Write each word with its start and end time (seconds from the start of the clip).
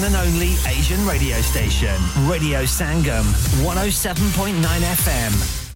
one 0.00 0.14
and 0.14 0.16
only 0.16 0.54
Asian 0.66 1.04
radio 1.06 1.40
station, 1.40 1.96
Radio 2.26 2.62
Sangam, 2.62 3.24
107.9 3.62 4.62
FM. 4.62 5.69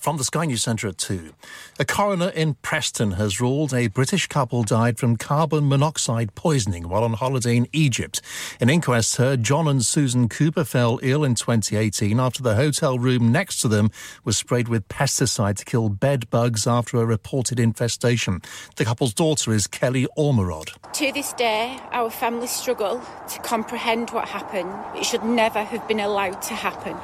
From 0.00 0.16
the 0.16 0.24
Sky 0.24 0.46
News 0.46 0.62
Centre 0.62 0.88
at 0.88 0.96
2. 0.96 1.34
A 1.78 1.84
coroner 1.84 2.30
in 2.30 2.54
Preston 2.54 3.12
has 3.12 3.38
ruled 3.38 3.74
a 3.74 3.88
British 3.88 4.28
couple 4.28 4.62
died 4.62 4.98
from 4.98 5.18
carbon 5.18 5.68
monoxide 5.68 6.34
poisoning 6.34 6.88
while 6.88 7.04
on 7.04 7.12
holiday 7.12 7.58
in 7.58 7.68
Egypt. 7.74 8.22
An 8.60 8.70
inquest 8.70 9.16
heard 9.16 9.42
John 9.42 9.68
and 9.68 9.84
Susan 9.84 10.30
Cooper 10.30 10.64
fell 10.64 11.00
ill 11.02 11.22
in 11.22 11.34
2018 11.34 12.18
after 12.18 12.42
the 12.42 12.54
hotel 12.54 12.98
room 12.98 13.30
next 13.30 13.60
to 13.60 13.68
them 13.68 13.90
was 14.24 14.38
sprayed 14.38 14.68
with 14.68 14.88
pesticide 14.88 15.58
to 15.58 15.66
kill 15.66 15.90
bed 15.90 16.30
bugs 16.30 16.66
after 16.66 16.96
a 16.96 17.04
reported 17.04 17.60
infestation. 17.60 18.40
The 18.76 18.86
couple's 18.86 19.12
daughter 19.12 19.52
is 19.52 19.66
Kelly 19.66 20.06
Ormerod. 20.16 20.72
To 20.94 21.12
this 21.12 21.34
day, 21.34 21.78
our 21.92 22.08
family 22.08 22.46
struggle 22.46 23.02
to 23.28 23.38
comprehend 23.40 24.12
what 24.12 24.30
happened. 24.30 24.72
It 24.98 25.04
should 25.04 25.24
never 25.24 25.62
have 25.62 25.86
been 25.86 26.00
allowed 26.00 26.40
to 26.40 26.54
happen. 26.54 26.96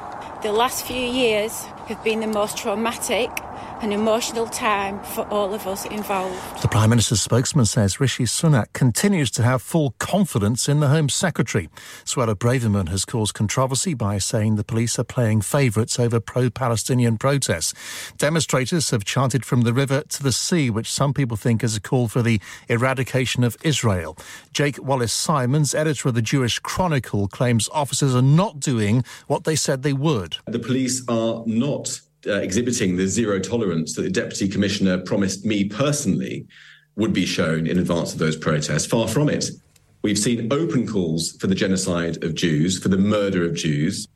The 0.43 0.51
last 0.51 0.85
few 0.85 1.01
years 1.01 1.65
have 1.87 2.03
been 2.03 2.19
the 2.19 2.27
most 2.27 2.57
traumatic 2.57 3.31
an 3.81 3.91
emotional 3.91 4.47
time 4.47 5.03
for 5.03 5.21
all 5.29 5.53
of 5.53 5.67
us 5.67 5.85
involved. 5.85 6.61
The 6.61 6.67
Prime 6.67 6.89
Minister's 6.89 7.21
spokesman 7.21 7.65
says 7.65 7.99
Rishi 7.99 8.23
Sunak 8.23 8.73
continues 8.73 9.29
to 9.31 9.43
have 9.43 9.61
full 9.61 9.91
confidence 9.99 10.67
in 10.67 10.79
the 10.79 10.87
Home 10.87 11.09
Secretary. 11.09 11.69
Suella 12.03 12.35
Braverman 12.35 12.89
has 12.89 13.05
caused 13.05 13.33
controversy 13.35 13.93
by 13.93 14.17
saying 14.17 14.55
the 14.55 14.63
police 14.63 14.97
are 14.97 15.03
playing 15.03 15.41
favourites 15.41 15.99
over 15.99 16.19
pro 16.19 16.49
Palestinian 16.49 17.17
protests. 17.17 17.73
Demonstrators 18.17 18.89
have 18.89 19.05
chanted 19.05 19.45
from 19.45 19.61
the 19.61 19.73
river 19.73 20.01
to 20.09 20.23
the 20.23 20.31
sea, 20.31 20.69
which 20.69 20.91
some 20.91 21.13
people 21.13 21.37
think 21.37 21.63
is 21.63 21.75
a 21.75 21.81
call 21.81 22.07
for 22.07 22.21
the 22.21 22.41
eradication 22.67 23.43
of 23.43 23.57
Israel. 23.63 24.17
Jake 24.53 24.81
Wallace 24.81 25.13
Simons, 25.13 25.75
editor 25.75 26.09
of 26.09 26.15
the 26.15 26.21
Jewish 26.21 26.59
Chronicle, 26.59 27.27
claims 27.27 27.69
officers 27.71 28.15
are 28.15 28.21
not 28.21 28.59
doing 28.59 29.03
what 29.27 29.43
they 29.43 29.55
said 29.55 29.83
they 29.83 29.93
would. 29.93 30.37
The 30.45 30.59
police 30.59 31.03
are 31.07 31.43
not 31.45 32.01
uh, 32.25 32.33
exhibiting 32.33 32.95
the 32.95 33.07
zero 33.07 33.39
tolerance 33.39 33.93
that 33.95 34.01
the 34.01 34.09
Deputy 34.09 34.47
Commissioner 34.47 34.97
promised 34.97 35.45
me 35.45 35.65
personally 35.65 36.45
would 36.95 37.13
be 37.13 37.25
shown 37.25 37.67
in 37.67 37.77
advance 37.77 38.13
of 38.13 38.19
those 38.19 38.35
protests. 38.35 38.85
Far 38.85 39.07
from 39.07 39.29
it. 39.29 39.49
We've 40.01 40.17
seen 40.17 40.51
open 40.51 40.87
calls 40.87 41.33
for 41.33 41.47
the 41.47 41.55
genocide 41.55 42.23
of 42.23 42.33
Jews, 42.33 42.79
for 42.79 42.89
the 42.89 42.97
murder 42.97 43.45
of 43.45 43.55
Jews. 43.55 44.07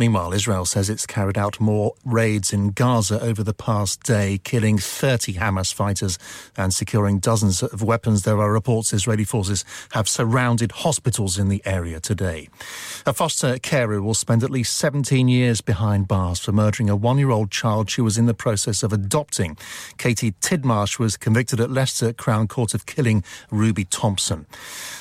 Meanwhile, 0.00 0.32
Israel 0.32 0.64
says 0.64 0.88
it's 0.88 1.04
carried 1.04 1.36
out 1.36 1.60
more 1.60 1.92
raids 2.06 2.54
in 2.54 2.70
Gaza 2.70 3.20
over 3.20 3.42
the 3.42 3.52
past 3.52 4.02
day, 4.02 4.40
killing 4.42 4.78
30 4.78 5.34
Hamas 5.34 5.74
fighters 5.74 6.18
and 6.56 6.72
securing 6.72 7.18
dozens 7.18 7.62
of 7.62 7.82
weapons. 7.82 8.22
There 8.22 8.40
are 8.40 8.50
reports 8.50 8.94
Israeli 8.94 9.24
forces 9.24 9.62
have 9.92 10.08
surrounded 10.08 10.72
hospitals 10.72 11.36
in 11.36 11.50
the 11.50 11.60
area 11.66 12.00
today. 12.00 12.48
A 13.04 13.12
foster 13.12 13.58
carer 13.58 14.00
will 14.00 14.14
spend 14.14 14.42
at 14.42 14.48
least 14.48 14.74
17 14.78 15.28
years 15.28 15.60
behind 15.60 16.08
bars 16.08 16.40
for 16.40 16.52
murdering 16.52 16.88
a 16.88 16.96
one 16.96 17.18
year 17.18 17.30
old 17.30 17.50
child 17.50 17.90
she 17.90 18.00
was 18.00 18.16
in 18.16 18.24
the 18.24 18.32
process 18.32 18.82
of 18.82 18.94
adopting. 18.94 19.58
Katie 19.98 20.32
Tidmarsh 20.32 20.98
was 20.98 21.18
convicted 21.18 21.60
at 21.60 21.70
Leicester 21.70 22.14
Crown 22.14 22.48
Court 22.48 22.72
of 22.72 22.86
killing 22.86 23.22
Ruby 23.50 23.84
Thompson. 23.84 24.46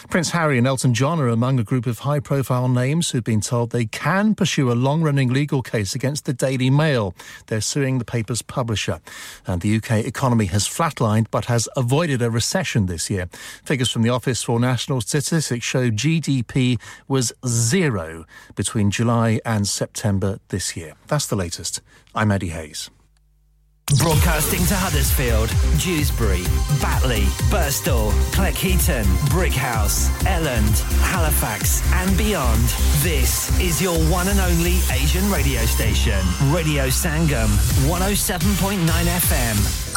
Prince 0.10 0.32
Harry 0.32 0.58
and 0.58 0.68
Elton 0.68 0.94
John 0.94 1.22
are 1.22 1.30
among 1.30 1.58
a 1.58 1.64
group 1.64 1.86
of 1.86 2.00
high 2.00 2.20
profile 2.20 2.68
names 2.68 3.12
who've 3.12 3.24
been 3.24 3.40
told 3.40 3.70
they 3.70 3.86
can 3.86 4.36
pursue 4.36 4.70
a 4.70 4.89
long 4.90 5.04
running 5.04 5.32
legal 5.32 5.62
case 5.62 5.94
against 5.94 6.26
the 6.26 6.34
Daily 6.34 6.72
Mail. 6.72 7.14
They're 7.46 7.62
suing 7.62 8.00
the 8.00 8.06
paper's 8.06 8.42
publisher. 8.42 9.00
And 9.46 9.62
the 9.62 9.76
UK 9.78 10.04
economy 10.04 10.48
has 10.48 10.68
flatlined 10.68 11.28
but 11.30 11.46
has 11.46 11.70
avoided 11.78 12.24
a 12.24 12.32
recession 12.32 12.88
this 12.88 13.08
year. 13.08 13.30
Figures 13.64 13.92
from 13.92 14.02
the 14.02 14.10
Office 14.10 14.42
for 14.42 14.60
National 14.60 15.00
Statistics 15.02 15.64
show 15.64 15.92
GDP 15.92 16.80
was 17.08 17.32
zero 17.46 18.26
between 18.56 18.90
July 18.90 19.40
and 19.46 19.68
September 19.68 20.40
this 20.48 20.76
year. 20.76 20.96
That's 21.06 21.28
the 21.28 21.36
latest. 21.36 21.82
I'm 22.16 22.32
Eddie 22.32 22.50
Hayes. 22.50 22.90
Broadcasting 23.98 24.64
to 24.68 24.76
Huddersfield, 24.76 25.50
Dewsbury, 25.80 26.44
Batley, 26.80 27.24
Burstall, 27.50 28.12
Cleckheaton, 28.32 29.04
Brickhouse, 29.34 30.10
Elland, 30.26 30.80
Halifax, 31.02 31.82
and 31.94 32.16
beyond. 32.16 32.62
This 33.02 33.50
is 33.60 33.82
your 33.82 33.98
one 34.12 34.28
and 34.28 34.40
only 34.40 34.78
Asian 34.92 35.30
radio 35.32 35.62
station, 35.66 36.22
Radio 36.54 36.86
Sangam, 36.90 37.50
107.9 37.90 39.10
FM. 39.26 39.58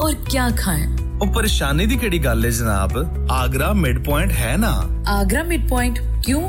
اور 0.00 0.12
کیا 0.30 0.48
کھائیں؟ 0.56 0.86
وہ 1.20 1.26
پریشانی 1.34 1.86
کی 1.86 1.96
کہڑی 1.96 2.24
گل 2.24 2.44
ہے 2.44 2.50
جناب؟ 2.50 2.90
Agra 3.28 3.72
mid 3.72 4.04
point 4.06 4.32
ہے 4.38 4.54
نا؟ 4.56 4.70
آگرہ 5.06 5.42
مڈ 5.42 5.68
پوائنٹ 5.68 5.98
کیوں؟ 6.22 6.48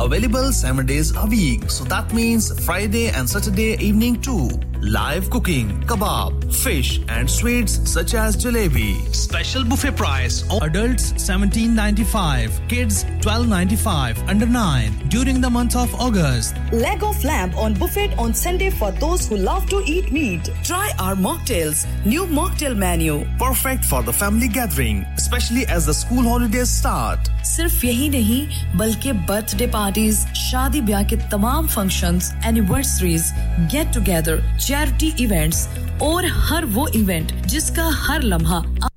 available 0.00 0.50
seven 0.52 0.86
days 0.86 1.12
a 1.16 1.24
week 1.34 1.70
so 1.70 1.84
that 1.94 2.14
means 2.14 2.52
Friday 2.64 3.06
and 3.16 3.28
Saturday 3.28 3.70
evening 3.88 4.16
to 4.24 4.38
live 4.80 5.28
cooking, 5.30 5.80
kebab, 5.82 6.54
fish, 6.54 7.00
and 7.08 7.28
sweets 7.28 7.90
such 7.90 8.14
as 8.14 8.36
jalebi. 8.36 8.90
Special 9.14 9.64
buffet 9.64 9.96
price: 9.96 10.44
adults 10.62 11.12
17.95, 11.12 12.68
kids 12.68 13.04
12.95, 13.20 14.28
under 14.28 14.46
9 14.46 14.92
during 15.08 15.40
the 15.40 15.50
month 15.50 15.76
of 15.76 15.94
August. 15.94 16.54
Leg 16.72 17.02
of 17.02 17.22
lamb 17.24 17.54
on 17.56 17.74
buffet 17.74 18.16
on 18.18 18.32
Sunday 18.34 18.70
for 18.70 18.90
those 18.92 19.26
who 19.26 19.36
love 19.36 19.68
to 19.68 19.82
eat 19.86 20.12
meat. 20.12 20.48
Try 20.62 20.92
our 20.98 21.14
mocktails. 21.14 21.86
New 22.04 22.26
mocktail 22.26 22.76
menu, 22.76 23.26
perfect 23.38 23.84
for 23.84 24.02
the 24.02 24.12
family 24.12 24.47
gathering 24.54 25.02
specially 25.14 25.64
as 25.68 25.86
the 25.86 25.90
school 25.90 26.26
holiday 26.26 26.60
start 26.60 27.28
صرف 27.46 27.84
یہی 27.84 28.08
نہیں 28.08 28.76
بلکہ 28.78 29.12
birth 29.28 29.56
day 29.56 29.66
parties 29.66 30.26
شادی 30.34 30.80
بیاہ 30.80 31.08
کے 31.08 31.16
تمام 31.30 31.66
function 31.66 32.18
anniversaries 32.42 33.32
get 33.72 33.94
together 33.94 34.40
charity 34.58 35.10
events 35.16 35.66
اور 36.00 36.24
ہر 36.50 36.64
وہ 36.74 36.86
ایونٹ 36.94 37.32
جس 37.46 37.70
کا 37.70 37.88
ہر 38.08 38.20
لمحہ 38.22 38.87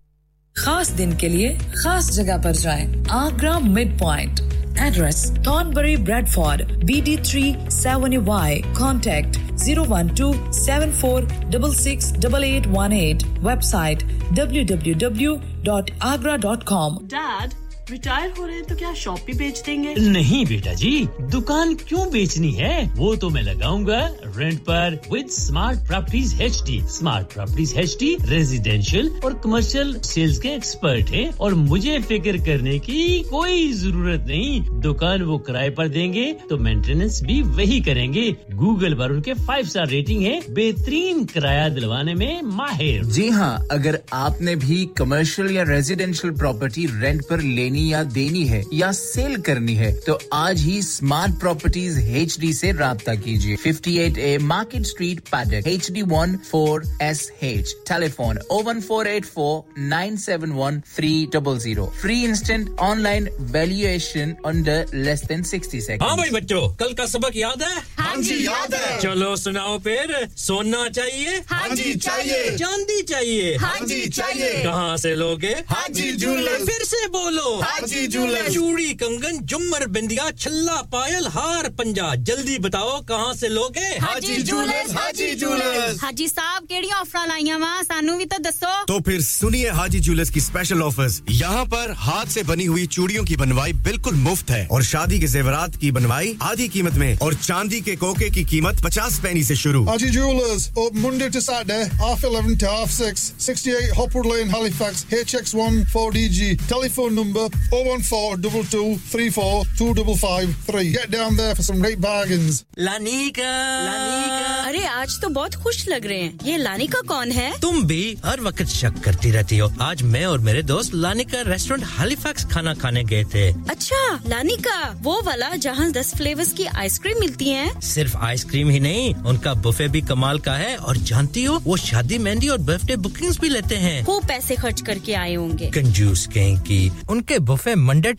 خاص 0.62 0.98
دن 0.98 1.12
کے 1.12 1.30
لیے 1.30 1.58
خاص 1.74 2.12
جگہ 2.12 2.38
پر 2.44 2.54
جائیں۔ 2.54 2.88
Agra 3.10 3.58
mid 3.60 4.00
point. 4.00 4.42
Address 4.80 5.32
Thornbury 5.46 5.96
Bradford 6.30 6.62
B 6.84 7.00
D 7.06 7.16
three 7.24 7.54
seven 7.70 8.16
Y 8.26 8.62
contact 8.74 9.38
zero 9.56 9.86
one 9.90 10.08
two 10.08 10.32
seven 10.54 10.92
four 10.92 11.24
double 11.50 11.74
six 11.74 12.14
double 12.22 12.44
eight 12.44 12.68
one 12.68 12.92
eight 12.92 13.24
website 13.64 14.04
W 14.32 14.64
W 14.68 14.94
W 14.98 15.36
dot 15.64 15.92
Agra 16.00 16.38
dot 16.38 16.64
com 16.64 16.98
dad 17.08 17.61
retire 17.90 18.28
ہو 18.38 18.48
رہے 18.48 18.54
ہیں 18.54 18.62
تو 18.62 18.76
کیا 18.76 18.94
shop 18.96 19.26
بھی 19.26 19.34
بیچ 19.34 19.66
دیں 19.66 19.84
گے؟ 19.84 19.94
نہیں 19.98 20.46
بیٹا 20.50 20.74
جی 20.74 21.04
دکان 21.34 21.76
کیوں 21.76 22.12
بیچنی 22.12 22.60
ہے؟ 22.60 22.82
وہ 22.96 23.16
تو 23.16 23.30
میں 23.30 23.42
لگاؤں 23.42 23.86
گا 23.88 24.00
rent 24.38 24.66
per 24.66 24.94
with 25.10 25.26
Smart 25.28 25.88
Properties 25.88 26.34
H 26.40 26.66
D 26.66 26.78
Smart 26.78 27.34
Properties 27.34 27.74
H 27.76 28.00
D 28.00 28.16
residential 28.30 29.10
اور 29.24 29.32
کمرشل 29.32 29.94
سیلس 30.04 30.40
کے 30.40 30.50
ایکسپرٹ 30.50 31.12
ہیں 31.12 31.32
اور 31.38 31.52
مجھے 31.52 31.98
فکر 32.08 32.38
کرنے 32.46 32.80
کی 32.80 33.24
کوئی 33.30 33.74
ضرورت 33.74 34.20
نہیں۔ 34.20 34.60
دکان 34.82 35.22
وہ 35.22 35.38
کرائے 35.38 35.70
پر 35.70 35.88
دیں 35.88 36.14
گے 36.14 36.34
تو 36.50 36.58
مینٹیننس 36.58 37.24
بھی 37.24 37.42
وہی 37.42 37.80
کریں 37.80 38.14
گے۔ 38.14 38.30
گوگل 38.54 38.98
پر 38.98 39.10
ان 39.10 39.22
کے 39.22 39.34
فائیو 39.34 39.66
اسٹار 39.68 39.88
ریٹنگ 39.88 40.24
ہے 40.24 40.40
بہترین 40.48 41.26
کرایہ 41.26 41.70
دلوانے 41.70 42.14
میں 42.14 42.42
ماہر۔ 42.42 43.04
جی 43.04 43.30
ہاں 43.30 43.58
اگر 43.70 43.96
آپ 44.12 44.42
نے 44.42 44.56
بھی 44.56 44.86
کمرشل 44.96 45.52
یا 45.52 45.66
ریزیڈینشیل 45.66 46.36
پراپرٹی 46.36 46.86
رینٹ 47.02 47.28
پر 47.28 47.38
لینی 47.38 47.71
لینی 47.72 47.90
یا 47.90 48.04
دینی 48.16 48.50
ہے 48.50 48.64
یا 48.72 48.92
سیل 48.92 49.42
کرنی 49.42 49.78
ہے 49.78 49.96
تو 50.06 50.18
آج 50.32 50.62
ہی 50.66 50.78
اسمارٹ 50.78 51.42
پراپرٹیز 51.42 51.98
ایچ 51.98 52.40
ڈی 52.40 52.54
سے 52.54 52.74
رابطہ 52.74 53.12
کیجیے۔ 53.24 53.56
Fifty 53.56 54.00
eight 54.00 54.18
A 54.18 54.38
market 54.38 54.82
street 54.82 55.30
Peter 55.30 55.60
H 55.66 55.88
D 55.88 56.02
one 56.02 56.36
four 56.50 56.82
S 57.00 57.32
H 57.40 57.76
telephone 57.88 58.38
O 58.50 58.62
one 58.66 58.82
four 58.82 59.06
eight 59.06 59.26
four 59.34 59.62
nine 59.78 60.18
seven 60.18 60.52
one 60.52 60.80
three 60.96 61.26
double 61.32 61.60
zero 61.60 61.86
free 62.02 62.26
instant 62.26 62.70
online 63.02 63.28
valuation 63.40 64.34
under 64.44 64.84
less 64.94 65.30
than 65.30 65.44
sixty 65.44 65.82
seconds 65.82 66.02
ہاں 66.02 66.16
بھائی 66.16 66.32
بچوں 66.32 66.70
کل 66.70 66.94
کا 66.94 67.08
سبق 67.08 67.36
یاد 67.36 67.62
ہے؟ 67.62 67.80
ہاں 68.00 68.16
جی،, 68.16 68.34
ہاں 68.34 68.38
جی 68.38 68.44
یاد 68.44 68.74
ہے۔ 68.74 69.00
چلو 69.02 69.36
سناؤ 69.36 69.78
پھر 69.80 70.12
سونا 70.36 70.90
چاہیے؟ 70.96 71.30
ہاں 71.52 71.76
جی 71.76 72.00
چاہیے۔ 72.00 72.58
چاندی 72.58 73.06
چاہیے۔ 73.06 73.58
ہاں 73.62 73.86
جی 73.86 74.10
چاہیے۔ 74.10 74.60
کہاں 74.64 74.98
سے 74.98 75.16
لوگے؟ 75.16 75.54
ہاں 75.72 75.94
جی 75.94 76.12
جھولے 76.12 76.58
پھر 76.58 76.84
سے 76.84 77.08
بولو۔ 77.08 77.61
حاجی 77.62 78.08
جولر 78.08 78.50
چوڑی 78.50 78.94
کنگن 78.94 79.46
جمر 79.46 79.86
بندیا 79.88 80.30
چھلا 80.40 80.82
پائل 80.92 81.28
ہار 81.36 81.70
پنجا۔ 81.78 82.16
جلدی 82.16 82.58
بتاؤ 82.58 83.02
کہاں 83.08 83.34
سے 83.34 83.48
لوگے 83.48 83.98
حاجی 84.02 84.42
جولر 84.42 84.96
حاجی 84.96 85.36
جولر۔ 85.36 85.94
حاجی 86.02 86.28
صاحب 86.28 86.66
کیڑی 86.70 86.88
آفر 87.00 87.28
لائیاں 87.28 87.60
وا 87.60 87.82
سانو 87.88 88.18
بھی 88.18 88.26
تو 88.26 88.42
دسو۔ 88.42 88.86
تو 88.88 89.00
پھر 89.00 89.20
سنیے 89.20 89.70
حاجی 89.70 90.00
جولر 90.00 90.24
کی 90.24 90.40
اسپیشل 90.40 90.84
آفرز 90.84 91.22
یہاں 91.30 91.66
پر 91.66 91.90
ہاتھ 91.90 92.32
سے 92.32 92.44
بنی 92.44 92.68
ہوئی 92.68 92.86
چوڑیوں 92.86 93.26
کی 93.26 93.36
بنوائی 93.36 93.74
بالکل 93.74 94.16
مفت 94.16 94.52
ہے۔ 94.52 94.66
اور 94.70 94.82
شادی 94.82 95.20
کے 95.20 95.28
زیورات 95.28 95.78
کی 95.80 95.92
بنوائی 95.92 96.34
آدھی 96.40 96.68
قیمت 96.68 96.94
میں 96.94 97.16
اور 97.20 97.34
چاندی 97.42 97.80
کے 97.80 97.96
کوکے 97.96 98.30
کی 98.30 98.44
قیمت 98.44 98.82
پچاس 98.84 99.22
پینی 99.22 99.44
سے 99.44 99.56
شروع۔ 99.56 99.88
Haji 99.88 100.10
jewellers 100.10 100.70
open 100.80 101.00
Monday 101.02 101.30
to 101.36 101.40
Saturday, 101.50 101.84
half 102.02 102.24
11 102.24 102.56
to 102.64 102.68
half 102.70 102.92
6, 102.98 103.32
68 103.40 103.92
Hopwood 103.98 104.26
Lane, 104.26 104.50
Halifax, 104.56 105.04
HX1 105.14 105.74
4DG. 105.94 106.40
Telephone 106.72 107.14
number 107.22 107.51
014 107.72 108.38
22 108.38 108.98
34 109.08 109.64
2553. 109.78 110.92
Get 110.92 111.10
down 111.10 111.36
there 111.36 111.56
for 111.56 111.64
some 111.64 111.80
great 111.80 112.02
bargains. 112.02 112.64
Lanika! 112.80 113.52
Lanika! 113.86 114.52
ارے 114.64 114.86
آج 114.88 115.18
تو 115.20 115.30
بہت 115.30 115.56
خوش 115.56 115.88
لگ 115.88 116.06
رہے 116.06 116.20
ہیں 116.20 116.32
یہ 116.44 116.58
لانیکا 116.58 117.00
کون 117.08 117.32
ہے 117.32 117.50
تم 117.62 117.80
بھی 117.88 118.04
ہر 118.24 118.40
وقت 118.42 118.70
شک 118.70 119.04
کرتی 119.04 119.32
رہتی 119.32 119.60
ہو 119.60 119.68
آج 119.80 120.04
میں 120.06 120.24
اور 120.26 120.40
میرے 120.40 120.62
دوست 120.64 120.94
لانیکا 120.96 121.44
ریسٹورینٹ 121.46 121.86
ہالی 121.98 122.16
فیکس 122.22 122.46
کھانا 122.50 122.74
کھانے 122.80 123.04
گئے 123.10 123.24
تھے 123.32 123.52
اچھا 123.70 123.98
لانیکا 124.26 124.78
وہ 125.04 125.16
والا 125.26 125.50
جہاں 125.62 125.90
دس 125.94 126.14
فلیورز 126.18 126.54
کی 126.54 126.66
آئس 126.74 127.00
کریم 127.00 127.20
ملتی 127.20 127.50
ہیں 127.52 127.70
صرف 127.84 128.16
آئس 128.22 128.46
کریم 128.46 128.70
ہی 128.70 128.80
نہیں 128.80 129.26
ان 129.26 129.38
کا 129.38 129.54
بفے 129.64 129.88
بھی 129.88 130.02
کمال 130.08 130.40
کا 130.40 130.58
ہے 130.60 130.74
اور 130.76 130.96
جانتی 131.06 131.46
ہو 131.48 131.58
وہ 131.66 131.78
شادی 131.80 132.18
مہندی 132.20 132.48
اور 132.48 132.60
برتھ 132.66 132.86
ڈے 132.86 132.96
بکنگ 133.02 133.40
بھی 133.40 133.50
لیتے 133.50 133.78
ہیں 133.80 134.02
وہ 134.08 134.20
پیسے 134.28 134.56
خرچ 134.62 134.84
کر 134.84 134.98
کے 135.06 135.16
آئے 135.16 135.36
ہوں 135.36 135.58
گے 135.60 135.70
کنجوس 135.74 136.28
کہیں 136.34 136.56
کی 136.66 136.88
ان 137.08 137.22
کے 137.24 137.40
buffet 137.42 137.76
Monday 137.76 138.14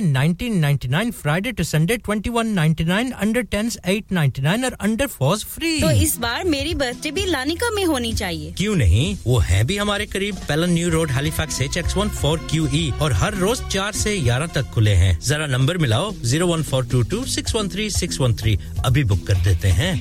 ninety 0.00 0.48
nine 0.88 1.10
Friday 1.40 1.50
to 1.50 1.62
Sunday 1.62 1.96
twenty 1.96 2.30
nine 2.84 3.10
اس 6.00 6.18
بار 6.18 6.44
میری 6.44 6.74
برس 6.74 7.02
ڈے 7.02 7.10
بھی 7.10 7.22
لانی 7.22 7.54
کمی 7.54 7.84
ہونی 7.84 8.12
چاہیے۔ 8.12 8.52
کیوں 8.56 8.76
نہیں؟ 8.76 9.22
وہ 9.24 9.48
ہے 9.50 9.62
ہمارے 9.78 10.06
اور 12.98 13.10
ہر 13.10 13.34
روز 13.34 13.60
چار 13.68 13.92
سے 13.92 14.20
گیارہ 14.24 14.46
تک 14.46 14.74
کھلے 14.74 14.96
ہیں۔ 14.96 15.12
ذرا 15.22 15.46
number 15.46 15.78
ملاؤ 15.78 16.10
zero 16.22 16.48
one 16.48 16.62
four 16.62 16.82
two 16.90 17.02
two 17.02 17.24
six 17.24 17.54
one 17.54 17.68
three 17.68 17.88
six 17.88 18.20
one 18.20 18.34
three 18.34 18.56
ابھی 18.76 19.04
بک 19.04 19.26
کر 19.26 19.34
دیتے 19.44 19.72
ہیں۔ 19.72 19.94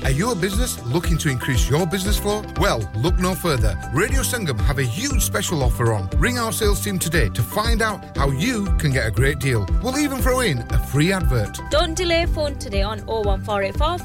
can 8.80 8.92
get 8.92 9.08
a 9.08 9.12
great 9.12 9.40
deal. 9.40 9.66
We'll 9.82 9.98
even 10.00 10.22
throw 10.22 10.40
in 10.42 10.60
a 10.72 10.80
free 10.88 11.12
advert. 11.12 11.60
Don't 11.72 11.96
delay 11.96 12.26
phone 12.26 12.56
today 12.58 12.84
on 12.84 13.00
01484 13.06 13.98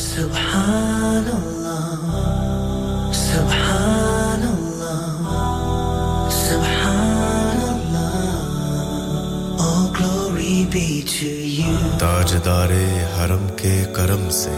Subhanallah. 0.00 1.76
Subhanallah. 3.12 4.98
Subhanallah. 6.30 8.12
All 9.60 9.92
glory 9.92 10.64
be 10.70 11.02
to 11.04 11.26
you. 11.26 11.74
Tajdar-e 11.98 12.86
Haram 13.16 13.44
ke 13.62 13.74
karam 13.92 14.30
se, 14.30 14.56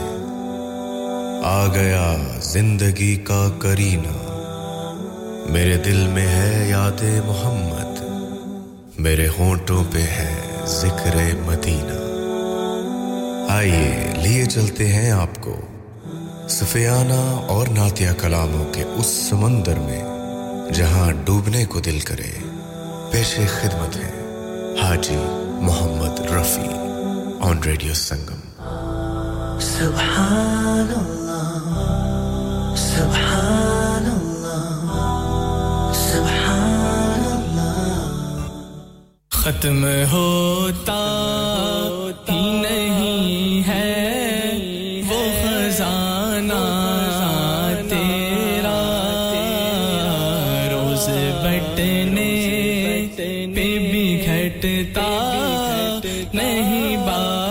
aa 1.52 1.68
gaya 1.78 2.06
zindagi 2.52 3.24
ka 3.24 3.40
karina. 3.58 4.31
میرے 5.46 5.76
دل 5.76 6.06
میں 6.06 6.26
ہے 6.26 6.68
یاد 6.68 7.02
محمد، 7.26 8.00
میرے 8.98 9.26
ہونٹوں 9.38 9.82
پہ 9.92 10.02
ہے 10.10 10.34
ذکر 10.66 11.16
مدینہ۔ 11.46 12.00
آئیے، 13.52 14.12
لیے 14.22 14.44
چلتے 14.44 14.86
ہیں 14.88 15.10
آپ 15.10 15.40
کو 15.40 15.54
سفیانہ 16.48 17.20
اور 17.48 17.66
ناتیہ 17.66 18.10
کلاموں 18.20 18.64
کے 18.72 18.82
اس 18.82 19.06
سمندر 19.30 19.78
میں، 19.78 20.02
جہاں 20.74 21.10
ڈوبنے 21.24 21.64
کو 21.64 21.80
دل 21.80 21.98
کرے 22.00 22.30
پیش 23.12 23.34
خدمت 23.34 23.96
ہے 23.96 24.10
حاجی 24.82 25.22
محمد 25.60 26.20
رفیع 26.20 26.76
آن 27.40 27.62
ریڈیو 27.62 27.94
سنگم 27.94 28.40
سبحان 29.60 30.92
اللہ، 30.96 32.74
سبحان 32.76 33.61
ختم 39.42 39.84
ہوتا 40.12 40.98
نہیں 42.62 43.66
ہے 43.68 44.52
وہ 45.08 45.22
خزانہ 45.40 46.60
تیرا۔ 47.90 48.78
روز 50.72 51.08
بٹنے 51.42 52.30
پہ 53.16 53.68
بھی 53.90 54.06
گھٹتا 54.26 55.10
نہیں 56.34 56.96
بات 56.96 57.41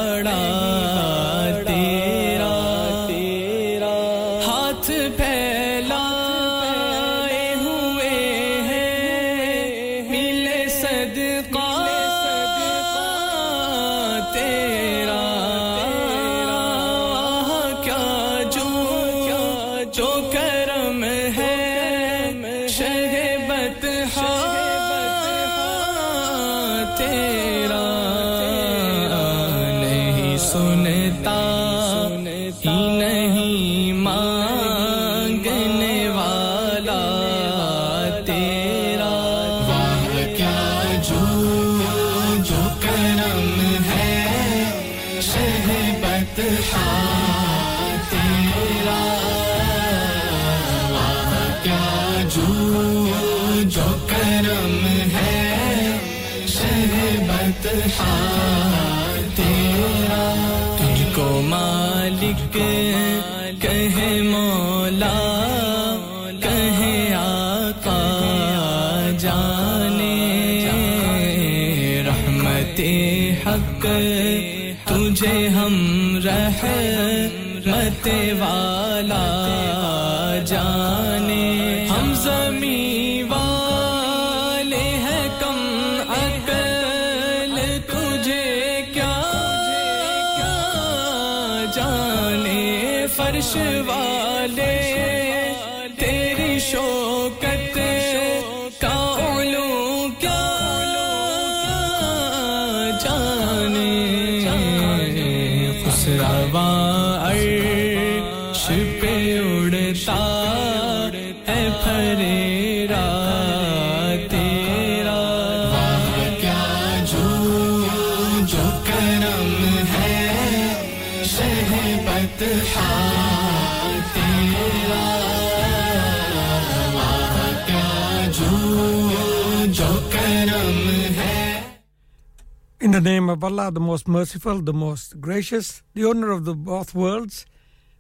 of 133.41 133.45
Allah, 133.51 133.71
the 133.71 133.79
most 133.79 134.07
merciful, 134.07 134.61
the 134.61 134.71
most 134.71 135.19
gracious, 135.19 135.81
the 135.95 136.05
owner 136.05 136.29
of 136.29 136.45
the 136.45 136.53
both 136.53 136.93
worlds, 136.93 137.47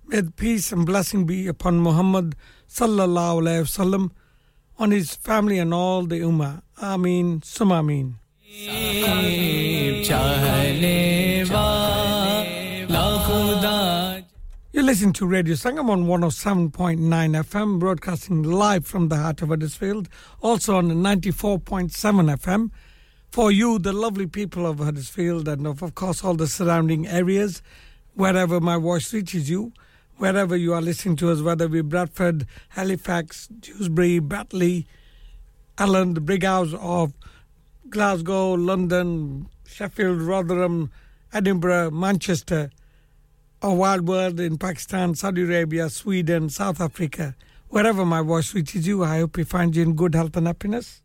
may 0.05 0.21
peace 0.21 0.71
and 0.71 0.85
blessing 0.85 1.25
be 1.25 1.47
upon 1.47 1.79
Muhammad 1.79 2.35
sallallahu 2.69 3.41
alaihi 3.41 3.63
wasallam, 3.63 4.11
on 4.77 4.91
his 4.91 5.15
family 5.15 5.57
and 5.57 5.73
all 5.73 6.05
the 6.05 6.19
ummah. 6.19 6.61
Ameen, 6.79 7.41
sum 7.41 7.71
ameen. 7.71 8.19
You 14.73 14.83
listen 14.83 15.11
to 15.13 15.25
Radio 15.25 15.55
Sangam 15.55 15.89
on 15.89 16.05
107.9 16.05 16.99
FM, 16.99 17.79
broadcasting 17.79 18.43
live 18.43 18.85
from 18.85 19.09
the 19.09 19.17
heart 19.17 19.41
of 19.41 19.49
Huddersfield, 19.49 20.07
also 20.39 20.75
on 20.75 20.89
94.7 20.91 21.89
FM. 22.37 22.69
For 23.31 23.49
you, 23.49 23.79
the 23.79 23.93
lovely 23.93 24.27
people 24.27 24.67
of 24.67 24.79
Huddersfield, 24.79 25.47
and 25.47 25.65
of, 25.65 25.81
of 25.81 25.95
course 25.95 26.21
all 26.21 26.33
the 26.33 26.47
surrounding 26.47 27.07
areas, 27.07 27.61
wherever 28.13 28.59
my 28.59 28.77
voice 28.77 29.13
reaches 29.13 29.49
you, 29.49 29.71
wherever 30.17 30.57
you 30.57 30.73
are 30.73 30.81
listening 30.81 31.15
to 31.15 31.31
us, 31.31 31.41
whether 31.41 31.69
we 31.69 31.79
Bradford, 31.79 32.45
Halifax, 32.69 33.47
Dewsbury, 33.47 34.19
Batley, 34.19 34.85
Allen, 35.77 36.13
the 36.13 36.19
Brighouse 36.19 36.73
of 36.73 37.13
Glasgow, 37.89 38.51
London, 38.51 39.47
Sheffield, 39.65 40.21
Rotherham, 40.21 40.91
Edinburgh, 41.31 41.91
Manchester, 41.91 42.69
a 43.61 43.73
wild 43.73 44.09
world 44.09 44.41
in 44.41 44.57
Pakistan, 44.57 45.15
Saudi 45.15 45.43
Arabia, 45.43 45.89
Sweden, 45.89 46.49
South 46.49 46.81
Africa. 46.81 47.33
Wherever 47.69 48.05
my 48.05 48.21
voice 48.21 48.53
reaches 48.53 48.85
you, 48.85 49.05
I 49.05 49.19
hope 49.19 49.37
you 49.37 49.45
find 49.45 49.73
you 49.73 49.83
in 49.83 49.93
good 49.95 50.15
health 50.15 50.35
and 50.35 50.47
happiness. 50.47 51.01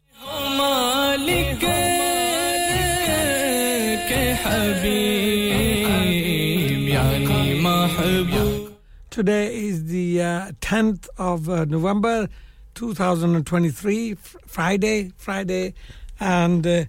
Today 9.11 9.57
is 9.57 9.87
the 9.87 10.23
uh, 10.23 10.53
10th 10.61 11.09
of 11.19 11.49
uh, 11.49 11.65
November 11.65 12.29
2023, 12.75 14.15
Friday, 14.15 15.11
Friday, 15.17 15.75
and 16.21 16.65
uh, 16.65 16.85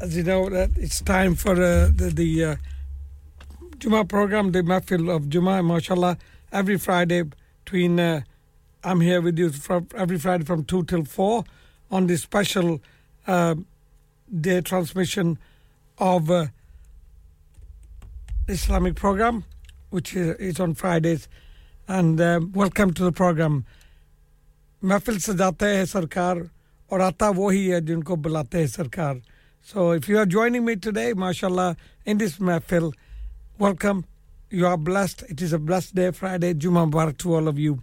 as 0.00 0.16
you 0.16 0.24
know, 0.24 0.48
it's 0.76 1.00
time 1.00 1.36
for 1.36 1.52
uh, 1.52 1.88
the, 1.94 2.10
the 2.12 2.44
uh, 2.44 2.56
Juma 3.78 4.04
program, 4.04 4.50
the 4.50 4.62
Mahfil 4.62 5.14
of 5.14 5.28
Juma, 5.28 5.62
mashallah, 5.62 6.18
every 6.50 6.76
Friday 6.76 7.22
between, 7.64 8.00
uh, 8.00 8.22
I'm 8.82 9.00
here 9.00 9.20
with 9.20 9.38
you 9.38 9.50
from 9.52 9.86
every 9.94 10.18
Friday 10.18 10.44
from 10.44 10.64
2 10.64 10.84
till 10.86 11.04
4 11.04 11.44
on 11.92 12.08
this 12.08 12.22
special 12.22 12.80
the 14.34 14.62
transmission 14.62 15.38
of 15.98 16.30
uh, 16.30 16.46
Islamic 18.48 18.94
program, 18.94 19.44
which 19.90 20.16
is, 20.16 20.58
on 20.58 20.72
Fridays. 20.72 21.28
And 21.86 22.18
uh, 22.18 22.40
welcome 22.54 22.94
to 22.94 23.04
the 23.04 23.12
program. 23.12 23.66
Mafil 24.82 25.16
Sajate 25.16 25.76
hai 25.76 25.84
Sarkar, 25.84 26.48
aur 26.90 27.00
ata 27.02 27.26
wohi 27.26 27.74
hai 27.74 27.80
jinko 27.80 28.16
bulate 28.16 28.54
hai 28.54 28.64
Sarkar. 28.64 29.20
So 29.60 29.90
if 29.92 30.08
you 30.08 30.16
are 30.16 30.24
joining 30.24 30.64
me 30.64 30.76
today, 30.76 31.12
mashallah, 31.12 31.76
in 32.06 32.16
this 32.16 32.38
Mafil, 32.38 32.94
welcome. 33.58 34.06
You 34.48 34.66
are 34.66 34.78
blessed. 34.78 35.24
It 35.28 35.42
is 35.42 35.52
a 35.52 35.58
blessed 35.58 35.94
day, 35.94 36.10
Friday. 36.10 36.54
Jum'ah 36.54 36.90
bar 36.90 37.12
to 37.12 37.34
all 37.34 37.48
of 37.48 37.58
you. 37.58 37.82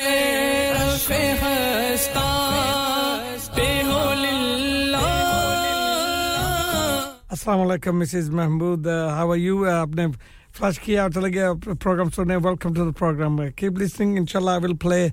hey. 0.00 0.53
Assalamualaikum, 7.34 7.98
Mrs. 7.98 8.30
Mahmood. 8.30 8.86
Uh, 8.86 9.10
how 9.10 9.28
are 9.30 9.36
you? 9.36 9.64
Uh, 9.64 9.84
apne 9.84 10.14
flash 10.52 10.78
kiya 10.78 11.10
aur 11.10 11.56
program. 11.74 12.10
Welcome 12.40 12.74
to 12.74 12.84
the 12.84 12.92
program. 12.92 13.40
Uh, 13.40 13.50
keep 13.56 13.76
listening. 13.76 14.16
Inshallah, 14.16 14.54
I 14.54 14.58
will 14.58 14.76
play 14.76 15.12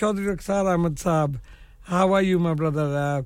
Chaudhry 0.00 0.28
Akhtar 0.40 0.66
Ahmed 0.72 0.96
sahab 1.04 1.40
how 1.88 2.12
are 2.16 2.22
you 2.24 2.38
my 2.38 2.54
brother 2.54 3.24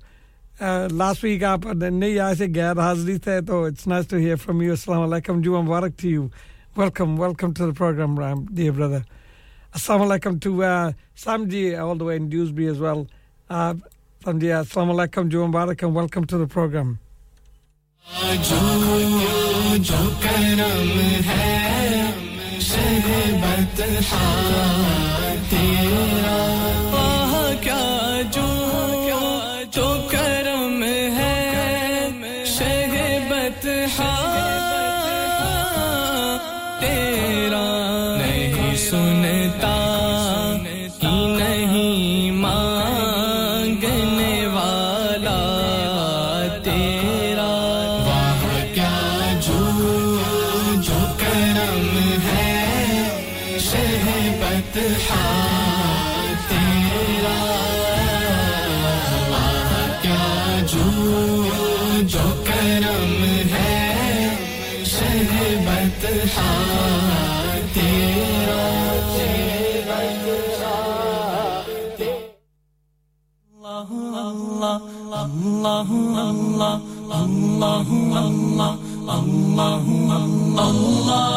uh, 0.58 0.88
last 0.90 1.22
week 1.22 1.42
up 1.42 1.66
uh, 1.66 1.70
and 1.70 1.82
then 1.82 2.00
so 2.00 3.64
it's 3.64 3.86
nice 3.86 4.06
to 4.06 4.16
hear 4.16 4.38
from 4.38 4.62
you. 4.62 4.72
Assalamu 4.72 5.20
alaikum 5.20 5.42
Juwan 5.44 5.96
to 5.98 6.08
you. 6.08 6.30
Welcome, 6.74 7.18
welcome 7.18 7.52
to 7.52 7.66
the 7.66 7.74
program, 7.74 8.18
Ram, 8.18 8.46
dear 8.46 8.72
brother. 8.72 9.04
Assalamu 9.74 10.18
alaikum 10.18 10.40
to 10.40 10.64
uh 10.64 10.92
Samji 11.14 11.78
all 11.78 11.94
the 11.94 12.04
way 12.06 12.16
in 12.16 12.30
Dewsby 12.30 12.70
as 12.70 12.78
well. 12.78 13.06
Uh 13.50 13.74
Samji 14.24 14.48
Assalamu 14.48 14.94
alaikum 14.94 15.30
Juwan 15.30 15.82
and 15.82 15.94
welcome 15.94 16.24
to 16.24 16.38
the 16.38 16.46
program. 16.46 17.00
اللہ 76.56 77.90
اللہ 79.08 79.90
اللہ 80.58 81.36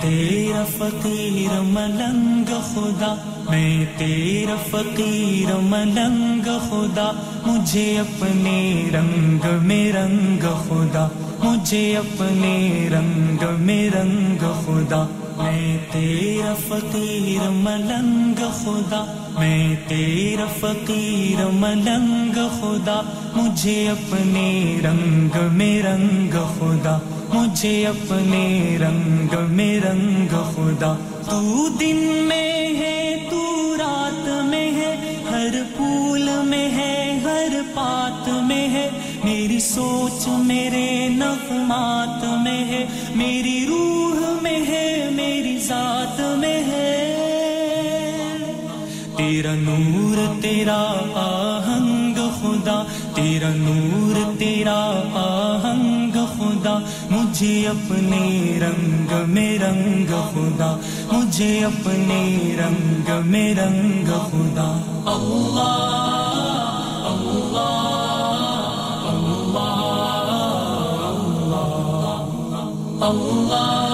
تیرا 0.00 0.62
فقیر 0.70 1.60
ملنگ 1.62 2.50
خدا 2.64 3.14
میں 3.50 3.84
تیرا 3.98 4.56
فقیر 4.70 5.54
ملنگ 5.62 6.44
خدا، 6.44 7.10
مجھے 7.46 7.98
اپنے 7.98 8.88
رنگ 8.94 9.46
میں 9.62 9.92
رنگ 9.92 10.44
خدا، 10.68 11.08
مجھے 11.42 11.96
اپنے 11.96 12.88
رنگ 12.92 13.44
میں 13.58 13.90
رنگ 13.90 14.44
خدا۔ 14.66 15.06
میں 15.36 15.78
تیرا 15.92 16.54
فقیر 16.68 17.50
ملنگ 17.50 18.40
خدا، 18.52 19.04
میں 19.38 19.74
تیرا 19.88 20.44
فقیر 20.60 21.46
ملنگ 21.46 22.38
خدا، 22.60 23.00
مجھے 23.34 23.88
اپنے 23.88 24.78
رنگ 24.84 25.36
میں 25.52 25.82
رنگ 25.82 26.36
خدا، 26.58 26.98
مجھے 27.34 27.86
اپنے 27.86 28.78
رنگ 28.80 29.34
میں 29.48 29.80
رنگ 29.80 30.28
خدا۔ 30.28 30.96
تو 31.30 31.68
دن 31.80 31.96
میں 32.28 32.78
ہے، 32.78 33.28
تو 33.30 33.74
رات 33.78 34.28
میں 34.44 34.70
ہے، 34.70 35.16
ہر 35.30 35.62
پھول 35.76 36.28
میں 36.44 36.68
ہے، 36.70 37.20
ہر 37.24 37.60
پات 37.74 38.28
میں 38.28 38.68
ہے۔ 38.68 38.88
میری 39.26 39.60
سوچ 39.60 40.28
میرے 40.28 41.08
نغمات 41.08 42.24
میں 42.44 42.64
ہے، 42.64 42.86
میری 43.14 43.66
روح 43.68 44.42
میں 44.42 44.66
ہے، 44.68 45.10
میری 45.12 45.58
ذات 45.58 46.20
میں 46.38 46.60
ہے۔ 46.66 46.92
تیرا 49.16 49.54
نور، 49.54 50.42
تیرا 50.42 50.80
آہنگ 51.14 52.14
خدا، 52.14 52.82
تیرا 53.14 53.48
نور، 53.48 54.38
تیرا 54.38 54.78
آہنگ 55.14 56.16
خدا، 56.36 56.78
مجھے 57.10 57.68
اپنے 57.68 58.58
رنگ 58.62 59.30
میں 59.32 59.58
رنگ 59.58 60.06
خدا، 60.06 60.76
مجھے 61.12 61.64
اپنے 61.64 62.56
رنگ 62.58 63.26
میں 63.26 63.54
رنگ 63.54 64.06
خدا۔ 64.06 64.70
اللہ 65.06 66.75
اللہ 73.00 73.92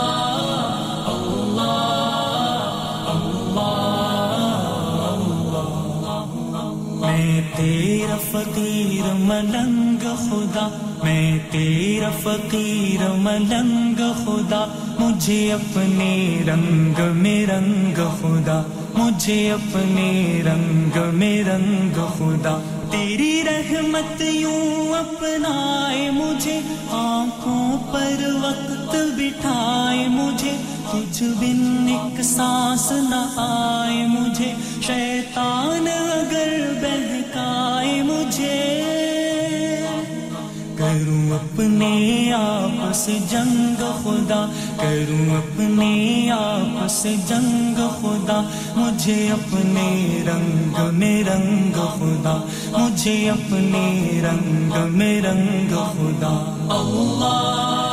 فقیر 8.32 9.12
ملنگ 9.14 10.04
خدا، 10.16 10.68
میں 11.02 11.38
تیرا 11.50 12.08
فقیر 12.22 13.08
ملنگ 13.16 14.00
خدا، 14.24 14.64
مجھے 14.98 15.52
اپنے 15.52 16.42
رنگ 16.46 17.00
میں 17.12 17.46
رنگ 17.46 17.94
خدا، 17.94 18.62
مجھے 18.94 19.52
اپنے 19.52 20.42
رنگ 20.46 20.98
میں 21.14 21.44
رنگ 21.44 21.98
خدا۔ 22.18 22.58
تیری 22.90 23.42
رحمت 23.46 24.22
یوں 24.22 24.94
اپنائے 24.94 26.10
مجھے، 26.10 26.60
آنکھوں 26.90 27.92
پر 27.92 28.24
وقت 28.42 28.71
مت 28.92 29.14
بٹھائے 29.16 30.08
مجھے، 30.08 30.50
کچھ 30.90 31.22
بن 31.22 31.86
ایک 31.88 32.22
سانس 32.22 32.92
نہ 32.92 33.32
آئے 33.36 34.06
مجھے۔ 34.06 34.52
شیطان 34.82 35.88
اگر 35.88 36.72
بہکائے 36.82 38.02
مجھے، 38.02 38.78
کروں 40.78 41.30
اپنے 41.30 42.32
آپ 42.32 42.94
سے 42.94 43.18
جنگ 43.30 43.82
خدا۔ 44.02 44.50
کروں 44.76 45.36
اپنے 45.36 46.30
آپ 46.30 46.90
سے 46.90 47.14
جنگ 47.28 47.74
خدا۔ 47.74 48.48
مجھے 48.76 49.28
اپنے 49.30 50.22
رنگ 50.26 50.94
میں 50.98 51.24
رنگ 51.24 51.72
خدا۔ 51.72 52.44
مجھے 52.78 53.30
اپنے 53.30 54.20
رنگ 54.22 54.96
میں 54.96 55.20
رنگ 55.20 55.68
خدا۔ 55.68 56.34
اللہ 56.70 57.91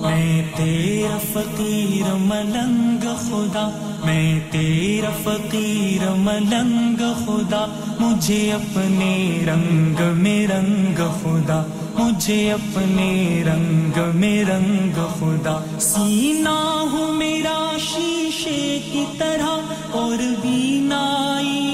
میں 0.00 0.42
تیرا 0.56 1.18
فقیر 1.32 2.14
ملنگ 2.14 3.06
خدا، 3.18 3.70
میں 4.04 4.40
تیرا 4.50 5.10
فقیر 5.24 6.10
ملنگ 6.10 7.02
خدا، 7.26 7.66
مجھے 8.00 8.52
اپنے 8.52 9.44
رنگ 9.46 10.02
میں 10.14 10.46
رنگ 10.46 11.00
خدا، 11.22 11.64
مجھے 11.98 12.52
اپنے 12.52 13.42
رنگ 13.46 13.98
میں 14.14 14.44
رنگ 14.44 14.98
خدا۔ 15.18 15.64
سینا 15.80 16.84
ہوں 16.92 17.12
میرا 17.12 17.76
شیشے 17.78 18.78
کی 18.92 19.04
طرح 19.18 19.58
اور 19.90 20.18
بینائی 20.42 21.73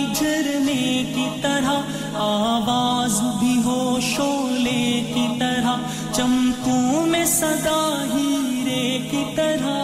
کی 1.15 1.27
طرح، 1.43 1.81
آواز 2.15 3.21
بھی 3.41 3.61
ہو 3.65 3.99
شولے 4.03 5.13
کی 5.15 5.27
طرح، 5.41 5.77
چمکوں 6.13 7.07
میں 7.07 7.25
صدا 7.25 8.05
ہیرے 8.15 9.09
کی 9.11 9.25
طرح۔ 9.37 9.81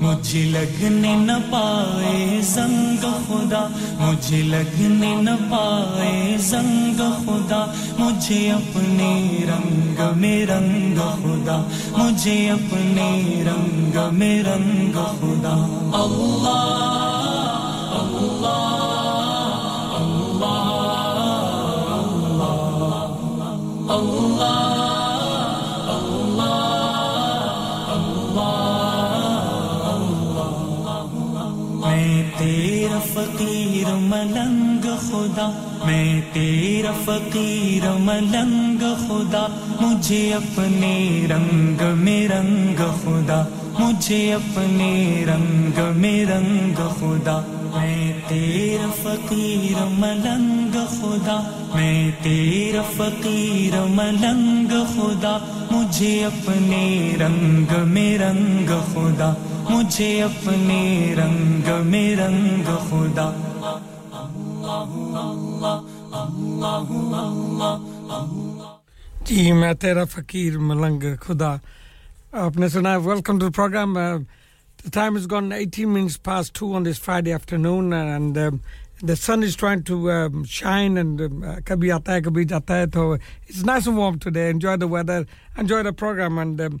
مجھے 0.00 0.44
لگنے 0.44 1.14
نہ 1.14 1.32
پائے 1.50 2.40
زنگ 2.42 3.04
خدا، 3.26 3.66
مجھے 3.98 4.42
لگنے 4.42 5.14
نہ 5.20 5.30
پائے 5.50 6.36
زنگ 6.38 7.00
خدا۔ 7.26 7.72
مجھے 7.98 8.52
اپنے 8.52 9.38
رنگ 9.42 10.18
میں 10.18 10.46
رنگ 10.46 10.98
خدا، 10.98 11.68
مجھے 11.96 12.50
اپنے 12.50 13.42
رنگ 13.46 13.98
میں 14.12 14.42
رنگ 14.42 14.92
خدا۔ 14.92 15.56
اللہ 15.94 17.15
میں 31.78 32.22
تیرا 32.38 32.98
فقیر 32.98 33.94
ملنگ 33.94 34.86
خدا، 35.10 35.50
میں 35.84 36.20
تیرا 36.32 36.92
فقیر 37.04 37.90
ملنگ 37.98 38.78
خدا، 38.78 39.46
مجھے 39.80 40.34
اپنے 40.34 41.26
رنگ 41.30 41.82
میں 41.98 42.28
رنگ 42.28 42.82
خدا۔ 43.04 43.44
مجھے 43.78 44.20
اپنے 44.34 45.24
رنگ 45.26 45.78
میں 45.96 46.24
رنگ 46.26 46.78
خدا 46.98 47.40
میں 47.74 48.12
تیرا 48.28 48.90
فقیر 49.02 49.84
ملنگ 49.98 50.76
خدا 50.90 51.36
میں 51.74 52.10
تیرا 52.22 52.82
فقیر 52.96 53.74
ملنگ 53.90 54.72
خدا 54.94 55.36
مجھے 55.70 56.14
اپنے 56.24 57.12
رنگ 57.20 57.74
میں 57.86 58.18
رنگ 58.18 58.70
خدا 58.92 59.32
مجھے 59.70 60.10
اپنے 60.22 61.14
رنگ 61.16 61.70
میں 61.86 62.16
رنگ 62.16 62.70
خدا 62.88 63.30
جی 69.24 69.52
میں 69.52 69.72
تیرا 69.74 70.04
فقیر 70.04 70.58
ملنگ 70.58 71.02
خدا 71.22 71.54
Upness 72.36 72.76
and 72.76 72.86
I, 72.86 72.98
welcome 72.98 73.38
to 73.38 73.46
the 73.46 73.50
program. 73.50 73.96
Uh, 73.96 74.18
the 74.84 74.90
time 74.90 75.14
has 75.14 75.26
gone 75.26 75.52
18 75.52 75.90
minutes 75.90 76.18
past 76.18 76.52
2 76.52 76.74
on 76.74 76.82
this 76.82 76.98
Friday 76.98 77.32
afternoon, 77.32 77.94
and 77.94 78.36
um, 78.36 78.60
the 79.02 79.16
sun 79.16 79.42
is 79.42 79.56
trying 79.56 79.84
to 79.84 80.10
um, 80.10 80.44
shine, 80.44 80.98
and 80.98 81.18
um, 81.18 81.42
uh, 81.42 81.56
kabhi 81.64 81.88
aata 81.98 82.08
hai, 82.08 82.20
kabhi 82.20 82.44
jata 82.44 82.68
hai. 82.68 82.88
So 82.92 83.16
it's 83.46 83.62
nice 83.62 83.86
and 83.86 83.96
warm 83.96 84.18
today. 84.18 84.50
Enjoy 84.50 84.76
the 84.76 84.86
weather, 84.86 85.24
enjoy 85.56 85.82
the 85.82 85.94
program. 85.94 86.36
And 86.36 86.60
um, 86.60 86.80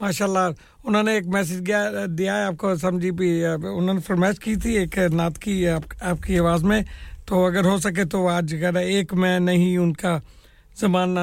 ماشاء 0.00 0.26
اللہ 0.26 0.38
انہوں 0.84 1.02
نے 1.02 1.12
ایک 1.12 1.26
message 1.26 1.70
دیا 2.18 2.36
ہے، 2.36 2.42
آپ 2.42 2.56
کو 2.56 2.76
سمجھی 2.76 3.10
بھی، 3.10 3.44
انہوں 3.46 3.94
نے 3.94 4.00
فرمائش 4.00 4.38
کی 4.38 4.54
تھی 4.54 4.78
ایک 4.78 4.98
نعت 4.98 5.38
کی، 5.38 5.68
آپ 6.00 6.22
کی 6.22 6.38
آواز 6.38 6.62
میں۔ 6.62 6.82
تو 7.26 7.46
اگر 7.46 7.64
ہو 7.64 7.78
سکے 7.78 8.04
تو 8.04 8.28
آج 8.28 8.54
اگر 8.54 8.76
ایک 8.76 9.14
میں 9.14 9.38
نہیں، 9.40 9.78
ان 9.78 9.92
کا 9.92 10.18
زمانہ 10.80 11.20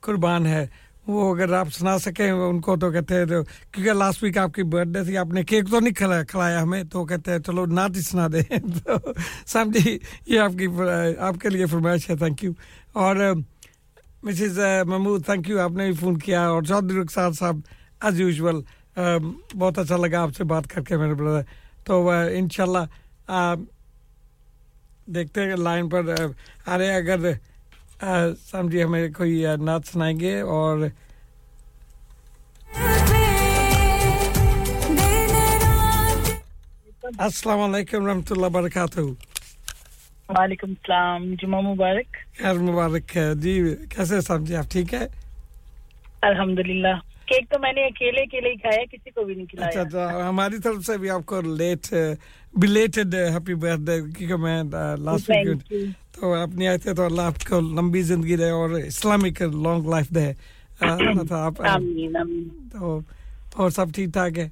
قربان 0.00 0.46
ہے، 0.46 0.66
وہ 1.06 1.34
اگر 1.34 1.52
آپ 1.52 1.68
سنا 1.72 1.98
سکیں، 1.98 2.30
ان 2.30 2.60
کو 2.60 2.76
تو 2.76 2.90
کہتے 2.90 3.14
ہیں 3.14 3.26
کیونکہ 3.72 3.92
لاسٹ 3.92 4.22
ویک 4.22 4.38
آپ 4.38 4.52
کی 4.54 4.62
برتھ 4.62 4.88
ڈے 4.88 5.04
تھی، 5.04 5.16
آپ 5.16 5.26
نے 5.26 5.42
کیک 5.42 5.70
تو 5.70 5.80
نہیں 5.80 5.94
کھلایا 5.94 6.22
کھلایا 6.22 6.62
ہمیں، 6.62 6.84
تو 6.84 7.04
کہتے 7.04 7.30
ہیں 7.30 7.38
چلو 7.38 7.66
نعت 7.66 7.96
ہی 7.96 8.00
سنا 8.00 8.28
دیں۔ 8.32 8.42
تو 8.84 8.92
سمجھی، 9.46 9.98
یہ 10.26 10.40
آپ 10.40 10.52
کی، 10.58 10.66
آپ 11.18 11.34
کے 11.38 11.48
لیے 11.48 11.66
فرمائش 11.66 12.10
ہے 12.10 12.16
تھینک 12.16 12.44
یو 12.44 12.52
اور، 12.92 13.16
مسز، 14.22 14.58
محمود 14.86 15.24
تھینک 15.24 15.48
یو 15.48 15.60
آپ 15.60 15.70
نے 15.70 15.84
بھی 15.84 15.92
فون 15.92 16.16
کیا۔ 16.16 16.48
اور 16.48 16.62
چودھری 16.62 17.00
رخسار 17.00 17.32
صاحب 17.32 17.58
ایز 18.02 18.20
یوزول 18.20 18.60
um, 18.96 19.32
بہت 19.54 19.78
اچھا 19.78 19.96
لگا 19.96 20.22
آپ 20.22 20.34
سے 20.36 20.44
بات 20.44 20.66
کر 20.70 20.82
کے 20.82 20.96
میرے 20.96 21.14
بردر 21.14 21.42
تو 21.84 22.02
uh, 22.10 22.28
ان 22.38 22.48
شاء 22.52 22.64
اللہ 22.64 23.32
um, 23.32 23.64
دیکھتے 25.14 25.46
ہیں 25.48 25.56
لائن 25.56 25.88
پر 25.88 26.14
uh, 26.14 26.30
ارے 26.66 26.94
اگر 26.94 27.30
uh, 28.04 28.30
سمجھیے 28.50 28.84
ہمیں 28.84 29.08
کوئی 29.16 29.44
نعت 29.60 29.86
سنائیں 29.92 30.18
گے 30.20 30.40
اور 30.40 30.86
السلام 37.18 37.60
علیکم 37.60 38.06
رحمۃ 38.06 38.30
اللہ 38.30 38.46
وبرکاتہ. 38.46 39.00
وعلیکم 40.28 40.68
السلام 40.68 41.24
جمعہ 41.42 41.60
مبارک. 41.60 42.16
خیر 42.38 42.58
مبارک 42.58 43.16
ہے. 43.16 43.28
جی 43.42 43.60
کیسے 43.90 44.20
سمجھے 44.20 44.46
جی؟ 44.46 44.56
آپ 44.56 44.70
ٹھیک 44.70 44.94
ہے 44.94 45.06
الحمد 46.20 46.58
للہ 46.58 46.94
کیک 47.26 47.50
تو 47.50 47.58
میں 47.60 47.72
نے 47.72 47.84
اکیلے 47.84 48.22
اکیلے 48.22 48.50
ہی 48.50 48.56
کھایا 48.56 48.84
کسی 48.92 49.10
کو 49.10 49.24
بھی 49.24 49.34
نہیں 49.34 49.46
کھلایا۔ 49.46 49.80
اچھا 49.80 50.28
ہماری 50.28 50.58
طرف 50.58 50.84
سے 50.84 50.96
بھی 50.98 51.10
آپ 51.10 51.26
کو 51.26 51.40
late 51.56 51.92
belated 52.54 53.14
happy 53.34 53.54
birth 53.54 53.80
day 53.80 54.00
کیونکہ 54.18 54.36
میں 54.36 54.62
لاسٹ 54.98 55.30
ویک 55.30 55.72
تو 56.12 56.32
آپ 56.34 56.48
نہیں 56.48 56.68
آئے 56.68 56.78
تھے 56.78 56.94
تو 56.94 57.04
اللہ 57.04 57.22
آپ 57.22 57.44
کو 57.48 57.60
لمبی 57.60 58.02
زندگی 58.02 58.36
دے 58.36 58.48
اور 58.50 58.70
اسلامک 58.70 59.42
لانگ 59.42 59.88
لائف 59.88 60.08
دے۔ 60.10 60.32
آپ 60.80 61.62
تو 62.72 62.98
اور 63.54 63.70
سب 63.70 63.92
ٹھیک 63.94 64.08
ٹھاک 64.12 64.38
ہے؟ 64.38 64.48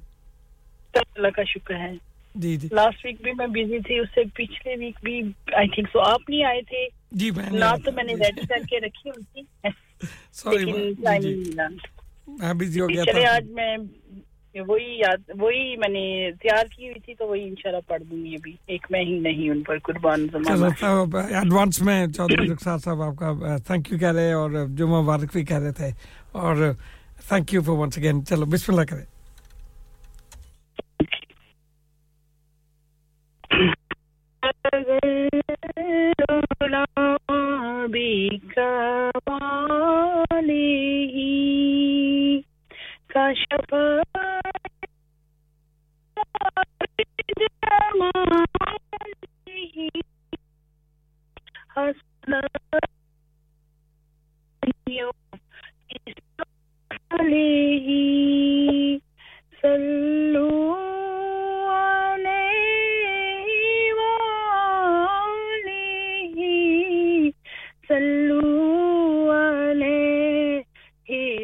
اللہ 0.95 1.27
کا 1.35 1.43
شکر 1.43 1.75
ہے۔ 1.75 1.91
جی 2.35 2.55
جی۔ 2.57 2.67
لاسٹ 2.71 3.05
ویک 3.05 3.21
بھی 3.21 3.31
میں 3.31 3.47
بزی 3.47 3.79
تھی 3.79 3.99
اس 3.99 4.07
سے 4.15 4.21
پچھلے 4.33 4.75
ویک 4.75 4.95
بھی 5.03 5.19
آئی 5.53 5.67
تھنک 5.67 5.87
سو 5.93 5.99
آپ 6.01 6.29
نہیں 6.29 6.43
آئے 6.43 6.61
تھے۔ 6.61 6.87
جی 7.11 7.31
میں 7.31 7.49
نہ 7.51 7.75
تو 7.85 7.91
میں 7.91 8.03
نے 8.03 8.13
ریڈی 8.13 8.47
کر 8.47 8.65
کے 8.69 8.79
رکھی 8.79 9.09
ان 9.09 9.21
کی 9.33 9.69
سوری 10.33 10.93
ہاں 12.27 12.53
بزی 12.53 12.81
ہو 12.81 12.89
گیا 12.89 13.05
چلے 13.05 13.27
آج 13.27 13.51
میں 13.51 13.77
وہی 14.55 14.97
یاد 14.97 15.29
وہی 15.39 15.77
میں 15.77 15.89
نے 15.89 16.31
تیار 16.41 16.65
کی 16.65 16.83
ہوئی 16.83 16.99
تھی 16.99 17.15
تو 17.15 17.27
وہی 17.27 17.43
انشاءاللہ 17.43 17.81
پڑھ 17.87 18.03
دوں 18.03 18.17
گی 18.17 18.35
ابھی۔ 18.35 18.55
ایک 18.67 18.87
میں 18.89 19.01
ہی 19.01 19.19
نہیں 19.19 19.49
ان 19.49 19.63
پر 19.63 19.77
قربان 19.83 20.27
صاحب 20.79 21.19
ایڈوانس 21.19 21.81
میں 21.81 22.07
چودھری 22.07 22.47
رخصار 22.51 22.77
صاحب 22.77 23.01
آپ 23.01 23.13
کا 23.19 23.57
تھینک 23.67 23.91
یو 23.91 23.99
کہہ 23.99 24.11
رہے 24.11 24.33
اور 24.33 24.51
جو 24.69 24.87
مبارک 24.87 25.33
بھی 25.33 25.45
کہہ 25.45 25.57
رہے 25.57 25.71
تھے۔ 25.71 25.91
اور 26.43 26.55
thank 27.27 27.53
you 27.53 27.61
for 27.61 27.75
once 27.75 27.97
again 27.97 28.25
چلو 28.25 28.45
بسم 28.45 28.73
اللہ 28.73 28.85
کریں 28.85 29.05
بك 37.87 38.57
وعليه 40.35 42.43
كشف 43.09 43.71
جماله 47.39 48.45
حسن 51.69 52.41
عليه 57.11 58.99
صلوا 59.61 60.75
عليه 61.67 63.47
صلوا 67.89 69.33
عليه 69.33 70.65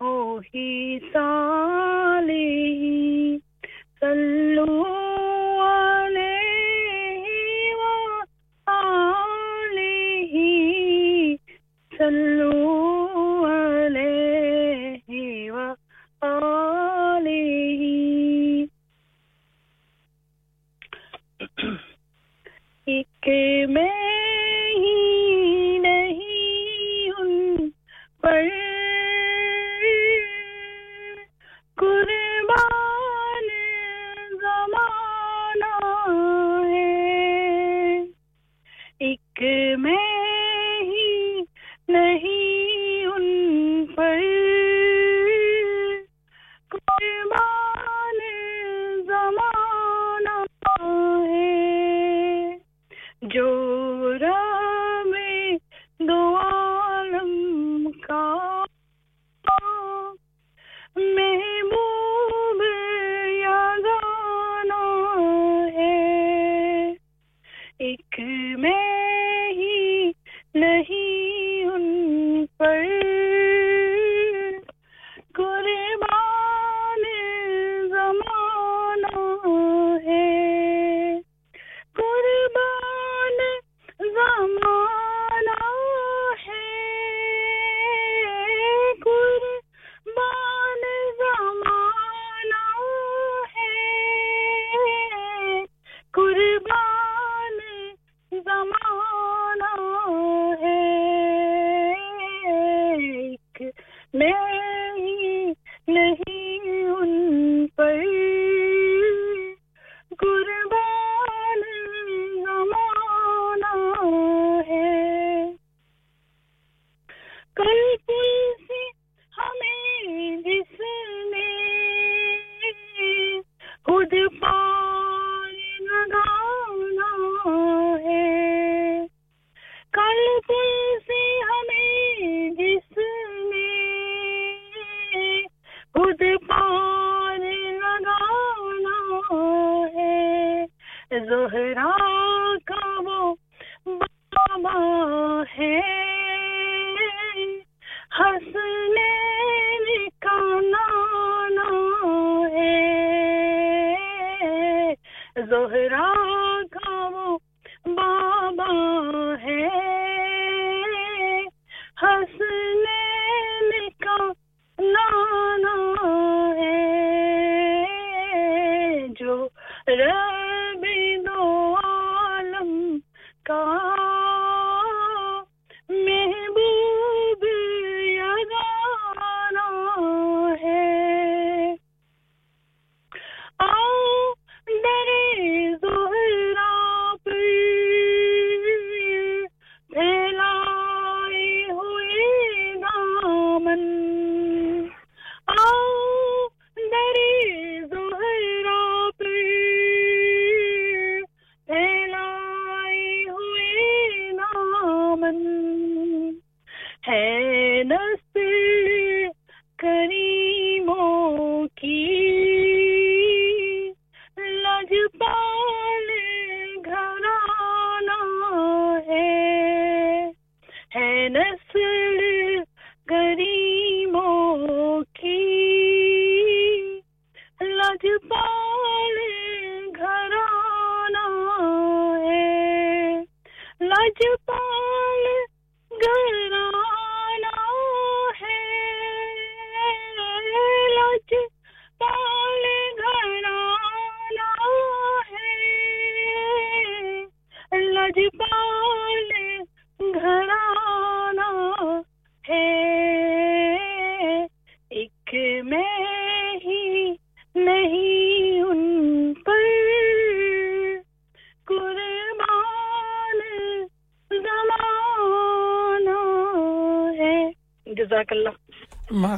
Oh, 0.00 0.40
he 0.52 1.00
saw. 1.12 1.87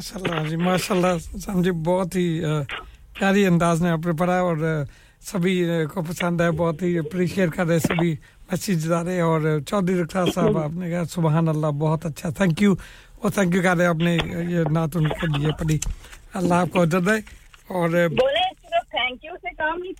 ماشاء 0.00 0.18
اللہ 0.18 0.48
جی 0.48 0.56
ماشاء 0.56 0.94
اللہ 0.94 1.70
بہت 1.84 2.14
ہی 2.16 2.26
پیاری 3.18 3.44
انداز 3.46 3.84
آپ 3.84 4.06
نے 4.06 4.12
پڑھا 4.12 4.38
اور 4.40 4.56
سبھی 5.22 5.54
کو 5.94 6.02
پسند 6.02 6.40
ہے 6.40 6.50
بہت 6.50 6.82
ہی 6.82 6.98
اپریشیٹ 6.98 7.50
کر 7.50 7.66
رہے 7.66 7.78
سبھی 7.78 8.14
اور 9.20 9.40
چودھری 9.66 10.02
صاحب 10.12 10.56
ہاں۔ 10.56 10.64
آپ 10.64 10.72
نے 10.72 10.88
کہا 10.90 11.04
سبحان 11.04 11.48
اللہ 11.48 11.70
بہت 11.78 12.06
اچھا 12.06 12.30
تھینک 12.30 12.62
یو 12.62 12.74
تھینک 13.28 13.54
یو 13.54 13.62
رہے 13.74 13.86
آپ 13.86 13.96
نے 13.96 14.16
یہ 14.48 14.70
نعت 14.72 14.96
ان 14.96 15.04
لیے 15.38 15.52
پڑھی۔ 15.58 15.78
اللہ 16.34 16.54
آپ 16.54 16.70
کو 16.72 16.82
عزت 16.82 17.06
دے 17.06 17.16
اور 17.70 17.88
بولے 18.16 18.46
صرف 18.62 18.88
تھینک 18.90 19.24
یو 19.24 19.34
سے 19.42 19.54
کام 19.54 19.78
نہیں 19.78 19.92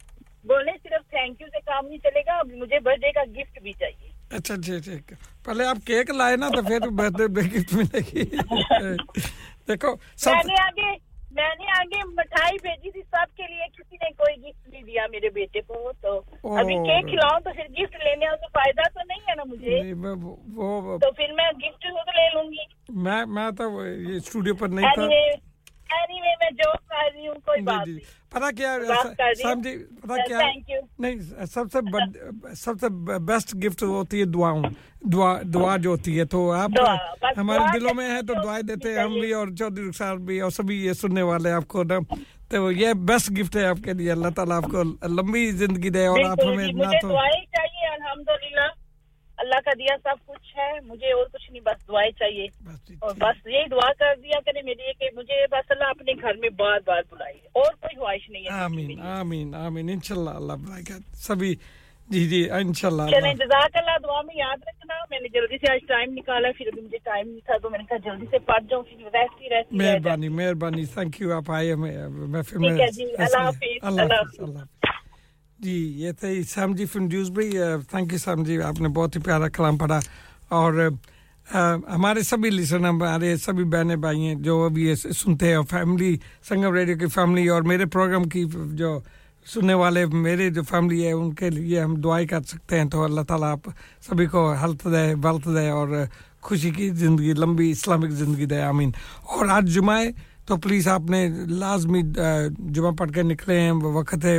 بولے 0.45 0.73
صرف 0.83 1.09
تھینک 1.11 1.41
یو 1.41 1.47
سے 1.47 1.61
کام 1.67 1.87
نہیں 1.87 1.99
چلے 1.99 2.21
گا 2.21 2.41
مجھے 2.55 2.81
برتھ 2.81 3.05
کا 3.15 3.25
گفٹ 3.37 3.63
بھی 3.63 3.73
چاہیے۔ 3.73 4.09
اچھا 4.31 4.55
ٹھیک 4.55 4.85
ٹھیک 4.85 5.13
پہلے 5.45 5.65
آپ 5.67 5.77
کیک 5.85 6.11
لائے 6.11 6.37
نا 6.37 6.49
تو 6.49 6.63
پھر 6.63 6.89
برتھ 6.89 7.17
ڈے 7.17 7.27
گفٹ 7.47 7.75
ملے 7.75 8.01
گی۔ 8.13 8.25
دیکھو 9.71 9.95
میں 10.27 10.43
نے 10.47 10.55
آگے 10.63 11.11
میں 11.31 11.55
نے 11.59 11.65
آگے 11.71 12.03
مٹھائی 12.05 12.57
بھیجی 12.63 12.91
تھی 12.91 13.03
سب 13.03 13.37
کے 13.37 13.43
لیے 13.43 13.67
کسی 13.79 13.97
نے 14.03 14.11
کوئی 14.11 14.37
گفٹ 14.43 14.69
نہیں 14.69 14.83
دیا 14.83 15.07
میرے 15.11 15.29
بیٹے 15.29 15.61
کو 15.61 15.93
تو 16.01 16.17
ابھی 16.59 16.75
کیک 16.75 17.05
کھلاؤں 17.09 17.41
تو 17.41 17.51
پھر 17.51 17.65
گفٹ 17.65 17.95
لینے 18.05 18.27
سے 18.41 18.47
فائدہ 18.53 18.89
تو 18.95 19.01
نہیں 19.09 19.21
ہے 19.29 19.35
نا 19.35 19.45
مجھے۔ 19.45 19.81
تو 20.99 21.13
پھر 21.13 21.33
میں 21.33 21.51
گفٹ 21.59 21.87
لے 21.87 22.29
لوں 22.35 22.51
گی۔ 22.53 22.65
میں 22.89 23.25
میں 23.27 23.51
تو 23.51 23.79
اسٹوڈیو 24.17 24.55
پر 24.55 24.69
نہیں 24.69 24.95
تھا۔ 24.95 25.03
یعنی 25.03 25.50
جی، 27.85 27.93
جی۔ 27.93 27.99
پتا 28.29 28.51
کیا 28.51 28.79
جی 29.65 29.77
پتا 30.03 30.17
کیا 30.27 30.39
نہیں 30.99 31.21
سب 31.47 31.65
سے 31.73 31.79
سب 32.55 32.75
سے 32.81 32.89
بیسٹ 33.19 33.55
گفٹ 33.55 33.83
ہوتی 33.83 34.21
ہے 34.21 34.25
دعاؤں۔ 34.25 34.63
دعا 35.13 35.43
دعا 35.55 35.77
جو 35.77 35.91
ہوتی 35.91 36.19
ہے 36.19 36.25
تو 36.25 36.53
آپ 36.53 36.71
ہمارے 37.37 37.79
دلوں 37.79 37.95
میں 37.95 38.17
ہے 38.17 38.23
تو 38.23 38.35
دعائیں 38.45 38.63
دیتے 38.63 38.93
ہیں 38.93 38.99
ہم 38.99 39.13
بھی 39.13 39.33
اور 39.33 39.49
چودھری 39.59 39.89
رخسار 39.89 40.17
بھی 40.17 40.41
اور 40.41 40.51
سبھی 40.51 40.85
یہ 40.85 40.93
سننے 40.93 41.23
والے 41.23 41.51
آپ 41.53 41.69
کو 41.69 41.83
نا۔ 41.83 41.99
تو 42.49 42.73
یہ 42.73 42.93
بیسٹ 42.93 43.31
گفٹ 43.31 43.57
ہے 43.57 43.65
آپ 43.65 43.79
کے 43.85 43.93
لیے۔ 43.93 44.13
اللہ 44.13 44.29
تعالیٰ 44.37 44.57
آپ 44.57 44.65
کو 44.65 44.83
لمبی 45.09 45.51
زندگی 45.51 45.91
دے 45.91 46.07
اور 46.07 46.19
آپ 46.31 46.39
ہمیں 46.47 46.67
نہ 46.67 46.91
تو 47.03 47.09
اللہ 49.41 49.61
کا 49.65 49.71
دیا 49.79 49.97
سب 50.03 50.27
کچھ 50.27 50.57
ہے 50.57 50.73
مجھے 50.85 51.13
اور 51.13 51.27
کچھ 51.33 51.51
نہیں 51.51 51.61
بس 51.61 51.89
دعائیں 51.89 52.11
چاہیے۔ 52.11 52.47
اور 52.99 53.15
بس 53.19 53.47
یہی 53.47 53.69
دعا 53.71 53.93
کر 53.93 54.21
دیا 54.23 54.41
کرے 54.41 54.63
میرے 54.63 54.83
لیے 54.83 54.93
کہ 54.93 55.17
مجھے 55.17 55.47
بس 55.51 55.71
اللہ 55.71 55.85
اپنے 55.85 56.13
گھر 56.13 56.35
میں 56.35 56.49
بار 56.49 56.79
بار 56.87 57.03
بلائے۔ 57.11 57.35
اور 57.53 57.73
کوئی 57.81 57.97
خواہش 57.97 58.31
نہیں 58.31 58.43
ہے۔ 58.43 58.49
آمین 58.49 59.01
آمین 59.03 59.55
آمین۔ 59.55 59.89
انشاءاللہ 59.89 60.31
اللہ 60.31 60.53
بلائے 60.53 60.83
گا 60.91 60.99
سبھی 61.15 61.55
جی 62.09 62.29
جی 62.29 62.51
ان 62.51 62.73
شاء 62.73 62.89
اللہ۔ 62.89 63.03
چلیں 63.03 63.35
جزاک 63.35 63.71
اللہ 63.75 63.99
دعا 64.03 64.21
میں 64.23 64.35
یاد 64.37 64.57
رکھنا۔ 64.63 64.95
میں 65.11 65.19
نے 65.21 65.29
جلدی 65.29 65.59
سے 65.59 65.73
آج 65.73 65.79
ٹائم 65.89 66.13
نکالا 66.13 66.49
پھر 66.59 66.67
ابھی 66.67 66.83
مجھے 66.83 66.99
ٹائم 66.99 67.29
نہیں 67.29 67.47
تھا 67.47 67.57
تو 67.63 67.71
میں 67.71 67.79
نے 67.79 67.85
کہا 67.85 67.97
جلدی 67.97 68.27
سے 68.31 68.39
پڑھ 68.39 68.65
جاؤں 68.71 68.83
پھر 68.83 68.97
رہتی 69.05 69.49
رہتی 69.51 69.77
مہربانی 69.77 70.29
مہربانی۔ 70.29 70.85
تھینک 70.85 71.21
یو 71.21 71.33
آپ 71.33 71.51
آئے 71.51 71.73
ہمیں۔ 71.73 71.93
جی، 72.93 73.05
اللہ 73.19 73.43
حافظ۔ 73.43 73.79
اللہ 73.83 74.03
حافظ۔ 74.03 74.41
جی 75.61 75.73
یہ 75.97 76.13
تھے 76.21 76.43
Sam 76.49 76.75
ji 76.75 76.85
fun 76.85 77.07
Dewsbury 77.09 77.51
thank 77.91 78.13
you 78.13 78.19
Sam 78.19 78.43
ji 78.43 78.61
آپ 78.63 78.81
نے 78.81 78.89
بہت 78.89 79.17
ہی 79.17 79.21
پیارا 79.21 79.49
کلام 79.49 79.77
پڑھا 79.79 79.99
اور 80.49 80.89
ہمارے 81.89 82.23
سبھی 82.23 82.51
لسن 82.51 82.85
ہمارے 82.87 83.37
سبھی 83.37 83.65
بہنیں 83.65 83.97
بھائی 83.97 84.27
ہیں 84.27 84.35
جو 84.35 84.63
ابھی 84.65 84.95
سنتے 84.95 85.49
ہیں 85.49 85.55
اور 85.55 85.65
فیملی 85.71 86.17
سنگم 86.49 86.75
ریڈیو 86.75 86.99
کی 86.99 87.07
فیملی 87.07 87.47
اور 87.49 87.63
میرے 87.63 87.87
پروگرام 87.87 88.25
کی 88.29 88.45
جو 88.73 88.99
سننے 89.47 89.75
والے 89.75 90.07
میرے 90.07 90.49
جو 90.51 90.63
فیملی 90.63 91.05
ہے 91.07 91.13
ان 91.13 91.33
کے 91.35 91.51
لیے 91.51 91.81
ہم 91.81 91.95
دعائیں 92.01 92.27
کر 92.29 92.43
سکتے 92.49 92.79
ہیں 92.79 92.89
تو 92.91 93.05
اللہ 93.05 93.21
تعالیٰ 93.29 93.53
آپ 93.53 93.69
سبھی 94.09 94.27
کو 94.27 94.53
ہلت 94.63 94.85
دے 94.93 95.15
بلت 95.23 95.49
دے 95.55 95.69
اور 95.69 95.89
خوشی 96.43 96.71
کی 96.71 96.89
زندگی، 96.89 97.33
لمبی 97.37 97.71
اسلامک 97.71 98.11
زندگی 98.19 98.47
دے، 98.47 98.61
آمین۔ 98.63 98.91
اور 99.29 99.49
آج 99.53 99.75
جمعہ 99.75 99.99
ہے 99.99 100.11
تو 100.47 100.57
پلیز 100.57 100.89
آپ 100.89 101.11
نے 101.11 101.29
لازمی 101.49 102.03
جمعہ 102.75 102.91
پڑھ 102.99 103.13
کے 103.13 103.23
نکلے 103.23 103.61
ہیں، 103.61 103.73
وقت 103.73 104.25
ہے 104.25 104.39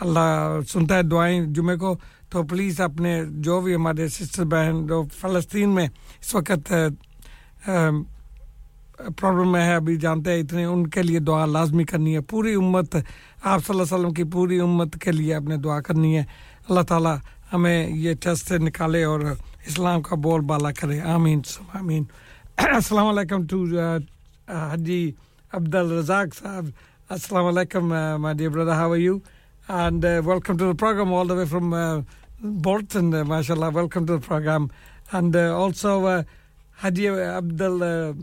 اللہ 0.00 0.58
سنتا 0.68 0.96
ہے 0.96 1.02
دعائیں 1.02 1.40
جمعے 1.54 1.76
کو، 1.76 1.96
تو 2.30 2.42
پلیز 2.42 2.80
اپنے 2.80 3.20
جو 3.46 3.60
بھی 3.60 3.74
ہمارے 3.74 4.08
سسٹر 4.08 4.44
بہن 4.44 4.86
جو 4.86 5.02
فلسطین 5.20 5.74
میں 5.74 5.86
اس 6.20 6.34
وقت 6.34 6.72
پرابلم 9.18 9.52
میں 9.52 9.64
ہے، 9.64 9.74
ابھی 9.74 9.96
جانتے 9.96 10.32
ہیں 10.32 10.40
اتنے، 10.40 10.64
ان 10.64 10.86
کے 10.86 11.02
لیے 11.02 11.18
دعا 11.18 11.44
لازمی 11.46 11.84
کرنی 11.84 12.14
ہے۔ 12.14 12.20
پوری 12.20 12.54
امت، 12.54 12.94
آپ 12.94 13.64
صلی 13.66 13.74
اللہ 13.74 13.82
علیہ 13.82 13.94
وسلم 13.94 14.12
کی 14.14 14.24
پوری 14.32 14.60
امت 14.60 14.96
کے 15.00 15.12
لیے 15.12 15.34
اپنے 15.34 15.56
دعا 15.56 15.80
کرنی 15.80 16.16
ہے۔ 16.16 16.24
اللہ 16.68 16.80
تعالیٰ 16.80 17.16
ہمیں 17.52 17.88
یہ 17.88 18.14
ٹیسٹ 18.22 18.48
سے 18.48 18.58
نکالے 18.58 19.02
اور 19.04 19.20
اسلام 19.66 20.02
کا 20.02 20.16
بول 20.16 20.40
بالا 20.40 20.70
کرے۔ 20.72 21.00
آمین 21.14 21.40
آمین۔ 21.74 22.04
السلام 22.56 23.06
علیکم 23.06 23.46
ٹو 23.46 23.64
حجی 24.72 25.12
عبد 25.52 25.74
الرزاق 25.74 26.34
صاحب۔ 26.38 26.66
السلام 27.08 27.44
علیکم 27.46 27.88
my 28.22 28.36
dear 28.36 28.50
brother 28.50 28.72
how 28.72 28.96
you 28.96 29.18
and 29.68 30.04
uh, 30.04 30.20
welcome 30.24 30.58
to 30.58 30.66
the 30.66 30.74
program 30.74 31.12
all 31.12 31.24
the 31.24 31.34
way 31.34 31.46
from 31.46 31.72
uh, 31.72 32.02
Bolton, 32.42 33.14
uh, 33.14 33.24
mashallah. 33.24 33.70
Welcome 33.70 34.06
to 34.06 34.14
the 34.14 34.20
program. 34.20 34.70
And 35.12 35.34
uh, 35.34 35.56
also 35.56 36.04
uh, 36.06 36.22
Hadia 36.80 37.38
Abdul 37.38 37.82
uh, 37.82 38.14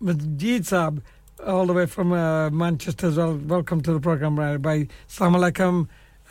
Majid 0.00 0.66
Sab, 0.66 1.02
all 1.46 1.66
the 1.66 1.72
way 1.72 1.86
from 1.86 2.12
uh, 2.12 2.50
Manchester 2.50 3.08
as 3.08 3.16
well. 3.16 3.36
Welcome 3.36 3.80
to 3.82 3.92
the 3.92 4.00
program, 4.00 4.38
right? 4.38 4.60
By 4.60 4.88
Salam 5.06 5.34
Alaikum. 5.34 5.88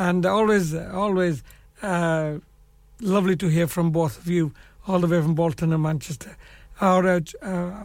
and 0.00 0.26
always 0.26 0.74
always 0.74 1.42
lovely 3.00 3.36
to 3.36 3.48
hear 3.48 3.68
from 3.68 3.92
both 3.92 4.18
of 4.18 4.26
you 4.28 4.52
all 4.88 4.98
the 4.98 5.06
way 5.06 5.20
from 5.20 5.34
Bolton 5.34 5.72
and 5.72 5.82
Manchester. 5.82 6.36
Our 6.80 7.06
uh, 7.06 7.20
uh, 7.42 7.84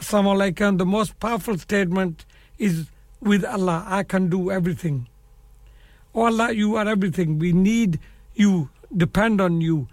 Aslam 0.00 0.76
the 0.76 0.82
most 0.82 1.14
powerful 1.22 1.56
statement 1.64 2.22
with 3.20 3.44
Allah. 3.44 3.84
I 3.86 4.02
can 4.02 4.28
do 4.28 4.50
everything. 4.50 5.08
Oh 6.14 6.26
Allah, 6.26 6.52
you 6.52 6.76
are 6.76 6.88
everything. 6.88 7.38
We 7.38 7.52
need 7.52 7.98
you, 8.34 8.70
depend 8.96 9.40
on 9.40 9.60
you, 9.60 9.88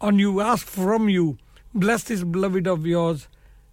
on 0.00 0.18
you, 0.18 0.40
ask 0.40 0.66
from 0.66 1.08
you. 1.08 1.38
Bless 1.74 2.04
this 2.04 2.24
beloved 2.24 2.66
of 2.66 2.86
yours 2.86 3.28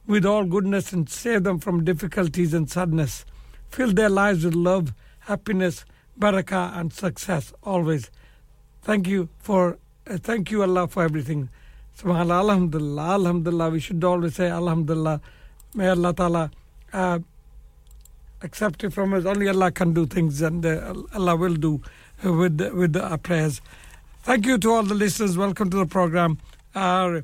with 0.06 0.26
all 0.26 0.44
goodness 0.44 0.94
and 0.94 1.10
save 1.10 1.44
them 1.44 1.60
from 1.60 1.84
difficulties 1.84 2.54
and 2.54 2.70
sadness. 2.70 3.26
Fill 3.70 3.94
their 3.94 4.10
lives 4.10 4.46
with 4.46 4.56
love, 4.56 4.94
happiness, 5.22 5.86
barakah 6.20 6.78
and 6.78 6.92
success 6.94 7.54
always. 7.64 8.10
Thank 8.82 9.08
you 9.08 9.30
for 9.40 9.78
uh, 10.10 10.18
thank 10.18 10.52
you 10.52 10.62
Allah 10.62 10.88
for 10.88 11.04
everything. 11.04 11.50
Subhanallah, 12.00 12.40
Alhamdulillah, 12.40 13.10
Alhamdulillah. 13.14 13.70
We 13.72 13.80
should 13.80 14.04
always 14.04 14.36
say 14.36 14.50
Alhamdulillah. 14.50 15.20
May 15.76 15.90
Allah 15.90 16.14
Ta'ala 16.14 16.52
uh, 16.94 17.20
accept 18.42 18.84
it 18.84 18.94
from 18.94 19.14
us. 19.14 19.26
Only 19.26 19.48
Allah 19.48 19.72
can 19.72 19.94
do 19.94 20.06
things 20.06 20.42
and 20.42 20.66
uh, 20.66 20.94
Allah 21.14 21.36
will 21.36 21.56
do 21.56 21.82
with, 22.24 22.62
with 22.74 22.96
our 22.96 23.18
prayers. 23.18 23.62
Thank 24.24 24.46
you 24.46 24.58
to 24.60 24.72
all 24.72 24.84
the 24.84 24.94
listeners. 24.94 25.38
Welcome 25.38 25.70
to 25.72 25.78
the 25.78 25.86
program. 25.86 26.38
Our, 26.76 27.24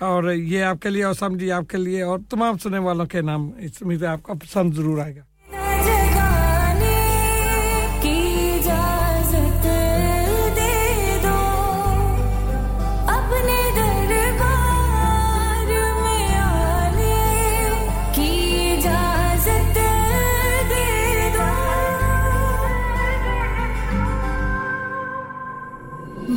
اور 0.00 0.32
یہ 0.32 0.62
آپ 0.64 0.80
کے 0.80 0.90
لیے 0.90 1.04
اور 1.04 1.14
سمجھی 1.14 1.50
آپ 1.52 1.68
کے 1.68 1.78
لیے 1.78 2.02
اور 2.02 2.18
تمام 2.30 2.58
سننے 2.58 2.78
والوں 2.78 3.06
کے 3.06 3.20
نام 3.20 3.50
اس 3.58 3.82
امید 3.82 4.04
آپ 4.04 4.22
کو 4.22 4.34
پسند 4.34 4.74
ضرور 4.74 4.98
آئے 4.98 5.16
گا 5.16 5.22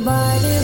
Bye. 0.04 0.63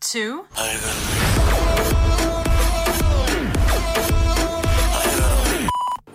Two. 0.00 0.44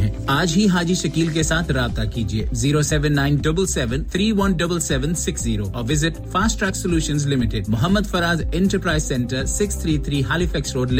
ہیں۔ 0.00 0.12
آج 0.26 0.52
ہی 0.56 0.66
حاجی 0.68 0.94
شکیل 0.94 1.26
کے 1.26 1.42
ساتھ 1.42 1.70
رابطہ 1.70 2.02
کیجیے۔ 2.14 2.46
Zero 2.52 2.82
seven 2.82 3.14
nine 3.14 3.36
double 3.36 3.66
seven 3.66 4.04
three 4.04 4.32
one 4.32 4.52
double 4.52 4.80
seven 4.80 5.14
six 5.14 5.42
zero 5.42 5.64
اور 5.74 5.84
visit 5.88 6.20
fast 6.32 6.58
track 6.60 6.76
solution 6.76 7.16
limited. 7.26 7.68
Muhammad 7.68 8.06
Faraz 8.10 8.42
enterprise 8.52 9.02
centre 9.02 9.44
six 9.44 9.76
three 9.76 9.98
three 9.98 10.22
Halifax 10.24 10.74
road 10.74 10.92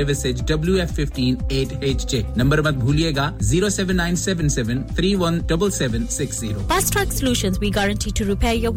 W 0.46 0.74
F 0.74 0.90
fifteen 0.90 1.34
eight 1.50 1.72
H 1.80 2.10
J. 2.10 2.22
Number 2.36 2.62
مت 2.62 2.74
بھولیے 2.74 3.12
گا 3.16 3.30
zero 3.40 3.68
seven 3.68 3.96
nine 3.96 4.16
seven 4.16 4.48
seven 4.48 4.82
three 4.94 5.14
one 5.14 5.38
double 5.38 5.70
seven 5.70 6.06
six 6.06 6.40
zero. 6.40 6.60
Fast 6.68 6.92
track 6.92 7.12
solution 7.12 7.48
we 7.60 7.70
guarantee 7.74 8.10
to 8.16 8.24
repair 8.24 8.54
your 8.54 8.72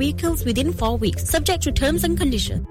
within 0.61 0.71
four 0.71 0.99
weeks 1.01 1.29
subject 1.29 1.65
to 1.65 1.71
terms 1.75 2.05
and 2.05 2.19
condition 2.19 2.63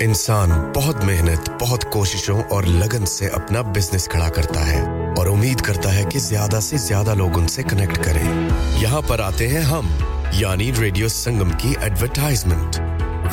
انسان 0.00 0.50
بہت 0.76 1.04
محنت 1.04 1.50
بہت 1.60 1.84
کوششوں 1.84 2.42
اور 2.50 2.62
لگن 2.62 3.06
سے 3.06 3.26
اپنا 3.26 3.60
بزنس 3.60 4.08
کھڑا 4.08 4.28
کرتا 4.28 4.66
ہے۔ 4.66 4.99
اور 5.16 5.26
امید 5.26 5.60
کرتا 5.60 5.94
ہے 5.94 6.04
کہ 6.12 6.18
زیادہ 6.18 6.60
سے 6.62 6.76
زیادہ 6.76 7.14
لوگ 7.14 7.38
ان 7.38 7.48
سے 7.48 7.62
کنیکٹ 7.62 8.04
کریں۔ 8.04 8.48
یہاں 8.76 9.00
پر 9.00 9.20
آتے 9.20 9.48
ہیں 9.48 9.60
ہم 9.60 9.88
یعنی 10.32 10.72
ریڈیو 10.80 11.08
سنگم 11.08 11.50
کی 11.58 11.74
ایڈورٹائزمنٹ 11.80 12.80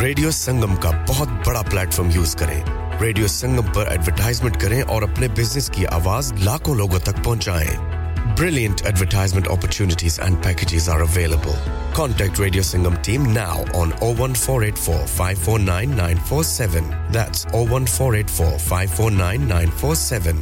ریڈیو 0.01 0.32
سنگم 0.32 0.75
کا 0.75 0.91
بہت 1.09 1.28
بڑا 1.47 1.61
پلیٹ 1.61 1.93
فارم 1.93 2.09
یوز 2.13 2.36
کریں۔ 2.36 2.61
ریڈیو 3.01 3.28
سنگم 3.28 3.71
پر 3.73 3.88
ایڈورٹائزمنٹ 3.88 4.61
کریں 4.61 4.82
اور 4.82 5.01
اپنے 5.01 5.28
بزنس 5.28 5.69
کی 5.69 5.86
آواز 5.86 6.34
لاکھوں 6.34 6.75
لوگوں 6.75 6.99
تک 6.99 7.23
پہنچائیں۔ 7.23 7.97
Brilliant 8.39 8.86
advertisement 8.86 9.47
opportunities 9.47 10.19
and 10.19 10.38
packages 10.45 10.89
are 10.89 10.99
available 10.99 11.69
contact 11.93 12.39
radio 12.39 12.63
Sangam 12.63 12.95
team 13.01 13.32
now 13.32 13.63
on 13.73 13.91
01484 14.01 14.17
549 14.17 14.36
947. 14.39 14.57
Eight 14.57 14.75
four 14.80 15.07
five 15.15 15.38
four 15.43 15.59
nine 15.59 16.17
four 16.28 16.43
seven 16.43 16.93
O 17.53 17.65
four 17.88 18.57
five 18.67 18.89
four 18.95 19.11
nine 19.11 19.47
nine 19.47 19.69
four 19.80 19.95
seven 19.95 20.41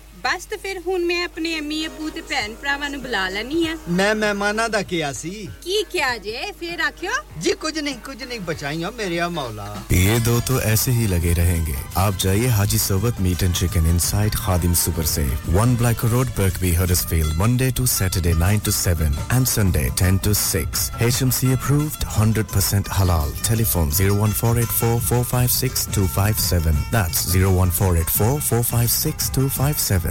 ਬਸ 0.23 0.45
ਤੇ 0.45 0.57
ਫਿਰ 0.63 0.79
ਹੁਣ 0.87 1.05
ਮੈਂ 1.05 1.23
ਆਪਣੇ 1.25 1.57
ਅਮੀ 1.59 1.85
ਅਬੂ 1.87 2.09
ਤੇ 2.15 2.21
ਭੈਣ 2.29 2.53
ਭਰਾਵਾਂ 2.61 2.89
ਨੂੰ 2.89 3.01
ਬੁਲਾ 3.01 3.27
ਲੈਣੀ 3.29 3.67
ਆ 3.67 3.75
ਮੈਂ 3.89 4.13
ਮਹਿਮਾਨਾਂ 4.15 4.67
ਦਾ 4.69 4.81
ਕਿਹਾ 4.91 5.11
ਸੀ। 5.13 5.47
ਕੀ 5.61 5.83
ਕਿਹਾ 5.91 6.17
ਜੇ? 6.17 6.51
ਫਿਰ 6.59 6.79
ਆਖਿਓ। 6.87 7.11
ਜੀ 7.41 7.51
ਕੁਝ 7.61 7.77
ਨਹੀਂ 7.79 7.95
ਕੁਝ 8.05 8.23
ਨਹੀਂ 8.23 8.39
ਬਚਾਈਓ 8.49 8.91
ਮੇਰੇ 8.97 9.19
مولا 9.35 9.67
یہ 9.93 10.19
دو 10.25 10.33
تو 10.47 10.53
ایسے 10.67 10.91
ہی 10.91 11.05
لگے 11.07 11.33
رہیں 11.37 11.61
گے 11.65 11.75
آپ 12.03 12.13
جائیے 12.23 12.47
Haji 12.57 12.79
Sohbat 12.83 13.15
meat 13.25 13.39
and 13.43 13.53
chicken 13.57 13.83
inside 13.91 14.33
Khadim 14.37 14.73
super 14.81 15.05
سے 15.11 15.25
1 15.55 15.71
black 15.79 15.99
road 16.11 16.27
Birkby 16.37 16.71
Huddersfield 16.77 17.31
Monday 17.37 17.67
to 17.75 17.83
Saturday 17.93 18.33
9 18.39 18.57
to 18.65 18.71
7 18.73 19.13
and 19.29 19.45
Sunday 19.47 19.85
10 20.01 20.17
to 20.23 20.31
6 20.41 20.89
H 20.99 21.15
M 21.21 21.29
C 21.39 21.47
approved 21.53 21.91
100% 22.17 22.85
halal 22.99 23.29
tele 23.47 23.65
phone 23.73 23.87
01484456257 23.99 26.77
that's 26.91 27.19
01484456257 27.35 30.10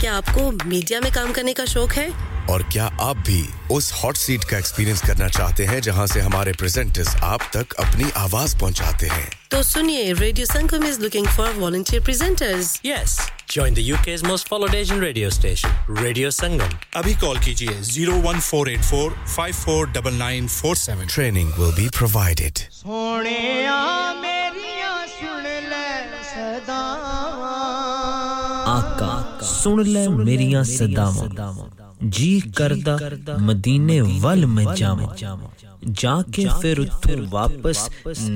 کیا 0.00 0.16
آپ 0.16 0.34
کو 0.34 0.50
میڈیا 0.64 0.98
میں 1.02 1.10
کام 1.14 1.32
کرنے 1.32 1.52
کا 1.54 1.64
شوق 1.64 1.96
ہے؟ 1.98 2.06
اور 2.46 2.60
کیا 2.72 2.88
آپ 2.98 3.16
بھی 3.24 3.42
اس 3.70 3.92
ہاٹ 3.92 4.16
سیٹ 4.16 4.44
کا 4.44 4.56
ایکسپیرینس 4.56 5.00
کرنا 5.00 5.28
چاہتے 5.28 5.66
ہیں 5.66 5.80
جہاں 5.80 6.06
سے 6.06 6.20
ہمارے 6.20 6.52
پریزنٹرز 6.58 7.08
آپ 7.22 7.42
تک 7.50 7.74
اپنی 7.80 8.04
آواز 8.14 8.56
پہنچاتے 8.60 9.06
ہیں؟ 9.16 9.28
تو 9.48 9.62
سنیے 9.62 10.12
radio 10.20 10.46
Sangam 10.52 10.82
is 10.88 10.98
looking 10.98 11.28
for 11.36 11.52
volunteer 11.58 12.00
presenters 12.06 12.66
yes 12.84 13.20
Join 13.50 13.74
the 13.74 13.82
radio 13.82 14.22
most 14.22 14.48
followed 14.48 14.74
Asian 14.80 15.00
radio 15.00 15.28
station, 15.28 15.70
Radio 16.02 16.28
01484549947 16.30 16.68
Abhi 17.00 17.14
call 17.22 17.36
kijiye 17.46 17.74
01484 17.88 19.16
549947. 19.26 21.08
Training 21.08 21.48
will 21.58 21.74
be 21.74 21.88
provided. 21.90 22.62
سن 29.44 29.82
لے 29.88 30.06
میریاں 30.08 30.62
صداواں 30.76 31.68
جی 32.16 32.32
کردا 32.56 32.96
مدینے 33.46 34.00
ول 34.22 34.44
میں 34.54 34.64
جاواں 34.76 35.14
جا 36.00 36.14
کے 36.34 36.44
پھر 36.60 36.78
اتھوں 36.78 37.20
واپس 37.30 37.88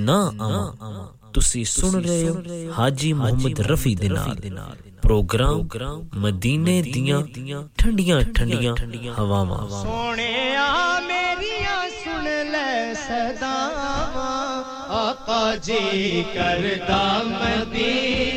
نہ 0.07 0.19
آواں 0.39 1.07
تسی 1.35 1.63
سن 1.65 1.95
رہے 2.05 2.29
ہو 2.29 2.35
حاجی 2.77 3.13
محمد 3.13 3.61
رفی 3.71 3.95
دے 4.01 4.09
نال। 4.09 4.37
پروگرام 5.03 5.59
مدینے 6.23 6.81
دیاں 6.83 7.21
ٹھنڈیاں 7.79 8.21
ٹھنڈیاں 8.35 8.75
ہواواں। 9.19 9.63
سونیا 9.83 10.69
میریاں 11.09 11.81
سن 12.03 12.25
لے 12.53 12.93
صداواں 13.07 14.63
آقا 15.01 15.45
جی 15.65 16.23
کردا 16.35 17.03
مدینے 17.31 18.34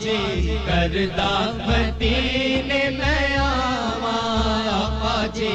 جی 0.00 0.56
کردا 0.66 1.30
مدینے 1.66 2.82
میں 2.98 3.36
آوا 3.36 4.18
آقا 4.72 5.26
جی 5.34 5.50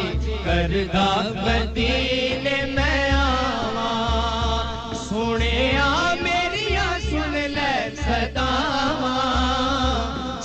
کردہ 0.45 1.05
مدینے 1.35 2.55
میں 2.75 3.09
آوا 3.11 3.91
سونے 5.07 5.77
آ 5.81 6.13
میری 6.21 6.75
سن 7.09 7.33
لے 7.55 7.73
صداوا 8.01 9.15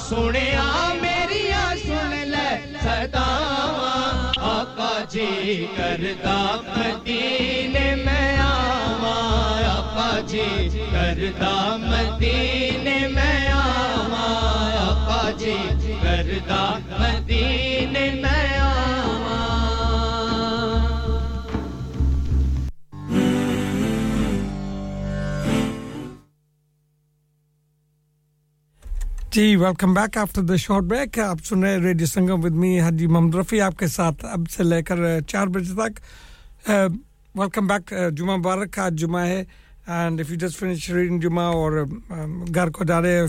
سنے 0.08 0.46
آ 0.56 0.92
میری 1.02 1.42
سن 1.84 2.14
لے 2.30 2.48
صداوا 2.82 3.94
آقا 4.52 4.92
جی 5.12 5.66
کردہ 5.76 6.38
مدینے 6.68 7.94
میں 8.04 8.36
آوا 8.38 9.16
آقا 9.76 10.10
جی 10.28 10.68
کردہ 10.92 11.56
مدینے 11.80 12.77
مدین 16.28 17.96
جی 29.30 29.56
welcome 29.56 29.94
back 29.94 30.16
after 30.18 30.42
the 30.42 30.56
short 30.56 30.84
break 30.84 31.18
آپ 31.18 31.38
سن 31.44 31.62
رہے 31.62 31.76
radio 31.76 32.06
Sangam 32.06 32.44
with 32.44 32.52
me 32.52 32.80
Haji 32.80 33.06
Muhammad 33.06 33.34
Rafi 33.34 33.64
آپ 33.66 33.78
کے 33.78 33.86
ساتھ 33.86 34.24
اب 34.24 34.50
سے 34.50 34.62
لے 34.62 34.82
کر 34.82 35.20
چار 35.28 35.46
بجے 35.46 35.74
تک۔ 35.74 36.68
ویلکم 36.68 37.66
بیک 37.66 37.94
جمعہ 38.16 38.36
مبارک، 38.36 38.78
آج 38.78 38.94
جمعہ 39.00 39.26
ہے۔ 39.26 39.44
And 39.86 40.20
if 40.20 40.30
you 40.30 40.36
just 40.36 40.58
finish 40.58 40.90
reading 40.90 41.20
Jumma 41.20 41.44
اور 41.44 41.84
گھر 42.54 42.70
کو 42.70 42.84
جا 42.84 43.00
رہے 43.02 43.26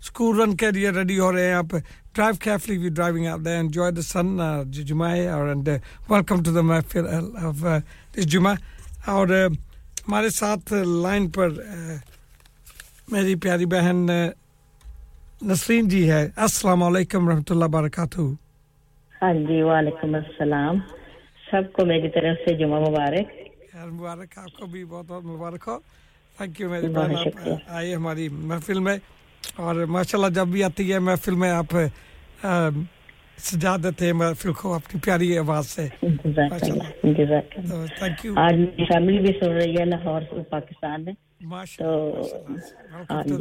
اسکول 0.00 0.40
رن 0.40 0.56
کے 0.56 0.70
لیے 0.70 0.90
ریڈی 0.90 1.18
ہو 1.18 1.32
رہے 1.32 1.46
ہیں 1.46 1.54
آپ 1.54 1.74
drive 2.14 2.34
carefully 2.40 2.76
we 2.78 2.88
driving 2.88 3.26
out 3.26 3.44
there 3.44 3.56
enjoy 3.56 3.92
the 3.92 4.02
sun 4.02 4.36
Jumma 4.82 5.10
اور 5.30 5.48
اینڈ 5.48 5.68
ویلکم 6.10 6.42
ٹو 6.42 6.52
دا 6.52 6.60
محفل 6.62 7.06
آف 7.42 7.64
دس 8.16 8.26
جمعہ 8.26 8.54
اور 9.06 9.28
ہمارے 9.28 10.28
ساتھ 10.32 10.72
لائن 11.02 11.30
پر 11.30 11.48
میری 13.08 13.34
پیاری 13.34 13.66
بہن 13.66 14.06
نسرین 15.42 15.88
جی 15.88 16.10
ہے 16.10 16.26
السلام 16.36 16.82
علیکم 16.82 17.28
رحمۃ 17.28 17.50
اللہ 17.50 17.64
وبرکاتہ 17.64 18.20
ہاں 19.14 19.32
جی 19.46 19.60
وعلیکم 19.62 20.14
السلام 20.14 20.78
سب 21.44 21.72
کو 21.72 21.84
میری 21.86 22.08
طرف 22.10 22.38
سے 22.44 22.56
جمعہ 22.56 22.80
مبارک 22.80 23.36
مبارک 23.84 24.38
آپ 24.38 24.58
کو 24.58 24.66
بھی 24.66 24.84
بہت 24.84 25.06
بہت 25.06 25.24
مبارک 25.24 25.68
ہو 25.68 25.78
تھینک 26.38 26.60
یو 26.60 26.70
میری 26.70 26.88
بہن 26.88 27.14
آپ 27.16 27.48
آئیے 27.68 27.94
ہماری 27.94 28.28
محفل 28.28 28.78
میں 28.78 28.96
اور 29.56 29.74
ماشاءاللہ 29.88 30.30
جب 30.34 30.46
بھی 30.48 30.62
آتی 30.64 30.92
ہے 30.92 30.98
محفل 31.00 31.34
میں 31.34 31.50
آپ 31.52 31.74
سجا 33.40 33.76
دیتے 33.76 34.06
ہیں 34.06 34.12
محفل 34.14 34.52
کو 34.52 34.72
اپنی 34.74 35.00
پیاری 35.00 35.36
آواز 35.38 35.66
سے۔ 35.68 35.86
تھینک 37.90 38.24
یو 38.24 38.34
آج 38.36 38.54
میری 38.54 38.84
فیملی 38.86 39.18
بھی 39.20 39.32
سن 39.34 39.52
رہی 39.52 39.74
ہے 39.76 39.84
لاہور 39.84 40.22
سے 40.30 40.42
پاکستان 40.50 41.04
میں۔ 41.04 41.12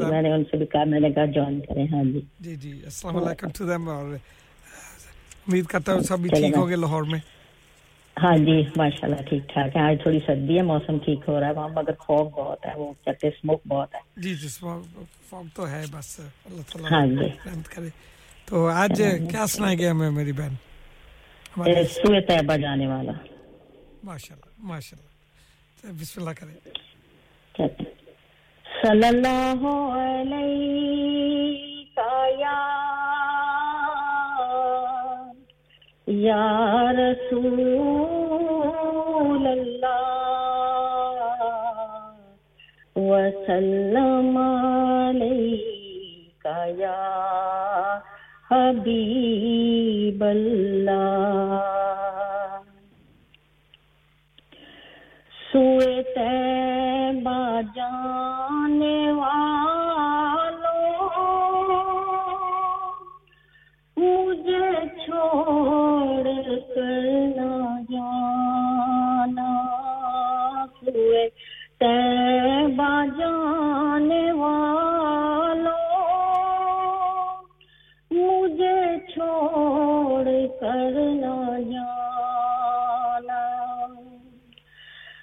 میں 0.03 0.21
نے 0.21 0.31
ان 0.31 0.43
سے 0.43 0.57
بھی 0.57 0.65
کہا 0.67 0.83
میں 0.85 0.99
نے 0.99 1.09
کہا 1.11 1.25
جوائن 1.27 1.59
ہاں 1.93 2.03
جی۔ 2.05 2.21
جی 2.39 2.55
جی 2.57 2.71
السلام 2.83 3.17
علیکم 3.17 3.49
ٹو 3.51 3.65
دیم 3.65 3.89
اور 3.89 4.05
امید 5.47 5.65
کرتا 5.67 5.93
ہوں 5.93 6.01
سب 6.03 6.19
بھی 6.19 6.29
ٹھیک 6.31 6.57
ہو 6.57 6.65
لاہور 6.75 7.03
میں۔ 7.03 7.19
ہاں 8.17 8.35
جی 8.37 8.55
ماشاء 8.77 9.07
اللہ 9.07 9.21
ٹھیک 9.21 9.47
ٹھاک 9.49 9.75
ہے۔ 9.75 9.81
آج 9.81 9.95
تھوڑی 10.03 10.19
سردی 10.25 10.57
ہے 10.57 10.61
موسم 10.63 10.97
ٹھیک 11.05 11.27
ہو 11.27 11.39
رہا 11.39 11.47
ہے۔ 11.47 11.53
وہاں 11.53 11.69
مگر 11.71 11.93
خوف 11.99 12.31
بہت 12.33 12.65
ہے 12.65 12.73
وہ 12.77 12.91
کہتے 13.05 13.27
اسموک 13.27 13.61
بہت 13.67 13.95
ہے۔ 13.95 13.99
جی 14.17 14.33
جی 14.35 14.45
اسموک 14.47 14.85
فارم 15.29 15.47
تو 15.53 15.69
ہے 15.69 15.83
بس 15.91 16.19
اللہ 16.19 16.61
تعالیٰ 16.61 17.15
رحمت 17.47 17.55
جی۔ 17.55 17.75
کرے۔ 17.75 17.89
تو 18.45 18.67
آج 18.67 18.91
جی۔ 18.97 19.27
کیا 19.31 19.47
سنائے 19.47 19.77
گیا 19.77 19.91
ہمیں 19.91 20.11
میری 20.11 20.31
بہن؟ 20.31 20.55
سورہ 21.83 22.21
طیبہ 22.27 22.55
جانے 22.55 22.87
والا۔ 22.87 23.11
ماشاء 24.03 24.35
اللہ 24.35 25.91
بسم 26.01 26.21
اللہ 26.21 26.57
صلی 28.83 29.07
اللہ 29.07 29.65
علیہ 29.93 30.67
یا 32.39 32.57
یا 36.07 36.91
رسول 36.91 38.16
وسلم 43.09 44.37
علیکہ 45.09 46.57
یا 46.77 47.99
حبیب 48.51 50.23
اللہ 50.23 51.63
سوئے 55.53 56.01
تیبہ 56.15 57.39
جانے 57.75 58.99
والوں، 59.11 60.85
مجھے 63.97 64.69
چھوڑ 65.05 66.23
کر 66.75 67.05
نہ 67.35 67.51
جانا۔ 67.89 69.51
سوئے 70.79 71.23
جانے 73.17 74.31
والوں، 74.31 75.75
مجھے 78.11 78.95
چھوڑ 79.13 80.25
کر 80.59 80.91
نہ 80.95 81.61
جانا۔ 81.71 83.41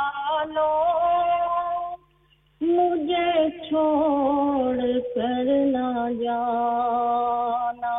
مجھے 2.60 3.50
چھوڑ 3.68 4.76
کر 5.14 5.44
نہ 5.44 6.08
جانا۔ 6.22 7.96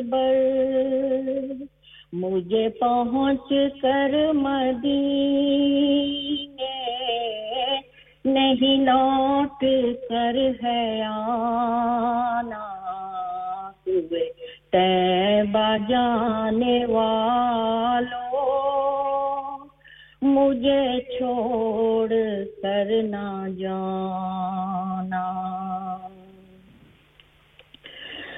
بر۔ 0.09 1.54
مجھے 2.15 2.67
پہنچ 2.69 3.53
کر 3.81 4.13
مدینے 4.33 5.43
نہیں 8.25 8.85
لوٹ 8.85 9.63
کر 10.09 10.37
ہے 10.63 11.01
آنا 11.01 12.63
ہوئے 13.87 14.23
تیبہ 14.71 15.67
جانے 15.89 16.85
والو 16.85 18.23
مجھے 20.21 20.83
چھوڑ 21.17 22.09
کر 22.61 22.91
نہ 23.03 23.27
جانا۔ 23.57 25.25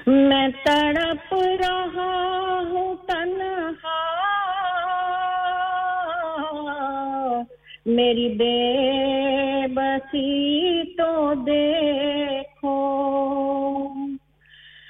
میں 0.06 0.48
تڑپ 0.64 1.34
رہا 1.60 2.12
ہوں 2.70 2.87
میری 7.88 8.28
بے 8.28 9.66
بسی 9.74 10.82
تو 10.96 11.32
دیکھو۔ 11.46 12.76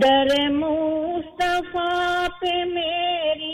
در 0.00 0.30
مصطفیٰ 0.52 2.26
پہ 2.40 2.54
میری 2.64 3.52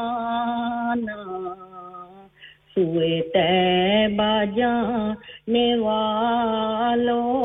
سوئے 2.74 3.20
تیبہ 3.20 4.44
جانے 4.56 5.76
والوں۔ 5.76 7.42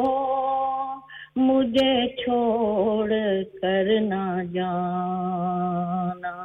مجھے 1.37 2.15
چھوڑ 2.23 3.11
کر 3.61 3.99
نہ 3.99 4.43
جانا۔ 4.53 6.35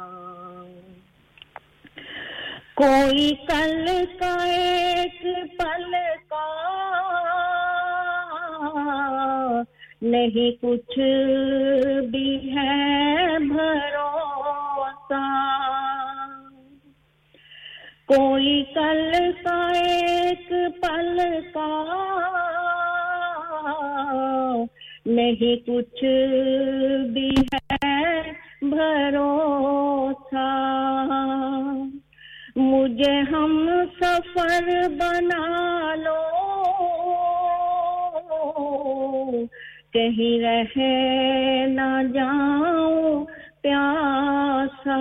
کوئی 2.75 3.35
کل 3.47 3.85
کا 4.19 4.35
ایک 4.43 5.21
پل 5.57 5.91
کا 6.29 6.49
نہیں، 10.01 10.61
کچھ 10.61 10.99
بھی 12.11 12.55
ہے 12.55 13.37
بھروسہ۔ 13.39 15.21
کوئی 18.05 18.63
کل 18.73 19.11
کا 19.43 19.67
ایک 19.67 20.49
پل 20.81 21.19
کا 21.53 21.69
نہیں 25.05 25.55
کچھ 25.55 26.03
بھی 27.13 27.29
ہے 27.29 28.21
بھروسہ۔ 28.61 30.47
مجھے 32.55 33.19
ہم 33.19 33.69
سفر 34.01 34.89
بنا 34.89 35.95
لو۔ 35.95 36.19
کہیں 39.93 40.41
رہ 40.41 40.79
نہ 41.67 42.01
جاؤں 42.13 43.25
پیاسا۔ 43.61 44.99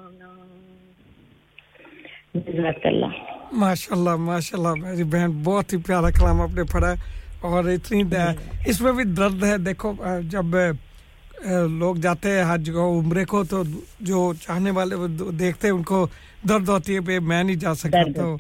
جزاک 2.36 2.86
اللہ۔ 2.86 3.14
ماشاء 3.52 3.96
اللہ 3.96 4.16
ماشاء 4.16 4.58
اللہ 4.58 4.74
میری 4.84 5.04
بہن 5.04 5.32
بہت 5.44 5.74
ہی 5.74 5.78
پیارا 5.78 6.10
کلام 6.10 6.42
آپ 6.42 6.54
نے 6.56 6.64
پڑھا 6.64 6.94
اور 7.42 7.66
اتنی 7.66 8.04
دیا 8.04 8.32
جی۔ 8.32 8.70
اس 8.70 8.82
میں 8.82 8.92
بھی 8.92 9.04
درد 9.04 9.44
ہے۔ 9.44 9.58
دیکھو 9.58 9.94
جب 10.30 10.46
لوگ 11.70 11.96
جاتے 11.96 12.30
ہیں 12.32 12.44
حج 12.48 12.70
کو 12.74 13.00
عمرے 13.00 13.26
کو 13.26 13.44
تو 13.44 13.64
جو 14.00 14.34
چاہنے 14.42 14.72
والے 14.72 14.96
دیکھتے 15.32 15.68
ہیں 15.68 15.76
ان 15.76 15.84
کو 15.84 16.08
درد 16.50 16.70
ہوتی 16.70 16.96
ہے 16.96 17.00
بھائی 17.00 17.20
میں 17.20 17.44
نہیں 17.44 17.56
جا 17.56 17.74
سکتا۔ 17.74 18.04
تو 18.16 18.36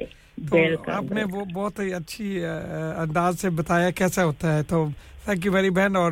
تو 0.50 0.58
آپ 0.92 1.12
نے 1.12 1.24
وہ 1.32 1.46
بہت 1.54 1.80
ہی 1.80 1.94
اچھی 1.94 2.28
انداز 2.98 3.40
سے 3.42 3.50
بتایا 3.50 3.90
کیسا 3.90 4.26
ہوتا 4.26 4.58
ہے۔ 4.58 4.64
تو 4.64 4.86
تھینک 5.26 5.46
یو 5.46 5.52
ویری 5.52 5.70
بہن 5.70 5.96
اور 5.96 6.12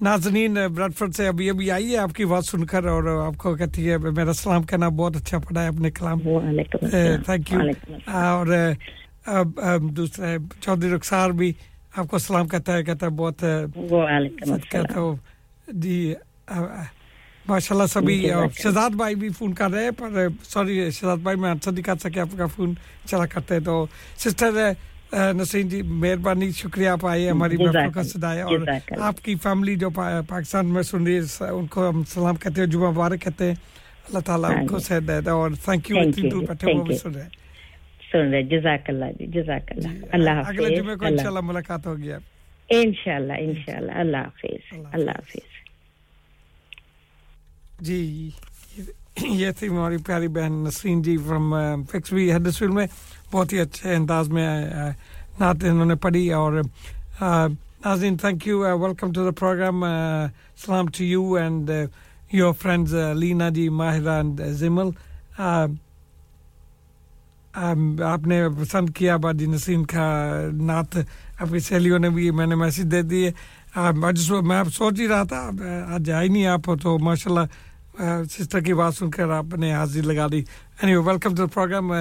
ناظرین 0.00 0.56
برڈفرڈ 0.68 1.14
سے 1.14 1.26
ابھی 1.28 1.48
ابھی 1.50 1.70
آئی 1.70 1.92
ہے 1.92 1.98
آپ 1.98 2.14
کی 2.14 2.24
بات 2.24 2.44
سن 2.44 2.64
کر 2.66 2.84
اور 2.86 3.04
آپ 3.18 3.36
کو 3.38 3.54
کہتی 3.56 3.90
ہے 3.90 3.96
میرا 3.98 4.32
سلام 4.34 4.62
کہنا 4.62 4.88
بہت 4.90 5.16
اچھا 5.16 5.38
پڑا 5.38 5.62
ہے 5.62 5.68
اپنے 5.68 5.90
کلام 5.90 6.20
تھینک 6.20 7.52
یو 7.52 7.60
اور 8.14 8.46
دوسرا 9.90 10.34
چودھری 10.60 10.90
رخسار 10.90 11.30
بھی 11.32 11.52
آپ 11.94 12.08
کو 12.08 12.18
سلام 12.18 12.48
کہتا 12.48 12.76
ہے 12.76 12.82
کہتا 12.82 13.06
ہے 13.06 13.10
بہت 13.12 13.44
کہتا 14.70 14.98
ہو 15.00 15.14
جی 15.68 16.14
ماشاء 17.46 17.74
اللہ۔ 17.74 17.86
سبھی 17.88 18.16
شہزاد 18.54 18.90
بھائی 18.96 19.14
بھی 19.14 19.28
فون 19.28 19.52
کر 19.54 19.70
رہے 19.70 19.82
ہیں 19.84 19.90
پر 19.90 20.10
سوری 20.44 20.90
شہزاد 20.90 21.16
بھائی 21.22 21.36
میں 21.36 21.50
آنسر 21.50 21.72
نہیں 21.72 21.82
کر 21.82 21.96
سکے 22.00 22.20
آپ 22.20 22.36
کا 22.38 22.46
فون 22.46 22.74
چلا 23.06 23.26
کرتے 23.26 23.58
تو 23.60 23.84
سسٹر 24.18 24.50
نسین 25.14 25.68
جی 25.68 25.82
مہربانی 25.82 26.50
شکریہ 26.50 26.88
آپ 26.88 27.06
آئے 27.06 27.30
ہماری 27.30 27.56
محفل 27.56 27.90
کا 27.92 28.02
سدایا 28.02 28.44
اور 28.44 28.66
آپ 29.00 29.24
کی 29.24 29.34
فیملی 29.34 29.76
جو 29.76 29.90
پاکستان 30.28 30.66
میں 30.66 30.82
سن 30.82 31.06
رہی 31.06 31.18
ہے 31.18 31.48
ان 31.48 31.66
کو 31.66 31.88
ہم 31.88 32.02
سلام 32.04 32.36
کہتے 32.36 32.60
ہیں 32.60 32.68
جمعہ 32.68 32.90
مبارک 32.90 33.20
کہتے 33.20 33.44
ہیں 33.44 33.54
اللہ 34.06 34.18
تعالیٰ 34.18 34.50
ان 34.50 34.66
کو 34.66 34.74
ہاں 34.74 34.80
جی۔ 34.80 34.86
صحت 34.86 35.24
دے 35.26 35.30
اور 35.30 35.50
تھینک 35.64 35.90
یو 35.90 35.96
اتنی 35.98 36.28
دور 36.30 36.42
بیٹھے 36.42 36.72
وہ 36.72 36.84
بھی 36.84 36.96
سن 36.96 37.12
رہے 37.12 37.22
ہیں۔ 37.22 38.42
جزاک 38.42 38.88
اللہ 38.88 39.04
جی 39.18 39.26
جزاک 39.26 39.72
اللہ۔ 39.72 39.88
جی، 39.88 40.06
اللہ 40.12 40.30
حافظ 40.30 40.48
اگلے 40.48 40.76
جمعے 40.76 40.96
کو 40.96 41.06
انشاءاللہ 41.06 41.40
ملاقات 41.40 41.86
ہوگی 41.86 42.12
آپ۔ 42.12 42.22
انشاءاللہ 42.68 43.32
انشاءاللہ۔ 43.32 43.92
اللہ 43.92 44.16
حافظ 44.16 44.78
اللہ 44.92 45.10
حافظ۔ 45.10 45.52
جی 47.80 48.30
یہ 49.22 49.50
تھی 49.50 49.68
ہماری 49.68 49.96
پیاری 49.96 50.28
بہن 50.28 50.52
نسرین 50.64 51.02
جی 51.02 51.16
فرام 51.16 51.54
فکس 51.84 52.12
بھی 52.12 52.32
حدث 52.32 52.62
میں۔ 52.62 52.86
بہت 53.32 53.52
ہی 53.52 53.60
اچھے 53.60 53.94
انداز 53.94 54.28
میں 54.28 54.64
نعت 55.40 55.64
انہوں 55.64 55.84
نے 55.84 55.94
پڑھی 55.94 56.32
اور 56.32 56.60
ناظرین 57.84 58.16
thank 58.16 58.46
you 58.48 58.58
welcome 58.60 59.12
to 59.12 59.24
the 59.24 59.30
programme 59.30 59.84
salaam 60.66 60.86
to 60.86 61.04
you 61.04 61.34
and 61.34 61.70
your 62.32 62.52
friends 62.52 62.94
لینا 63.14 63.48
جی 63.48 63.68
ماہرہ 63.68 64.10
اینڈ 64.10 64.40
زمل 64.50 64.88
آپ 68.04 68.26
نے 68.26 68.48
پسند 68.48 68.90
کیا 68.90 69.16
بادی 69.16 69.46
نسیم 69.46 69.84
کا 69.84 70.06
نعت 70.52 70.96
اپنی 71.40 71.58
سہیلیوں 71.58 71.98
نے 71.98 72.10
بھی 72.10 72.30
میں 72.30 72.46
نے 72.46 72.54
میسج 72.54 72.92
دے 72.92 73.02
دیے 73.02 73.30
میں 74.42 74.62
سوچ 74.64 75.00
ہی 75.00 75.08
رہا 75.08 75.22
تھا 75.22 75.50
آج 75.94 76.10
آئی 76.10 76.28
نہیں 76.28 76.46
آپ 76.46 76.70
تو 76.82 76.98
ماشاء 76.98 77.30
اللہ 77.30 77.46
سسٹر 78.30 78.60
کی 78.60 78.74
بات 78.74 78.94
سن 78.94 79.10
کر 79.10 79.30
آپ 79.30 79.54
نے 79.54 79.74
حاضری 79.74 80.00
لگا 80.00 80.26
دی۔ 80.32 80.42
Annie 80.82 80.96
welcome 80.96 81.34
to 81.34 81.42
the 81.42 81.46
programme 81.46 81.92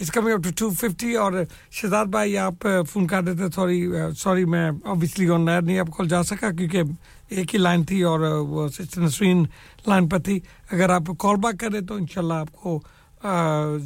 is 0.00 0.10
coming 0.10 0.32
up 0.32 0.44
to 0.44 0.50
two 0.56 0.68
fifty 0.70 1.14
اور 1.16 1.32
شہزاد 1.72 2.06
بھائی، 2.12 2.36
آپ 2.38 2.66
فون 2.88 3.06
کر 3.06 3.22
دیتے 3.22 3.50
سوری 3.54 3.86
سوری 4.18 4.44
میں 4.44 4.70
اوبیسلی 4.84 5.28
آن 5.28 5.44
لائن 5.46 5.64
نہیں 5.66 5.78
آپ 5.78 5.90
کال 5.96 6.08
جا 6.08 6.22
سکا 6.22 6.50
کیونکہ 6.58 6.82
ایک 7.28 7.54
ہی 7.54 7.58
لائن 7.58 7.84
تھی 7.84 8.02
اور 8.10 8.20
وہ 8.20 8.66
نسرین 8.96 9.44
لائن 9.86 10.08
پر 10.08 10.18
تھی. 10.24 10.38
اگر 10.70 10.90
آپ 10.90 11.06
کال 11.18 11.36
بیک 11.42 11.60
کریں 11.60 11.80
تو 11.80 11.94
انشاءاللہ 11.94 12.34
آپ 12.34 12.52
کو 12.52 12.80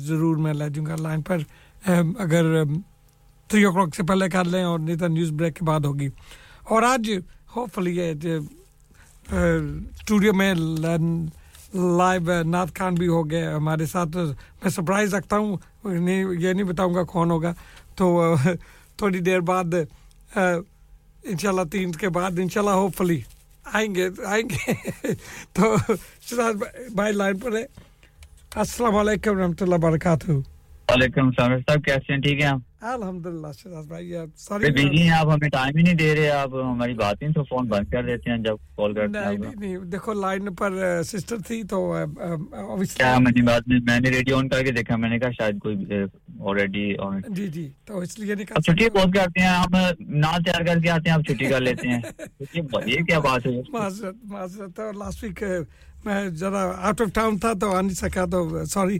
ضرور 0.06 0.36
میں 0.36 0.54
لے 0.54 0.68
جوں 0.74 0.86
گا 0.86 0.96
لائن 1.00 1.22
پر. 1.22 1.38
اگر 1.84 2.44
تھری 3.50 3.64
او 3.64 3.72
کلاک 3.72 3.94
سے 3.96 4.02
پہلے 4.08 4.28
کر 4.30 4.44
لیں 4.44 4.62
اور 4.64 4.78
نہیں 4.78 4.96
تو 4.96 5.06
نیوز 5.08 5.30
بریک 5.38 5.54
کے 5.56 5.64
بعد 5.64 5.84
ہوگی. 5.84 6.08
اور 6.70 6.82
آج 6.82 7.10
ہوپ 7.56 7.74
فلی 7.74 7.98
اسٹوڈیو 9.28 10.32
میں 10.34 10.54
لائن 10.54 11.26
لائب 11.74 12.30
نعت 12.42 12.78
خان 12.78 12.94
بھی 12.94 13.08
ہو 13.08 13.30
گئے 13.30 13.44
ہمارے 13.46 13.86
ساتھ۔ 13.86 14.16
میں 14.16 14.70
سرپرائز 14.70 15.14
رکھتا 15.14 15.36
ہوں 15.36 15.56
یہ 15.84 16.52
نہیں 16.52 16.64
بتاؤں 16.64 16.94
گا 16.94 17.02
کون 17.02 17.30
ہوگا۔ 17.30 17.52
تو، 17.96 18.34
تھوڑی 18.96 19.18
دیر 19.18 19.40
بعد 19.40 19.74
ان 20.34 21.38
شاء 21.38 21.48
اللہ 21.48 21.64
تین 21.72 21.92
کے 21.92 22.08
بعد 22.08 22.38
ان 22.38 22.48
شاء 22.48 22.60
اللہ 22.60 22.70
ہوپ 22.70 22.96
فلی 22.96 23.20
آئیں 23.72 23.94
گے 23.94 24.08
آئیں 24.26 24.48
گے۔ 24.50 24.72
تو، 25.52 25.76
شہزاد 26.20 26.54
بھائی 26.94 27.12
لائن 27.12 27.38
پر 27.38 27.56
ہے 27.56 27.64
السلام 28.54 28.96
علیکم 28.96 29.38
رحمۃ 29.38 29.60
اللہ 29.60 29.74
وبرکاتہ۔ 29.74 30.30
وعلیکم 30.30 31.26
السلام 31.26 31.58
صاحب 31.58 31.84
کیسے 31.84 32.12
ہیں؟ 32.12 32.20
ٹھیک 32.20 32.40
ہیں 32.40 32.48
آپ؟ 32.48 32.69
الحمد 32.80 33.26
للہ 33.26 33.46
بھائی 33.88 34.12
ساری 34.38 34.70
بزی 34.72 35.00
ہیں 35.00 35.10
آپ 35.12 35.26
ہمیں 35.26 35.48
ٹائم 35.50 35.76
ہی 35.76 35.82
نہیں 35.82 35.94
دے 35.94 36.14
رہے 36.14 36.28
آپ 36.32 36.54
ہماری 36.54 36.94
بات 36.94 37.22
نہیں 37.22 37.32
تو 37.32 37.42
فون 37.44 37.66
بند 37.68 37.90
کر 37.90 38.04
دیتے 38.04 38.30
ہیں 38.30 38.36
جب 38.38 38.56
کال 38.76 38.94
کرتے 38.94 39.18
ہیں۔ 39.18 39.36
نہیں 39.38 39.54
نہیں 39.56 39.76
دیکھو 39.92 40.12
لائن 40.14 40.54
پر 40.54 40.72
سسٹر 41.04 41.36
تھی 41.46 41.62
تو 41.64 41.80
کیا 42.88 43.18
میں 43.18 43.32
نے 43.32 43.42
بعد 43.42 43.60
میں 43.82 43.98
نے 44.00 44.10
ریڈیو 44.10 44.36
آن 44.36 44.48
کر 44.48 44.62
کے 44.64 44.70
دیکھا 44.72 44.96
میں 44.96 45.10
نے 45.10 45.18
کہا 45.18 45.30
شاید 45.32 45.58
کوئی 45.58 45.76
آلریڈی 46.40 46.86
جی 47.30 47.46
جی 47.48 47.68
تو 47.84 47.98
اس 47.98 48.18
لیے 48.18 48.34
نہیں 48.34 48.46
کہا 48.46 48.62
چھٹی 48.62 48.88
بہت 48.90 49.14
کرتے 49.14 49.40
ہیں 49.40 49.48
ہم 49.48 49.76
نہ 50.16 50.36
تیار 50.44 50.64
کر 50.66 50.80
کے 50.80 50.90
آتے 50.90 51.08
ہیں 51.08 51.16
آپ 51.16 51.26
چھٹی 51.26 51.46
کر 51.46 51.60
لیتے 51.60 51.88
ہیں۔ 51.88 52.00
یہ 52.86 53.02
کیا 53.02 53.18
بات 53.20 53.46
ہے۔ 53.46 53.60
معذرت 53.70 54.24
معذرت 54.26 54.80
لاسٹ 54.96 55.24
ویک 55.24 55.42
میں 56.04 56.28
ذرا 56.34 56.62
آؤٹ 56.78 57.00
آف 57.00 57.12
ٹاؤن 57.14 57.38
تھا 57.38 57.52
تو 57.60 57.72
آ 57.72 57.80
نہیں 57.80 57.94
سکا 57.96 58.24
تو 58.26 58.38
سوری 58.66 58.98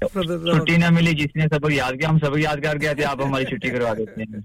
چھٹی 0.00 0.76
نہ 0.76 0.90
ملی 0.90 1.12
جس 1.12 1.36
نے 1.36 1.44
سبق 1.54 1.70
یاد 1.70 1.92
کیا 1.92 2.08
ہم 2.08 2.18
سبق 2.18 2.38
یاد 2.38 2.56
کر 2.56 2.80
گیا 2.80 2.92
تھے 2.92 3.04
آپ 3.04 3.20
ہماری 3.26 3.44
چھٹی 3.44 3.70
کروا 3.70 3.94
دیتے 3.94 4.22
ہیں۔ 4.22 4.40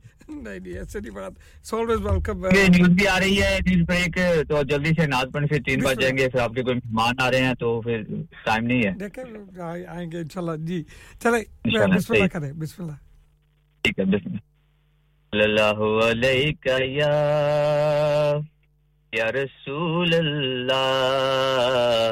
نیوز 2.70 2.90
uh, 2.90 2.96
بھی 2.96 3.08
آ 3.08 3.20
رہی 3.20 3.42
ہے 3.42 3.58
نیوز 3.66 3.86
بریک 3.88 4.18
تو 4.50 4.62
جلدی 4.64 4.90
سے 4.90 5.06
ناظمن 5.06 5.48
پھر 5.48 5.58
تین 5.66 5.80
جائیں 6.02 6.18
گے 6.18 6.30
پھر 6.30 6.40
آپ 6.40 6.54
کے 6.54 6.62
کوئی 6.62 6.76
مہمان 6.76 7.16
آ 7.22 7.32
رہے 7.32 7.42
ہیں 7.42 7.54
تو 7.54 7.82
پھر 7.82 8.02
ٹائم 8.46 8.66
نہیں 8.66 8.82
ہے۔ 8.84 8.92
آئیں 9.88 10.12
گے 10.12 10.18
انشاءاللہ۔ 10.18 10.66
جی 10.66 10.84
چلے 11.24 11.40
بسم 11.96 12.14
اللہ 12.14 12.28
کریں 12.28 12.54
بسم 12.54 12.84
اللہ۔ 12.84 12.96
ٹھیک 13.84 14.00
ہے 14.00 14.06
بسم 14.06 14.36
اللہ۔ 15.32 16.06
علیہ 16.06 16.52
یا 19.14 19.32
رسول 19.32 20.14
اللہ۔ 20.14 22.05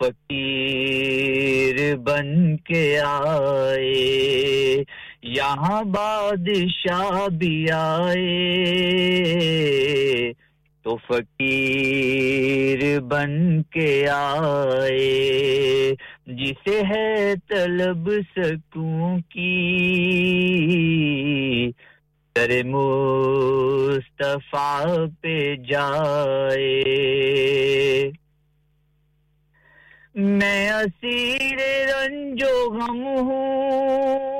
فقیر 0.00 1.96
بن 1.96 2.56
کے 2.56 3.00
آئے۔ 3.04 4.82
یہاں 5.26 5.82
بادشاہ 5.82 7.28
بھی 7.28 7.70
آئے، 7.70 10.32
تو 10.82 10.96
فقیر 10.96 13.00
بن 13.00 13.62
کے 13.62 14.08
آئے، 14.08 15.92
جسے 16.26 16.82
ہے 16.90 17.34
طلب 17.48 18.10
سکوں 18.36 19.18
کی۔ 19.28 19.70
سر 22.34 22.64
مصطفیٰ 22.64 25.06
پہ 25.20 25.54
جائے۔ 25.54 26.82
میں 30.14 30.70
اسیر 30.70 31.88
رنجو 31.88 32.70
غم 32.70 33.04
ہوں 33.04 34.33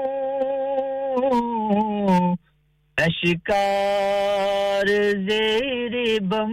ہوں۔ 1.70 2.36
اشکار 2.96 5.12
زیر 5.12 6.22
بم 6.22 6.52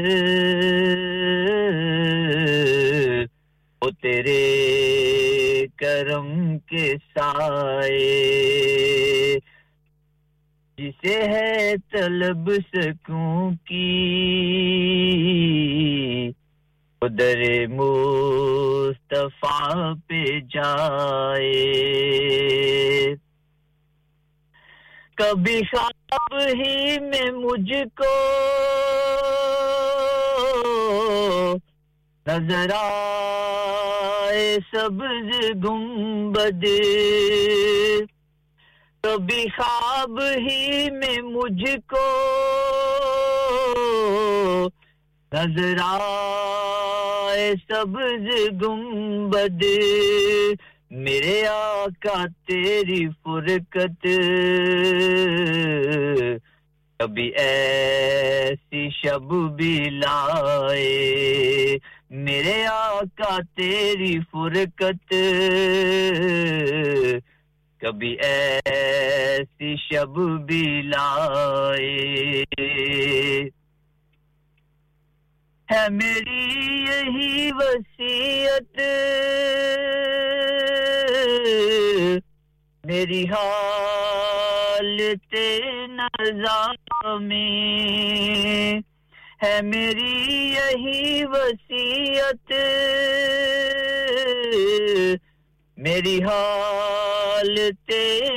او 3.82 3.90
تیرے 3.90 5.66
کرم 5.76 6.58
کے 6.58 6.94
سائے۔ 7.14 9.38
جسے 10.78 10.90
ہے 11.04 11.74
طلب 11.92 12.50
سکوں 12.74 13.50
کی۔ 13.64 14.20
ادھر 17.02 17.66
مصطفیٰ 17.66 19.94
پہ 20.06 20.24
جائے۔ 20.50 21.64
کبھی 25.14 25.58
خواب 25.58 26.34
ہی 26.34 27.00
میں 27.00 27.30
مجھ 27.30 27.72
کو 27.96 28.14
نظر 32.26 32.70
آئے 32.74 34.58
سبز 34.72 35.50
گنبد۔ 35.64 36.64
کبھی 39.02 39.44
خواب 39.56 40.20
ہی 40.20 40.90
میں 40.90 41.22
مجھ 41.22 41.76
کو۔ 41.88 42.06
نظر 45.32 45.76
آئے 45.82 47.54
سبز 47.68 48.52
گنبد۔ 48.62 49.64
میرے 50.90 51.46
آقا 51.46 52.26
تیری 52.46 53.08
فرقت۔ 53.08 54.06
کبھی 56.98 57.26
ایسی 57.28 58.90
شب 58.90 59.56
بھی 59.56 59.90
لائے۔ 59.90 61.78
میرے 62.10 62.66
آقا 62.66 63.38
تیری 63.56 64.20
فرقت۔ 64.20 65.14
کبھی 67.80 68.08
ایسی 68.08 69.76
شب 69.76 70.46
بھی 70.46 70.82
لائے۔ 70.82 72.44
ہے 75.72 75.86
میری 75.90 76.82
یہی 76.82 77.52
وسیعت 77.52 78.80
میری 82.84 83.24
حالت 83.24 85.34
نظام 85.88 87.28
میں 87.28 88.89
ہے 89.42 89.62
میری 89.62 90.54
یہی 90.54 91.24
وسیعت 91.24 92.52
میری 95.76 96.22
حالت 96.22 97.92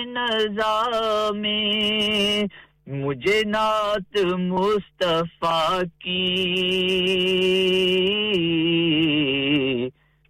نظا 0.07 1.29
میں 1.35 2.43
مجھے 2.87 3.41
نعت 3.45 4.25
مصطفیٰ 4.25 5.81
کی۔ 5.99 6.39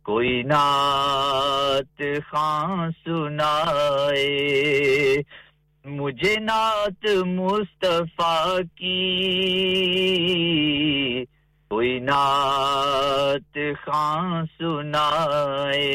کوئی 0.03 0.43
نعت 0.43 2.03
خان 2.29 2.89
سنائے 3.05 4.23
مجھے 5.85 6.35
نعت 6.39 7.05
مصطفیٰ 7.25 8.57
کی۔ 8.75 9.23
کوئی 11.69 11.99
نعت 11.99 13.57
خان 13.85 14.45
سنائے۔ 14.57 15.89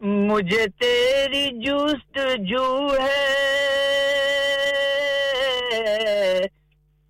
مجھے 0.00 0.64
تیری 0.80 1.64
جست 1.64 2.18
جو 2.38 2.88
ہے، 3.02 3.24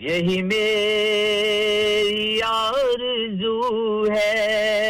یہی 0.00 0.42
میری 0.42 2.42
آرزو 2.42 4.12
ہے۔ 4.12 4.85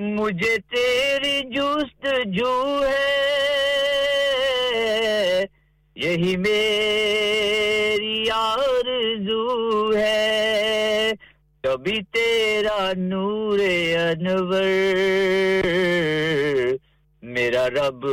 مجھے 0.00 0.58
تیری 0.58 1.50
جست 1.50 2.06
جو 2.26 2.80
ہے، 2.88 3.20
یہی 5.94 6.36
میری 6.36 8.30
آرزو 8.30 9.96
ہے۔ 9.96 11.12
کبھی 11.62 12.02
تیرا 12.02 12.92
نور 12.96 13.58
انور، 13.58 14.62
میرا 17.22 17.68
رب 17.68 18.06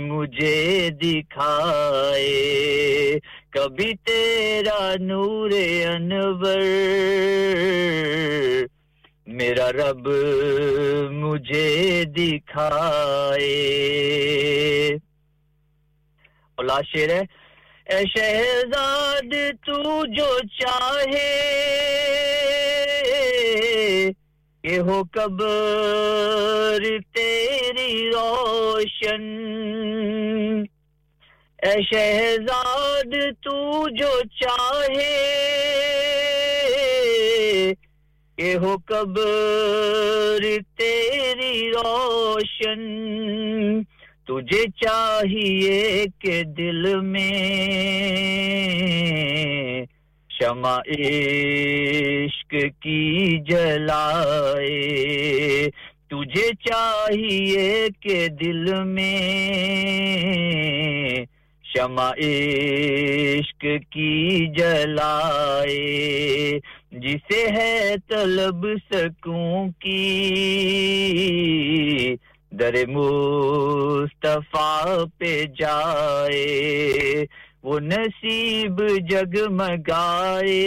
مجھے 0.00 0.90
دکھائے۔ 0.90 3.18
کبھی 3.50 3.94
تیرا 3.94 4.94
نور 5.00 5.50
انور 5.86 6.62
میرا 9.34 9.72
رب 9.72 10.08
مجھے 11.10 12.04
دکھائے۔ 12.04 13.48
اولا 16.54 16.80
شیر 16.82 17.10
ہے، 17.10 17.22
اے 17.90 18.02
شہزاد، 18.16 19.34
تو 19.66 20.06
جو 20.06 20.38
چاہے۔ 20.60 21.40
کہ 24.62 24.78
ہو 24.78 25.02
قبر 25.12 26.82
تیری 27.14 28.10
روشن۔ 28.14 29.22
اے 31.62 31.82
شہزاد، 31.92 33.14
تو 33.42 33.88
جو 33.88 34.20
چاہے۔ 34.40 36.03
کہ 38.38 38.54
ہو 38.56 38.74
قبر 38.86 40.44
تیری 40.76 41.70
روشن 41.70 42.80
تجھے 44.28 44.62
چاہیے 44.76 46.04
کہ 46.20 46.42
دل 46.56 46.94
میں 47.02 47.30
شمع 50.30 50.76
عشق 50.98 52.54
کی 52.82 53.38
جلائے 53.48 54.80
تجھے 56.10 56.48
چاہیے 56.60 57.88
کہ 58.00 58.26
دل 58.40 58.72
میں 58.84 59.20
شمع 61.64 62.10
عشق 62.20 63.64
کی 63.92 64.46
جلائے 64.56 65.78
جسے 66.94 67.50
ہے 67.50 67.94
طلب 68.08 68.66
سکوں 68.90 69.68
کی۔ 69.78 70.16
در 72.52 72.74
مصطفیٰ 72.88 75.04
پہ 75.18 75.44
جائے، 75.58 77.24
وہ 77.62 77.80
نصیب 77.80 78.82
جگمگائے 79.10 80.62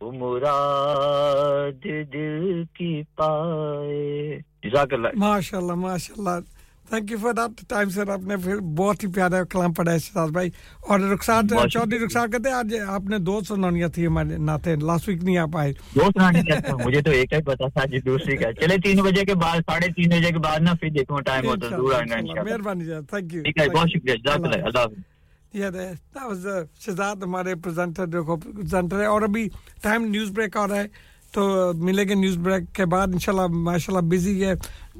وہ 0.00 0.12
مراد 0.12 1.86
دل 2.12 2.62
کی 2.74 3.02
پائے۔ 3.14 4.38
جزاک 4.62 4.92
اللہ 4.92 5.08
ماشاء 5.14 5.58
اللہ 5.58 5.72
ماشاء 5.72 6.14
اللہ 6.18 6.57
thank 6.88 7.10
you 7.10 7.18
for 7.18 7.32
that 7.32 7.68
time 7.68 7.88
sir 7.90 8.08
آپ 8.08 8.20
نے 8.20 8.36
پھر 8.36 8.56
بہت 8.76 9.04
ہی 9.04 9.08
پیارا 9.08 9.42
کلام 9.44 9.72
پڑھا 9.72 9.92
ہے 9.92 9.98
شہزاد 9.98 10.28
بھائی۔ 10.28 10.50
اور 10.88 11.00
رخسار 11.00 11.42
چودھری 11.68 11.98
رخسار 12.04 12.28
کہتے 12.28 12.48
ہیں 12.48 12.56
آج 12.56 12.74
آپ 12.88 13.02
نے 13.08 13.18
دو 13.18 13.40
سنانیاں 13.48 13.88
تھی 13.88 14.06
ہمارے 14.06 14.36
ناتے 14.38 14.76
لاسٹ 14.76 15.08
ویک 15.08 15.24
نہیں 15.24 15.38
آ 15.38 15.44
پائے 15.52 15.72
دو 15.94 16.00
سنانیاں 16.04 16.56
اچھا۔ 16.56 16.76
مجھے 16.84 17.00
تو 17.00 17.10
ایک 17.10 17.32
ہی 17.32 17.42
پتا 17.42 17.68
تھا 17.68 17.84
جی 17.84 18.00
دوسری 18.00 18.36
کا۔ 18.36 18.52
چلے 18.52 18.76
تین 18.84 19.02
بجے 19.02 19.24
کے 19.24 19.34
بعد 19.34 19.60
ساڑھے 19.66 19.92
تین 19.92 20.08
بجے 20.10 20.32
کے 20.32 20.38
بعد 20.38 20.58
نا 20.60 20.74
پھر 20.74 20.90
دیکھوں 20.90 21.20
ٹائم 21.20 21.46
ہوتا 21.46 21.68
ضرور 21.68 21.92
آئیں 21.94 22.26
گے 22.26 22.42
مہربانی 22.42 22.84
سر 22.86 23.00
تھینک 23.10 23.34
یو 23.34 23.42
بہت 23.74 23.88
شکریہ۔ 23.88 24.32
اللہ 24.34 24.78
حافظ۔ 24.78 24.98
جی، 25.52 25.62
شہزاد 26.80 27.22
ہمارے 27.22 27.54
پریزنٹر 27.54 28.16
اور 29.04 29.22
ابھی 29.22 29.48
ٹائم 29.82 30.04
نیوز 30.04 30.30
بریک 30.30 30.56
آ 30.56 30.66
رہا 30.68 30.76
ہے۔ 30.76 30.86
تو 31.38 31.72
ملے 31.76 32.04
گے 32.08 32.14
نیوز 32.14 32.36
بریک 32.42 32.74
کے 32.74 32.84
بعد 32.92 33.06
انشاءاللہ، 33.12 33.46
ماشاءاللہ 33.56 34.08
بزی 34.10 34.44
ہے۔ 34.44 34.54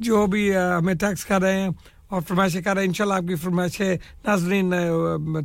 جو 0.07 0.27
بھی 0.33 0.43
ہمیں 0.57 0.95
ٹیکس 0.95 1.25
کر 1.25 1.41
رہے 1.43 1.61
ہیں 1.61 1.69
اور 2.09 2.21
فرمائشیں 2.29 2.63
کر 2.63 2.75
رہے 2.75 2.83
ہیں، 2.83 2.89
انشاءاللہ 2.89 3.15
آپ 3.15 3.29
کی 3.29 3.35
فرمائشیں 3.35 3.97
ناظرین 4.27 4.73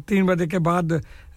تین 0.07 0.25
بجے 0.25 0.45
کے 0.47 0.59
بعد 0.59 0.91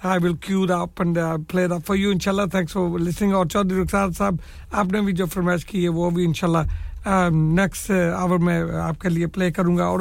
I 0.05 0.25
will 0.25 0.37
cue 0.37 0.69
up 0.69 1.03
and 1.03 1.19
play 1.51 1.67
the 1.69 1.79
for 1.87 1.97
you 1.97 2.11
انشاءاللہ 2.11 2.47
تھینکس 2.51 2.73
فار 2.73 2.99
لسنگ 2.99 3.33
اور 3.33 3.47
چودھری 3.47 3.83
رخسار 3.83 4.11
صاحب، 4.19 4.35
آپ 4.73 4.93
نے 4.93 5.01
بھی 5.01 5.13
جو 5.13 5.27
فرمائش 5.27 5.65
کی 5.65 5.85
ہے، 5.85 5.89
وہ 5.89 6.11
بھی 6.11 6.25
انشاءاللہ 6.25 7.29
نیکسٹ 7.31 7.91
آور 8.17 8.39
میں 8.39 8.63
آپ 8.83 9.01
کے 9.01 9.09
لیے 9.09 9.27
پلے 9.27 9.51
کروں 9.51 9.77
گا۔ 9.77 9.85
اور 9.85 10.01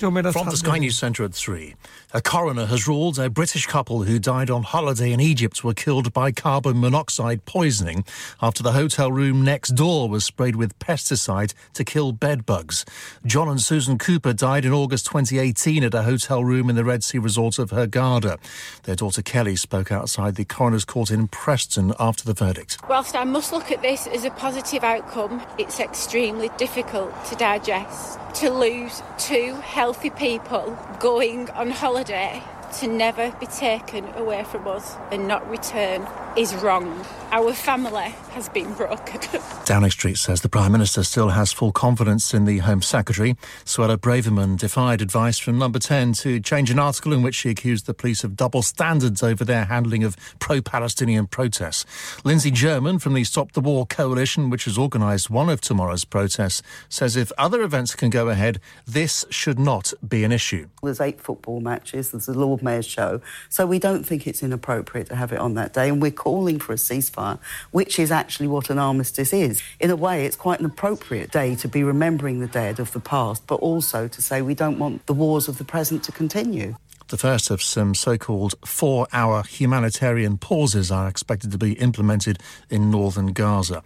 From 0.00 0.14
the 0.14 0.56
Sky 0.56 0.78
News 0.78 0.96
Centre 0.96 1.24
at 1.24 1.34
3, 1.34 1.74
a 2.14 2.20
coroner 2.20 2.66
has 2.66 2.86
ruled 2.86 3.18
a 3.18 3.28
British 3.28 3.66
couple 3.66 4.04
who 4.04 4.20
died 4.20 4.48
on 4.48 4.62
holiday 4.62 5.10
in 5.10 5.18
Egypt 5.18 5.64
were 5.64 5.74
killed 5.74 6.12
by 6.12 6.30
carbon 6.30 6.78
monoxide 6.80 7.44
poisoning 7.46 8.04
after 8.40 8.62
the 8.62 8.70
hotel 8.70 9.10
room 9.10 9.42
next 9.42 9.70
door 9.70 10.08
was 10.08 10.24
sprayed 10.24 10.54
with 10.54 10.78
pesticide 10.78 11.52
to 11.72 11.82
kill 11.82 12.12
bedbugs. 12.12 12.84
John 13.26 13.48
and 13.48 13.60
Susan 13.60 13.98
Cooper 13.98 14.32
died 14.32 14.64
in 14.64 14.72
August 14.72 15.06
2018 15.06 15.82
at 15.82 15.94
a 15.94 16.02
hotel 16.02 16.44
room 16.44 16.70
in 16.70 16.76
the 16.76 16.84
Red 16.84 17.02
Sea 17.02 17.18
resort 17.18 17.58
of 17.58 17.70
Hurghada. 17.70 18.38
Their 18.84 18.94
daughter 18.94 19.20
Kelly 19.20 19.56
spoke 19.56 19.90
outside 19.90 20.36
the 20.36 20.44
coroner's 20.44 20.84
court 20.84 21.10
in 21.10 21.26
Preston 21.26 21.92
after 21.98 22.22
the 22.22 22.34
verdict. 22.34 22.78
Whilst 22.88 23.16
I 23.16 23.24
must 23.24 23.52
look 23.52 23.72
at 23.72 23.82
this 23.82 24.06
as 24.06 24.24
a 24.24 24.30
positive 24.30 24.84
outcome, 24.84 25.42
it's 25.58 25.80
extreme 25.80 26.27
extremely 26.28 26.50
difficult 26.58 27.24
to 27.24 27.34
digest 27.36 28.18
to 28.34 28.50
lose 28.50 29.02
two 29.16 29.54
healthy 29.62 30.10
people 30.10 30.76
going 31.00 31.48
on 31.52 31.70
holiday 31.70 32.42
to 32.74 32.86
never 32.86 33.30
be 33.40 33.46
taken 33.46 34.04
away 34.14 34.44
from 34.44 34.66
us 34.68 34.96
and 35.10 35.26
not 35.26 35.48
return 35.48 36.06
is 36.36 36.54
wrong. 36.54 37.04
Our 37.32 37.52
family 37.52 38.14
has 38.30 38.48
been 38.48 38.72
broken. 38.74 39.20
Downing 39.64 39.90
Street 39.90 40.18
says 40.18 40.40
the 40.40 40.48
Prime 40.48 40.72
Minister 40.72 41.02
still 41.02 41.30
has 41.30 41.52
full 41.52 41.72
confidence 41.72 42.32
in 42.32 42.44
the 42.44 42.58
Home 42.58 42.80
Secretary. 42.80 43.34
Suella 43.64 43.96
Braverman 43.96 44.56
defied 44.56 45.02
advice 45.02 45.38
from 45.38 45.58
Number 45.58 45.78
10 45.78 46.12
to 46.14 46.40
change 46.40 46.70
an 46.70 46.78
article 46.78 47.12
in 47.12 47.22
which 47.22 47.34
she 47.34 47.50
accused 47.50 47.86
the 47.86 47.94
police 47.94 48.22
of 48.22 48.36
double 48.36 48.62
standards 48.62 49.22
over 49.22 49.44
their 49.44 49.64
handling 49.64 50.04
of 50.04 50.16
pro 50.38 50.62
Palestinian 50.62 51.26
protests. 51.26 51.84
Lindsay 52.24 52.50
German 52.50 52.98
from 52.98 53.14
the 53.14 53.24
Stop 53.24 53.52
the 53.52 53.60
War 53.60 53.84
Coalition, 53.86 54.48
which 54.48 54.66
has 54.66 54.78
organised 54.78 55.28
one 55.28 55.48
of 55.50 55.60
tomorrow's 55.60 56.04
protests, 56.04 56.62
says 56.88 57.16
if 57.16 57.32
other 57.36 57.62
events 57.62 57.94
can 57.94 58.10
go 58.10 58.28
ahead, 58.28 58.60
this 58.86 59.24
should 59.30 59.58
not 59.58 59.92
be 60.06 60.24
an 60.24 60.32
issue. 60.32 60.68
There's 60.82 61.00
eight 61.00 61.20
football 61.20 61.60
matches, 61.60 62.12
there's 62.12 62.26
the 62.26 62.38
Lord 62.58 62.62
Mayor's 62.64 62.86
show, 62.86 63.20
so 63.48 63.66
we 63.66 63.78
don't 63.78 64.04
think 64.04 64.26
it's 64.26 64.42
inappropriate 64.42 65.08
to 65.08 65.16
have 65.16 65.32
it 65.32 65.38
on 65.38 65.54
that 65.54 65.72
day, 65.72 65.88
and 65.88 66.02
we're 66.02 66.10
calling 66.10 66.58
for 66.58 66.72
a 66.72 66.76
ceasefire, 66.76 67.38
which 67.70 67.98
is 67.98 68.10
actually 68.10 68.48
what 68.48 68.68
an 68.70 68.78
armistice 68.78 69.32
is. 69.32 69.62
In 69.78 69.90
a 69.90 69.96
way, 69.96 70.24
it's 70.24 70.36
quite 70.36 70.58
an 70.58 70.66
appropriate 70.66 71.30
day 71.30 71.54
to 71.56 71.68
be 71.68 71.84
remembering 71.84 72.40
the 72.40 72.48
dead 72.48 72.80
of 72.80 72.92
the 72.92 73.00
past, 73.00 73.46
but 73.46 73.56
also 73.56 74.08
to 74.08 74.22
say 74.22 74.42
we 74.42 74.54
don't 74.54 74.78
want 74.78 75.06
the 75.06 75.14
wars 75.14 75.46
of 75.46 75.58
the 75.58 75.64
present 75.64 76.02
to 76.04 76.12
continue. 76.12 76.74
The 77.08 77.16
first 77.16 77.50
of 77.50 77.62
some 77.62 77.94
so 77.94 78.18
called 78.18 78.54
four 78.66 79.06
hour 79.14 79.42
humanitarian 79.42 80.36
pauses 80.36 80.90
are 80.90 81.08
expected 81.08 81.52
to 81.52 81.58
be 81.58 81.72
implemented 81.74 82.38
in 82.68 82.90
northern 82.90 83.32
Gaza. 83.32 83.82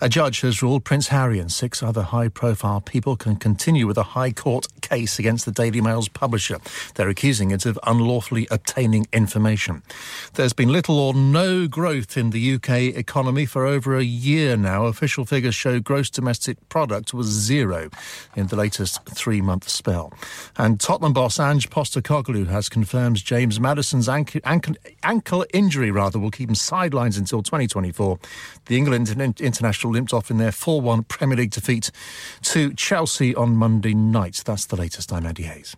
A 0.00 0.08
judge 0.08 0.42
has 0.42 0.62
ruled 0.62 0.84
Prince 0.84 1.08
Harry 1.08 1.40
and 1.40 1.50
six 1.50 1.82
other 1.82 2.02
high 2.02 2.28
profile 2.28 2.80
people 2.80 3.16
can 3.16 3.34
continue 3.34 3.84
with 3.84 3.98
a 3.98 4.04
High 4.04 4.30
Court 4.30 4.68
case 4.80 5.18
against 5.18 5.44
the 5.44 5.50
Daily 5.50 5.80
Mail's 5.80 6.08
publisher. 6.08 6.58
They're 6.94 7.08
accusing 7.08 7.50
it 7.50 7.66
of 7.66 7.80
unlawfully 7.82 8.46
obtaining 8.48 9.08
information. 9.12 9.82
There's 10.34 10.52
been 10.52 10.68
little 10.68 11.00
or 11.00 11.14
no 11.14 11.66
growth 11.66 12.16
in 12.16 12.30
the 12.30 12.54
UK 12.54 12.96
economy 12.96 13.44
for 13.44 13.66
over 13.66 13.96
a 13.96 14.04
year 14.04 14.56
now. 14.56 14.84
Official 14.84 15.24
figures 15.24 15.56
show 15.56 15.80
gross 15.80 16.10
domestic 16.10 16.68
product 16.68 17.12
was 17.12 17.26
zero 17.26 17.90
in 18.36 18.46
the 18.46 18.56
latest 18.56 19.04
three 19.04 19.40
month 19.40 19.68
spell. 19.68 20.12
And 20.56 20.78
Tottenham 20.78 21.12
boss 21.12 21.40
Ange 21.40 21.70
Postecoglou 21.70 22.46
has 22.46 22.68
confirmed 22.68 23.24
James 23.24 23.58
Madison's 23.58 24.08
ankle, 24.08 24.42
ankle, 24.44 24.76
ankle 25.02 25.44
injury 25.52 25.90
rather 25.90 26.20
will 26.20 26.30
keep 26.30 26.48
him 26.48 26.54
sidelines 26.54 27.18
until 27.18 27.42
2024. 27.42 28.20
The 28.66 28.76
England 28.76 29.10
international 29.40 29.87
limped 29.90 30.12
off 30.12 30.30
in 30.30 30.38
their 30.38 30.52
4 30.52 30.80
1 30.80 31.04
Premier 31.04 31.36
League 31.36 31.50
defeat 31.50 31.90
to 32.42 32.72
Chelsea 32.74 33.34
on 33.34 33.56
Monday 33.56 33.94
night. 33.94 34.42
That's 34.44 34.66
the 34.66 34.76
latest. 34.76 35.12
I'm 35.12 35.26
Andy 35.26 35.44
Hayes. 35.44 35.76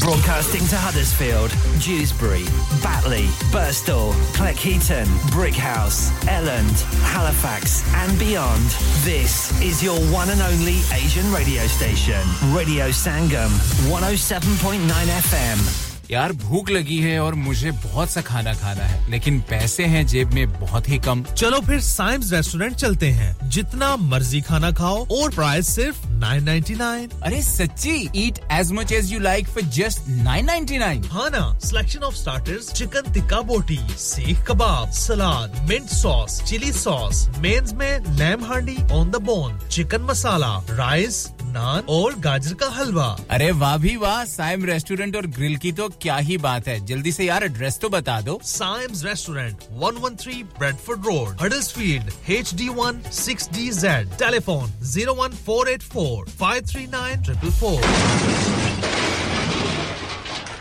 Broadcasting 0.00 0.66
to 0.66 0.76
Huddersfield, 0.76 1.50
Dewsbury, 1.80 2.44
Batley, 2.82 3.26
Burstall, 3.52 4.12
Cleckheaton, 4.34 5.06
Brickhouse, 5.30 6.10
Elland, 6.26 6.82
Halifax, 7.02 7.82
and 7.94 8.18
beyond. 8.18 8.64
This 9.04 9.58
is 9.62 9.82
your 9.82 9.98
one 10.12 10.28
and 10.30 10.42
only 10.42 10.80
Asian 10.92 11.32
radio 11.32 11.66
station, 11.68 12.20
Radio 12.52 12.88
Sangam, 12.88 13.50
107.9 13.88 14.80
FM. 14.88 15.85
یار 16.08 16.30
بھوک 16.30 16.70
لگی 16.70 17.04
ہے 17.04 17.16
اور 17.16 17.32
مجھے 17.32 17.70
بہت 17.82 18.08
سا 18.08 18.20
کھانا 18.20 18.52
کھانا 18.52 18.90
ہے 18.92 19.00
لیکن 19.08 19.40
پیسے 19.40 19.84
ہیں 19.84 20.02
جیب 20.02 20.32
میں 20.32 20.46
بہت 20.60 20.88
ہی 20.88 20.98
کم۔ 20.98 21.22
چلو 21.34 21.60
پھر 21.60 21.80
سائمز 21.80 22.34
ریسٹورینٹ 22.34 22.76
چلتے 22.76 23.12
ہیں۔ 23.12 23.32
جتنا 23.50 23.96
مرضی 23.96 24.40
کھانا 24.40 24.70
کھاؤ 24.70 25.02
اور 25.02 25.30
پرائز 25.30 25.66
صرف 25.66 25.94
نائن 26.10 26.44
نائنٹی 26.44 26.74
نائن۔ 26.74 27.08
ارے 27.22 27.42
سچی 27.42 28.06
eat 28.12 28.38
as 28.48 28.72
much 28.72 28.92
as 28.92 29.12
you 29.12 29.18
like 29.18 29.48
for 29.48 29.68
just 29.70 30.08
nine 30.08 30.46
ninety 30.46 30.78
nine. 30.78 31.02
کھانا 31.02 31.58
selection 31.62 32.04
of 32.04 32.14
starter 32.16 32.58
chicken 32.74 33.12
tikka 33.12 33.40
boti 33.40 33.76
seekh 33.98 34.46
kebab 34.46 34.92
salad 34.92 35.48
mint 35.70 35.90
sauce 35.90 36.42
chilli 36.44 36.72
sauce 36.72 37.28
mains 37.38 37.72
میں 37.72 37.98
lamb 38.08 38.44
handi 38.44 38.76
on 38.90 39.12
the 39.12 39.18
bone 39.18 39.70
chicken 39.70 40.02
masala 40.02 40.60
rice 40.68 41.26
naan 41.56 41.82
اور 41.88 42.12
گاجر 42.24 42.54
کا 42.60 42.68
حلوہ 42.78 43.04
ارے 43.34 43.50
واہ 43.58 43.76
بھی 43.82 43.96
واہ 43.96 44.24
سائم 44.28 44.64
restaurant 44.64 45.16
اور 45.16 45.24
girl 45.38 45.54
کی 45.62 45.70
تو 45.72 45.88
کیا 45.98 46.18
ہی 46.28 46.36
بات 46.38 46.68
ہے 46.68 46.78
جلدی 46.86 47.12
سے 47.12 47.24
یار 47.24 47.42
ایڈریس 47.42 47.78
تو 47.78 47.88
بتا 47.88 48.18
دو 48.26 48.38
سائمز 48.44 49.04
restaurant 49.06 49.64
one 49.82 49.96
one 50.02 50.16
Bradford 50.84 51.06
road 51.06 51.42
Huddersfield 51.72 52.10
H 52.26 52.54
D 52.58 52.68
one 52.76 53.00
six 53.14 53.48
D 53.52 53.70
Z 53.74 54.18
telephone 54.18 54.70
zero 54.94 55.14
one 55.18 55.36
four 55.44 55.66
eight 55.66 55.82
four 55.92 56.26
five 56.38 56.62
three 56.70 56.86
nine 56.90 57.22
triple 57.22 57.50
four 57.58 58.84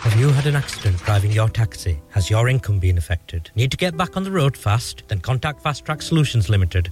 Have 0.05 0.19
you 0.19 0.27
had 0.29 0.45
an 0.45 0.55
accident 0.55 0.99
driving 0.99 1.31
your 1.33 1.47
taxi? 1.49 1.93
Has 2.11 2.29
your 2.29 2.47
income 2.47 2.77
been 2.79 2.99
affected? 2.99 3.49
Need 3.55 3.71
to 3.71 3.77
get 3.77 3.97
back 3.97 4.15
on 4.15 4.23
the 4.23 4.31
road 4.31 4.55
fast? 4.57 5.01
Then 5.07 5.19
contact 5.21 5.63
Fast 5.63 5.83
Track 5.85 6.03
Solutions 6.03 6.47
Limited. 6.47 6.91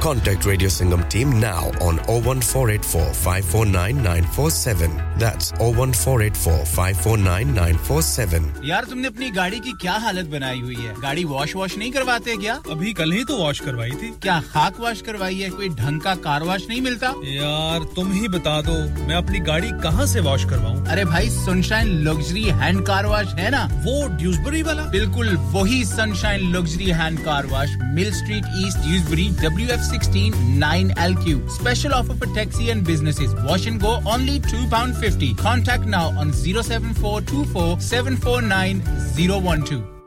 Contact 0.00 0.46
Radio 0.46 0.68
Singham 0.68 1.02
team 1.08 1.40
now 1.40 1.70
on 1.80 1.98
01484 2.06 3.12
549 3.14 3.96
947. 3.96 4.92
That's 5.18 5.50
01484 5.54 6.64
549 6.66 7.54
947. 7.54 8.44
یار 8.62 8.82
تم 8.90 8.98
نے 8.98 9.08
اپنی 9.08 9.30
گاڑی 9.36 9.58
کی 9.60 9.72
کیا 9.80 9.96
حالت 10.02 10.28
بنائی 10.30 10.60
ہوئی 10.60 10.76
ہے 10.78 10.92
گاڑی 11.02 11.24
واش 11.24 11.54
واش 11.56 11.76
نہیں 11.78 11.90
کرواتے 11.90 12.36
کیا 12.40 12.54
ابھی 12.70 12.92
کل 12.94 13.12
ہی 13.12 13.22
تو 13.24 13.38
واش 13.38 13.60
کروائی 13.60 13.90
تھی 14.00 14.10
کیا 14.20 14.38
خاک 14.52 14.80
واش 14.80 15.02
کروائی 15.02 15.42
ہے 15.44 15.48
کوئی 15.56 15.68
ڈھنگ 15.76 15.98
کا 15.98 16.14
کار 16.22 16.40
واش 16.46 16.68
نہیں 16.68 16.80
ملتا 16.80 17.12
یار 17.24 17.86
تم 17.96 18.12
ہی 18.12 18.28
بتا 18.28 18.60
دو 18.66 18.76
میں 19.06 19.16
اپنی 19.16 19.46
گاڑی 19.46 19.70
کہاں 19.82 20.06
سے 20.12 20.20
واش 20.28 20.46
کرواؤں 20.50 20.84
ارے 20.92 21.04
بھائی 21.04 21.30
sunshine 21.44 21.88
luxury 22.04 22.48
hand 22.60 22.84
car 22.86 23.04
wash 23.14 23.34
ہے 23.38 23.50
نا 23.50 23.66
وہ 23.84 24.06
ڈیوزبری 24.18 24.62
والا 24.62 24.86
بالکل 24.92 25.34
وہی 25.52 25.82
sunshine 25.86 26.50
luxury 26.52 26.92
hand 27.02 27.24
car 27.24 27.44
wash 27.50 27.76
mill 27.92 28.08
street 28.08 28.44
east 28.54 28.84
Dewsbury 28.84 29.28
W 29.40 29.70
F 29.70 29.86
16 29.90 30.32
9LQ. 30.62 31.50
Special 31.50 31.92
offer 31.94 32.14
for 32.14 32.26
taxi 32.34 32.70
and 32.70 32.84
businesses. 32.84 33.34
Wash 33.44 33.66
and 33.66 33.80
go 33.80 34.00
only 34.06 34.40
£2.50. 34.40 35.36
Contact 35.36 35.84
now 35.86 36.08
on 36.18 36.32
07424 36.32 37.76
012 37.78 39.98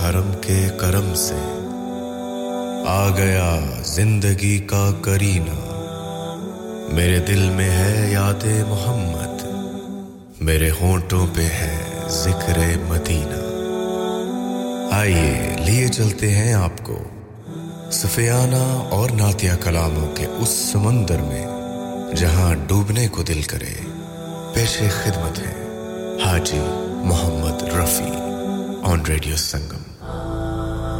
Haram 0.00 0.28
ke 0.46 0.58
karam 0.80 1.08
se. 1.26 1.40
آ 2.86 3.10
گیا 3.16 3.60
زندگی 3.84 4.58
کا 4.58 4.90
کرینہ۔ 5.02 5.60
میرے 6.92 7.18
دل 7.18 7.50
میں 7.50 7.70
ہے 7.70 8.12
یاد 8.12 8.44
محمد، 8.68 9.44
میرے 10.42 10.70
ہونٹوں 10.80 11.26
پہ 11.34 11.42
ہے 11.42 12.00
ذکر 12.08 12.58
مدینہ۔ 12.88 13.40
آئیے، 14.94 15.56
لیے 15.58 15.88
چلتے 15.88 16.34
ہیں 16.34 16.54
آپ 16.54 16.72
کو 16.82 16.98
سفیانہ 17.92 18.88
اور 18.90 19.10
ناتیہ 19.10 19.52
کلاموں 19.60 20.16
کے 20.16 20.26
اس 20.26 20.48
سمندر 20.72 21.20
میں، 21.20 21.46
جہاں 22.16 22.54
ڈوبنے 22.66 23.08
کو 23.08 23.22
دل 23.22 23.42
کرے 23.42 23.74
پیش 24.54 24.78
خدمت 24.78 25.38
ہے 25.38 25.54
حاجی 26.24 26.60
محمد 27.04 27.62
Rafi 27.62 28.20
on 28.82 29.00
radio 29.08 29.36
Sangam. 29.36 29.84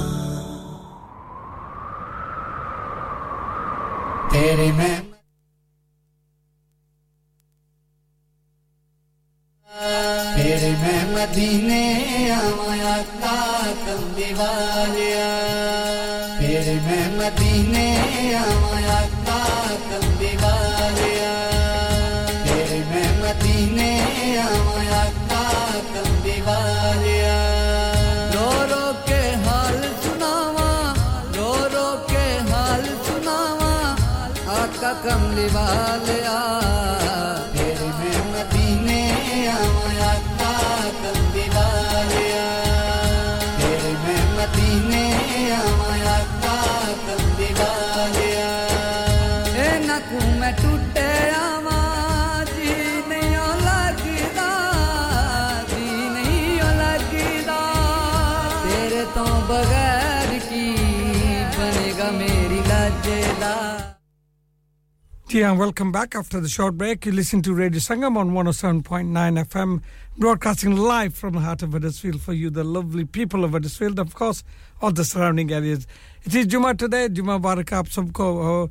And 65.37 65.59
welcome 65.59 65.93
back 65.93 66.15
after 66.15 66.41
the 66.41 66.49
short 66.49 66.79
break. 66.79 67.05
You 67.05 67.13
listen 67.13 67.43
to 67.43 67.53
Radio 67.53 67.79
Sangam 67.79 68.17
on 68.17 68.31
107.9 68.31 69.45
FM, 69.45 69.83
broadcasting 70.17 70.75
live 70.77 71.15
from 71.15 71.35
the 71.35 71.41
heart 71.41 71.63
of 71.63 71.73
Huddersfield 71.73 72.23
for 72.23 72.33
you, 72.33 72.49
the 72.49 72.65
lovely 72.65 73.05
people 73.05 73.45
of 73.45 73.51
Huddersfield, 73.53 73.99
of 73.99 74.15
course, 74.15 74.43
all 74.81 74.93
the 74.93 75.05
surrounding 75.05 75.53
areas. 75.53 75.87
It 76.25 76.35
is 76.35 76.47
Juma 76.47 76.75
today, 76.75 77.11
Juma 77.11 77.39
Barak 77.39 77.67
Subko, 77.67 78.13
sabko, 78.13 78.71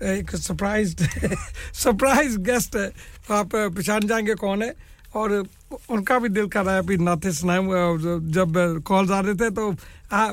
ایک 0.00 0.36
surprise 0.36 0.96
surprise 1.72 2.38
guest 2.38 2.76
آپ 3.28 3.46
پہچان 3.50 4.06
جائیں 4.06 4.26
گے 4.26 4.34
کون 4.34 4.62
ہے۔ 4.62 4.70
اور 5.12 5.30
ان 5.88 6.04
کا 6.04 6.18
بھی 6.18 6.28
دل 6.28 6.48
کر 6.48 6.64
رہا 6.64 6.72
ہے 6.72 6.78
ابھی 6.78 6.96
ناطے 6.96 7.30
سنائے 7.30 7.60
جب 8.32 8.48
کالز 8.84 9.12
آ 9.12 9.22
رہے 9.22 9.34
تھے 9.34 9.50
تو 9.50 9.70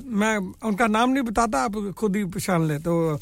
میں 0.03 0.37
ان 0.61 0.75
کا 0.75 0.87
نام 0.87 1.11
نہیں 1.11 1.23
بتاتا، 1.23 1.63
آپ 1.63 1.71
خود 1.97 2.15
ہی 2.15 2.23
پہچان 2.23 2.67
لیں۔ 2.67 2.79
تو 2.79 3.17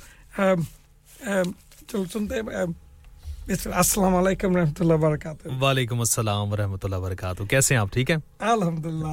چلو 1.88 2.06
سنتے 2.14 2.36
السلام 3.48 4.16
علیکم 4.16 4.56
و 4.56 4.60
رحمۃ 4.60 4.80
اللہ 4.80 4.94
وبرکاتہ۔ 4.94 5.64
وعلیکم 5.64 6.00
السلام 6.00 6.48
و 6.48 6.52
ورحمۃ 6.52 6.78
اللہ 6.84 6.96
وبرکاتہ۔ 6.96 7.44
کیسے 7.44 7.74
ہیں 7.74 7.82
آپ؟ 7.82 7.88
ٹھیک 7.92 8.12
ہیں؟ 8.12 8.18
الحمد 8.40 8.86
للہ 8.86 9.08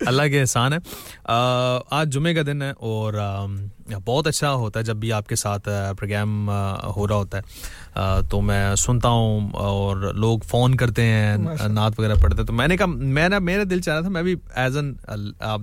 اللہ 0.06 0.22
کے 0.22 0.40
احسان 0.40 0.72
ہے۔ 0.72 0.78
آج 1.90 2.12
جمعہ 2.12 2.32
کا 2.32 2.42
دن 2.46 2.62
ہے 2.62 2.70
اور 2.70 3.12
بہت 4.04 4.26
اچھا 4.26 4.52
ہوتا 4.52 4.80
ہے 4.80 4.84
جب 4.84 4.96
بھی 4.96 5.12
آپ 5.12 5.26
کے 5.26 5.36
ساتھ 5.36 5.68
پروگرام 5.98 6.50
ہو 6.96 7.08
رہا 7.08 7.14
ہوتا 7.14 7.38
ہے۔ 7.38 7.42
تو 8.30 8.40
میں 8.40 8.74
سنتا 8.74 9.08
ہوں 9.08 9.50
اور 9.52 9.96
لوگ 9.96 10.38
فون 10.38 10.74
کرتے 10.74 11.02
ہیں 11.02 11.36
نعت 11.68 11.92
وغیرہ 11.98 12.14
پڑھتے 12.14 12.38
ہیں۔ 12.38 12.46
تو 12.46 12.52
میں 12.52 12.68
نے 12.68 12.76
کہا 12.76 12.86
میں 12.86 13.28
نے 13.28 13.38
میرا 13.38 13.62
دل 13.70 13.80
چاہ 13.80 13.94
رہا 13.94 14.00
تھا 14.00 14.08
میں 14.08 14.22
بھی 14.22 14.34
ایز 14.54 14.76
این 14.76 14.94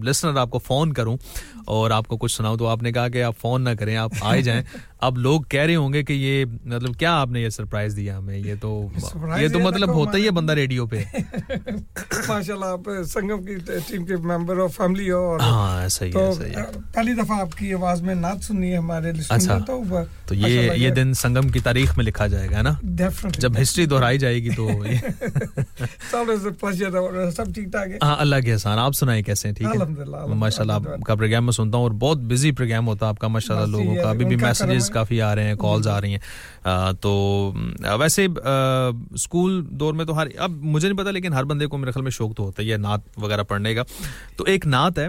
لسنر 0.04 0.38
آپ 0.38 0.50
کو 0.50 0.60
فون 0.60 0.94
کروں 0.94 1.18
اور 1.66 1.92
آپ 1.92 2.08
کو 2.08 2.18
کچھ 2.18 2.36
سناؤں۔ 2.36 2.58
تو 2.58 2.68
آپ 2.68 2.84
نے 2.84 2.92
کہا 2.92 3.08
کہ 3.10 3.24
آپ 3.24 3.34
فون 3.40 3.64
نہ 3.64 3.70
کریں 3.80 3.98
آپ 3.98 4.12
آئے 4.22 4.42
جائیں۔ 4.42 4.64
اب 5.02 5.18
لوگ 5.18 5.42
کہہ 5.42 5.62
رہے 5.62 5.76
ہوں 5.76 5.94
گے 5.94 6.04
کہ 6.04 6.14
یہ 6.14 6.46
مطلب 6.66 6.96
کیا 6.96 7.14
آپ 7.22 7.30
نے 7.30 7.42
یہ 7.42 7.50
سرپرائز 7.50 7.96
دیا 7.96 8.18
ہمیں؟ 8.18 8.38
یہ 8.38 8.56
تو 8.62 8.88
یہ 9.40 9.48
تو 9.48 9.60
مطلب 9.60 9.90
ہوتا 9.90 10.18
ہی 10.18 10.26
ہے 10.26 10.32
بندہ 10.32 10.54
ریڈیو 10.54 10.86
پہ۔ 10.86 11.04
ماشاء 12.28 12.54
اللہ 12.54 12.66
آپ 12.66 12.90
سنگم 13.08 13.44
کی 13.44 13.56
ٹیم 13.88 14.06
کے 14.06 14.16
ممبر 14.16 14.58
اور 14.58 14.70
فیملی 14.70 15.10
ہو 15.12 15.38
ہاں 15.42 15.82
ہے 15.84 15.88
پہلی 16.94 17.14
دفعہ 17.14 17.40
آپ 17.42 17.58
کی 17.58 17.74
آواز 17.74 18.02
میں 18.02 18.16
نعت 18.16 18.44
سنی 18.44 18.72
ہے 18.72 18.78
ہمارے 18.78 19.12
اچھا، 19.30 19.58
تو 20.26 20.36
یہ 20.36 20.72
یہ 20.76 20.90
دن 20.90 21.14
سنگم 21.14 21.50
کی 21.50 21.60
تاریخ 21.60 21.98
میں 21.98 22.06
لکھا 22.06 22.28
جائے 22.28 22.50
گا 22.52 22.62
نا؟ 22.62 22.74
جب 23.40 23.62
ہسٹری 23.62 23.86
دہرائی 23.86 24.18
جائے 24.18 24.44
گی 24.44 24.50
تو 24.50 24.70
سب 26.12 27.54
ٹھیک 27.56 27.72
ٹھاک 27.72 27.88
ہے۔ 27.88 27.98
ہاں 28.04 28.16
اللہ 28.20 28.36
کے 28.36 28.54
احسان 28.54 28.80
آپ 28.80 28.96
سنائیں 28.96 29.22
کیسے 29.24 29.48
ہیں؟ 29.48 29.56
ٹھیک 29.56 29.68
ہے؟ 29.68 30.34
ماشاء 30.36 30.62
اللہ 30.62 30.74
آپ 30.74 31.06
کا 31.06 31.16
پروگرام 31.16 31.46
میں 31.46 31.52
سنتا 31.52 31.78
ہوں 31.78 31.84
اور 31.84 31.92
بہت 32.00 32.18
بزی 32.26 32.52
پروگرام 32.52 32.88
ہوتا 32.88 33.06
ہے 33.06 33.10
آپ 33.10 33.20
کا 33.20 33.28
ماشاء 33.28 33.56
اللہ 33.56 33.72
لوگوں 33.72 33.96
کا 33.96 34.10
ابھی 34.10 34.26
بھی 34.26 34.36
میسجز 34.36 34.90
کافی 34.92 35.22
آ 35.22 35.34
رہے 35.36 35.48
ہیں 35.48 35.56
کالز 35.60 35.88
آ 35.88 36.00
رہی 36.02 36.12
ہیں. 36.12 36.94
تو 37.02 37.52
ویسے 38.00 38.28
اسکول 38.46 39.64
دور 39.70 39.94
میں 39.94 40.06
تو 40.06 40.18
ہر، 40.18 40.28
اب 40.38 40.52
مجھے 40.52 40.88
نہیں 40.88 40.98
پتا 40.98 41.12
لیکن 41.12 41.34
ہر 41.34 41.44
بندے 41.44 41.68
کو 41.68 41.78
میرے 41.78 41.92
خیال 41.92 42.04
میں 42.04 42.12
شوق 42.12 42.36
تو 42.38 42.44
ہوتا 42.44 42.62
ہی 42.64 42.72
ہے 42.72 42.78
نعت 42.78 43.18
وغیرہ 43.18 43.44
پڑھنے 43.44 43.76
کا. 43.76 43.84
تو 44.36 44.44
ایک 44.48 44.68
نعت 44.68 45.00
ہے 45.00 45.08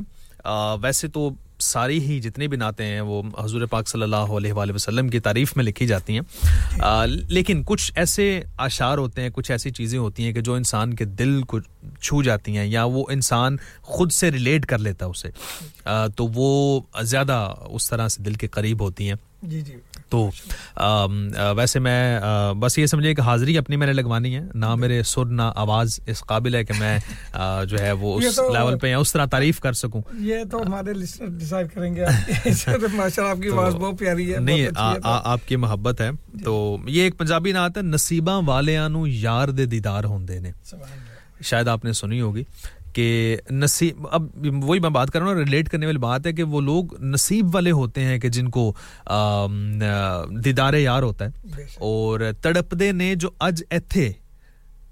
ویسے 0.82 1.08
تو 1.08 1.30
ساری 1.60 1.98
ہی 2.04 2.18
جتنی 2.20 2.46
بھی 2.48 2.56
نعتیں 2.56 2.84
ہیں، 2.84 3.00
وہ 3.00 3.22
حضور 3.38 3.66
پاک 3.70 3.88
صلی 3.88 4.02
اللہ 4.02 4.32
علیہ 4.36 4.52
وآلہ 4.52 4.72
وسلم 4.72 5.08
کی 5.08 5.18
تعریف 5.20 5.56
میں 5.56 5.64
لکھی 5.64 5.86
جاتی 5.86 6.18
ہیں. 6.18 7.06
لیکن 7.28 7.62
کچھ 7.66 7.92
ایسے 7.96 8.24
اشعار 8.58 8.98
ہوتے 8.98 9.22
ہیں، 9.22 9.30
کچھ 9.34 9.50
ایسی 9.50 9.70
چیزیں 9.70 9.98
ہوتی 9.98 10.24
ہیں 10.24 10.32
کہ 10.32 10.40
جو 10.40 10.54
انسان 10.54 10.94
کے 10.94 11.04
دل 11.04 11.40
کو 11.42 11.60
چھو 12.00 12.22
جاتی 12.22 12.56
ہیں 12.56 12.66
یا 12.66 12.84
وہ 12.84 13.04
انسان 13.10 13.56
خود 13.82 14.12
سے 14.12 14.30
ریلیٹ 14.30 14.66
کر 14.66 14.78
لیتا 14.78 15.06
اسے. 15.06 15.30
تو 16.16 16.26
وہ 16.34 16.80
زیادہ 17.02 17.54
اس 17.70 17.88
طرح 17.90 18.08
سے 18.08 18.22
دل 18.22 18.34
کے 18.34 18.48
قریب 18.48 18.82
ہوتی 18.82 19.08
ہیں. 19.08 19.16
جی 19.42 19.60
جی۔ 19.60 19.76
تو 20.08 20.28
ویسے 21.56 21.78
میں 21.78 22.20
بس 22.60 22.78
یہ 22.78 22.86
سمجھے 22.86 23.14
کہ 23.14 23.20
حاضری 23.20 23.58
اپنی 23.58 23.76
میں 23.76 23.86
نے 23.86 23.92
لگوانی 23.92 24.34
ہے 24.36 24.40
نہ 24.54 24.74
میرے 24.74 25.02
سر 25.02 25.24
نہ 25.24 25.42
آواز 25.56 26.00
اس 26.06 26.20
قابل 26.20 26.54
ہے 26.54 26.64
کہ 26.64 26.74
میں 26.78 26.98
جو 27.66 27.78
ہے 27.80 27.92
وہ 27.92 28.20
اس 28.20 28.38
لیول 28.52 28.78
پہ 28.78 28.94
اس 28.94 29.12
طرح 29.12 29.26
تعریف 29.26 29.60
کر 29.60 29.72
سکوں۔ 29.72 30.02
یہ 30.18 30.44
تو 30.50 30.62
ہمارے 30.62 30.92
ڈیسائیڈ 31.28 31.72
کریں 31.74 31.94
گے 31.96 32.04
ماشاء 32.94 33.22
آپ 33.22 33.36
کی 33.42 33.48
آواز 33.48 33.74
بہت 33.74 33.98
پیاری 33.98 34.34
ہے 34.34 34.38
نہیں 34.38 34.66
آپ 35.04 35.40
کی 35.46 35.56
محبت 35.56 36.00
ہے۔ 36.00 36.10
جی۔ 36.34 36.44
تو 36.44 36.76
یہ 36.86 37.02
ایک 37.02 37.18
پنجابی 37.18 37.52
نعت 37.52 37.76
ہے 37.76 37.82
نصیبہ 37.82 38.40
والے 38.46 38.78
نو 38.88 39.06
یار 39.06 39.48
دے 39.48 39.66
دیدار 39.66 40.04
ہوندے 40.04 40.38
نے۔ 40.38 40.52
شاید 41.42 41.68
آپ 41.68 41.84
نے 41.84 41.92
سنی 41.92 42.20
ہوگی۔ 42.20 42.44
کہ 42.92 43.36
نصیب 43.50 44.06
اب 44.10 44.22
وہی 44.62 44.80
میں 44.80 44.90
بات 44.90 45.10
کر 45.10 45.20
رہا 45.20 45.26
ہوں 45.26 45.34
ریلیٹ 45.34 45.68
کرنے 45.68 45.86
والی 45.86 45.98
بات 45.98 46.26
ہے 46.26 46.32
کہ 46.32 46.42
وہ 46.42 46.60
لوگ 46.60 47.02
نصیب 47.04 47.54
والے 47.54 47.70
ہوتے 47.70 48.04
ہیں 48.04 48.18
کہ 48.18 48.28
جن 48.28 48.48
کو 48.48 48.72
دیدار 50.44 50.74
یار 50.74 51.02
ہوتا 51.02 51.24
ہے۔ 51.24 51.30
اور 51.78 52.20
تڑپدے 52.42 52.92
نے 52.92 53.14
جو 53.14 53.30
اج 53.38 53.62
ایتھے 53.70 54.12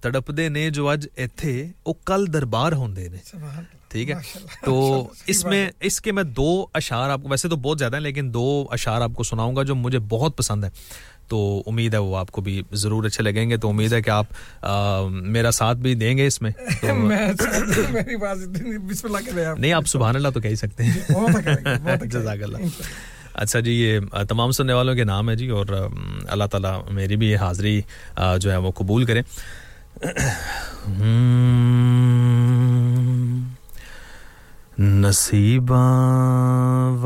تڑپدے 0.01 0.48
نے 0.48 0.70
جو 0.70 0.89
اج 0.89 1.09
ایتھے 1.16 1.66
وہ 1.86 1.94
کل 2.05 2.24
دربار 2.32 2.72
ਹੁੰਦੇ 2.72 3.09
ਨੇ 3.09 3.16
ٹھیک 3.89 4.10
ہے؟ 4.10 4.14
تو 4.64 5.09
اس 5.27 5.44
میں 5.44 5.70
اس 5.81 6.01
کے 6.01 6.12
میں 6.12 6.22
دو 6.22 6.66
اشعار 6.74 7.10
آپ 7.10 7.22
کو 7.22 7.28
ویسے 7.28 7.48
تو 7.48 7.56
بہت 7.56 7.78
زیادہ 7.78 7.97
ہیں 7.97 8.02
لیکن 8.02 8.35
دو 8.35 8.66
اشعار 8.70 9.01
آپ 9.01 9.10
کو 9.16 9.22
سناؤں 9.22 9.56
گا 9.56 9.62
جو 9.62 9.74
مجھے 9.74 9.98
بہت 9.98 10.36
پسند 10.36 10.64
ہیں۔ 10.64 10.70
تو 11.31 11.62
امید 11.66 11.94
ہے 11.94 11.98
وہ 11.98 12.16
آپ 12.16 12.31
کو 12.31 12.40
بھی 12.40 12.62
ضرور 12.73 13.05
اچھے 13.05 13.24
لگیں 13.24 13.51
گے 13.51 13.57
تو 13.57 13.69
امید 13.69 13.93
ہے 13.93 14.02
کہ 14.02 14.11
آپ 14.11 14.27
میرا 15.11 15.51
ساتھ 15.51 15.78
بھی 15.78 15.94
دیں 15.94 16.16
گے 16.16 16.27
اس 16.27 16.43
میں۔ 16.43 16.51
نہیں 19.59 19.73
آپ 19.73 19.86
سبحان 19.86 20.16
اللہ 20.16 20.28
تو 20.28 20.40
کہہ 20.40 20.55
سکتے 20.55 20.85
ہیں۔ 20.85 22.05
جزاک 22.05 22.43
اللہ۔ 22.43 22.57
اچھا 23.35 23.61
جی 23.61 23.73
یہ 23.73 24.01
تمام 24.28 24.51
سننے 24.51 24.73
والوں 24.73 24.94
کے 24.94 25.05
نام 25.05 25.31
ہے 25.31 25.36
جی 25.36 25.48
اور 25.48 25.66
اللہ 26.28 26.44
تعالیٰ 26.44 26.82
میری 26.90 27.16
بھی 27.16 27.36
حاضری 27.36 27.81
جو 28.40 28.52
ہے 28.52 28.57
وہ 28.57 28.70
قبول 28.70 29.05
کریں 29.05 29.23
نصیباں 34.78 36.97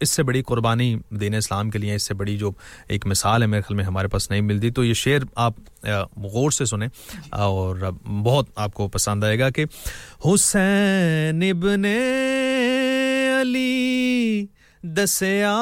اس 0.00 0.10
سے 0.10 0.22
بڑی 0.22 0.42
قربانی 0.42 0.96
دین 1.10 1.34
اسلام 1.34 1.70
کے 1.70 1.78
لیے، 1.78 1.94
اس 1.94 2.02
سے 2.02 2.14
بڑی 2.14 2.36
جو 2.36 2.50
ایک 2.88 3.06
مثال 3.06 3.42
ہے، 3.42 3.46
میرے 3.46 3.62
خیال 3.62 3.76
میں 3.76 3.84
ہمارے 3.84 4.08
پاس 4.08 4.30
نہیں 4.30 4.40
ملتی۔ 4.40 4.70
تو 4.70 4.84
یہ 4.84 4.94
شعر 4.94 5.18
آپ 5.36 5.52
غور 6.16 6.50
سے 6.50 6.64
سنیں۔ 6.64 6.88
اور 7.30 7.76
بہت 8.22 8.46
آپ 8.56 8.74
کو 8.74 8.88
پسند 8.88 9.24
آئے 9.24 9.38
گا 9.38 9.50
کہ 9.50 9.64
حسین 10.24 11.42
ابن 11.42 11.84
علی 13.40 14.46
دسیا 14.82 15.58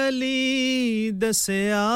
علی 0.09 1.11
دسیا 1.11 1.89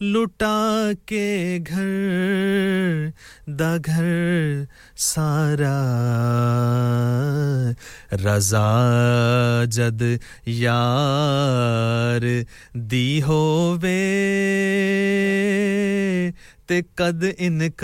لٹا 0.00 0.90
کے 1.06 1.58
گھر، 1.66 3.06
دا 3.46 3.76
گھر 3.86 4.64
سارا۔ 4.96 5.80
رضا 8.24 9.64
جد 9.70 10.02
یار 10.46 12.26
دی 12.74 13.22
ہووے۔ 13.22 14.02
ਤੇ 16.67 16.83
ਕਦ 16.97 17.23
ਇਨਕਾਰ 17.23 17.81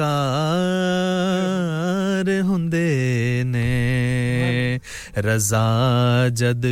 ਹੁੰਦੇ 2.41 3.43
ਨੇ 3.45 4.79
ਰਜ਼ਾ 5.17 6.29
ਜਦ 6.33 6.65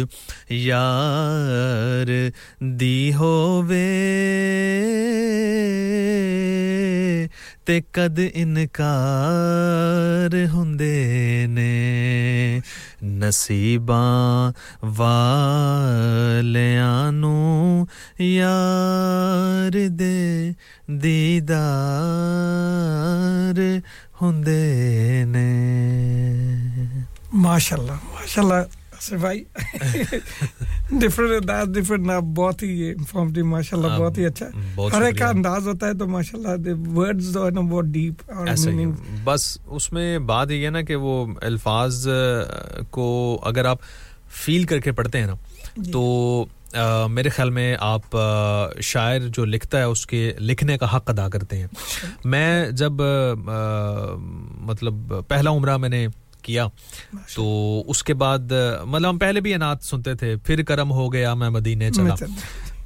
ਯਾਰ 0.51 2.31
ਦੀ 2.63 3.13
ਹੋਵੇ 3.13 3.85
ਤੇ 7.69 7.81
ਕਦ 7.93 8.19
ਇਨਕਾਰ 8.19 10.35
ਹੁੰਦੇ 10.53 11.45
ਨੇ 11.49 12.61
ਨਸੀਬਾਂ 13.03 14.51
ਵਾਲਿਆਂ 14.85 17.11
ਨੂੰ 17.11 17.87
ਯਾਰ 18.21 19.71
ਦੇ 19.91 20.53
ਦੀਦਾਰ 20.91 21.55
ਹੁੰਦੇ 24.21 25.23
ਨੇ 25.27 25.45
ਮਾਸ਼ਾਅੱਲਾ 27.35 27.97
ਮਾਸ਼ਾਅੱਲਾ 28.13 28.65
بھائی 29.20 29.44
انداز 31.18 31.68
بہت 32.34 32.62
ہی 32.62 33.42
ماشاء 33.42 33.76
اللہ 33.76 33.98
بہت 33.98 34.18
ہی 34.18 34.26
اچھا 34.26 34.46
ہر 34.92 35.02
ایک 35.02 35.18
کا 35.18 35.26
انداز 35.26 35.68
ہوتا 35.68 35.86
ہے 35.86 35.94
تو 35.94 36.06
ماشاء 36.06 36.38
اللہ 36.38 36.90
ورڈز 36.94 37.32
جو 37.32 37.46
ہے 37.46 37.50
نا 37.50 37.60
بہت 37.60 37.84
ڈیپ 37.84 38.30
بس 39.24 39.58
اس 39.66 39.92
میں 39.92 40.18
بات 40.18 40.50
یہ 40.50 40.64
ہے 40.64 40.70
نا 40.70 40.82
کہ 40.82 40.96
وہ 40.96 41.26
الفاظ 41.42 42.08
کو 42.90 43.40
اگر 43.42 43.64
آپ 43.64 43.78
فیل 44.44 44.64
کر 44.64 44.80
کے 44.80 44.92
پڑھتے 44.92 45.18
ہیں 45.18 45.26
نا 45.26 45.34
تو 45.92 46.44
میرے 47.08 47.28
خیال 47.28 47.50
میں 47.50 47.76
آپ 47.80 48.16
شاعر 48.80 49.20
جو 49.20 49.44
لکھتا 49.44 49.78
ہے 49.78 49.82
اس 49.82 50.06
کے 50.06 50.32
لکھنے 50.38 50.78
کا 50.78 50.96
حق 50.96 51.10
ادا 51.10 51.28
کرتے 51.28 51.56
ہیں 51.56 51.66
میں 52.24 52.70
جب 52.70 52.92
مطلب 54.60 54.94
پہلا 55.28 55.50
عمرہ 55.50 55.76
میں 55.76 55.88
نے 55.88 56.06
کیا۔ 56.42 56.66
تو 57.34 57.82
اس 57.86 58.02
کے 58.02 58.14
بعد 58.14 58.52
مطلب 58.84 59.10
ہم 59.10 59.18
پہلے 59.18 59.40
بھی 59.40 59.54
انات 59.54 59.82
سنتے 59.82 60.14
تھے 60.14 60.36
پھر 60.36 60.62
کرم 60.62 60.90
ہو 60.92 61.12
گیا 61.12 61.34
میں 61.34 61.50
مدینے 61.50 61.90
چلا۔ 61.90 62.14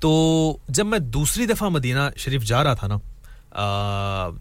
تو 0.01 0.56
جب 0.68 0.86
میں 0.86 0.98
دوسری 0.98 1.47
دفعہ 1.47 1.68
مدینہ 1.68 2.01
شریف 2.16 2.44
جا 2.44 2.64
رہا 2.64 2.74
تھا 2.74 2.86
نا 2.86 2.97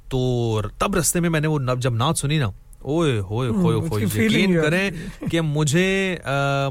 تو 0.10 0.61
تب 0.77 0.95
رستے 0.95 1.19
میں 1.19 1.30
میں 1.30 1.40
نے 1.40 1.48
وہ 1.48 1.60
جب 1.80 1.94
نعت 1.94 2.18
سنی 2.18 2.38
نا 2.38 2.45
اوئے 2.80 3.19
ہوئے 3.19 3.49
ہوئے 3.49 3.76
ہوئے 3.77 4.26
یقین 4.26 4.61
کریں 4.61 4.91
کہ 5.31 5.41
مجھے 5.41 6.18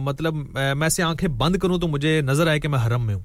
مطلب 0.02 0.34
میں 0.76 0.88
سے 0.88 1.02
آنکھیں 1.02 1.28
بند 1.28 1.56
کروں 1.56 1.78
تو 1.78 1.88
مجھے 1.88 2.20
نظر 2.20 2.46
آئے 2.46 2.60
کہ 2.60 2.68
میں 2.68 2.78
حرم 2.86 3.06
میں 3.06 3.14
ہوں۔ 3.14 3.22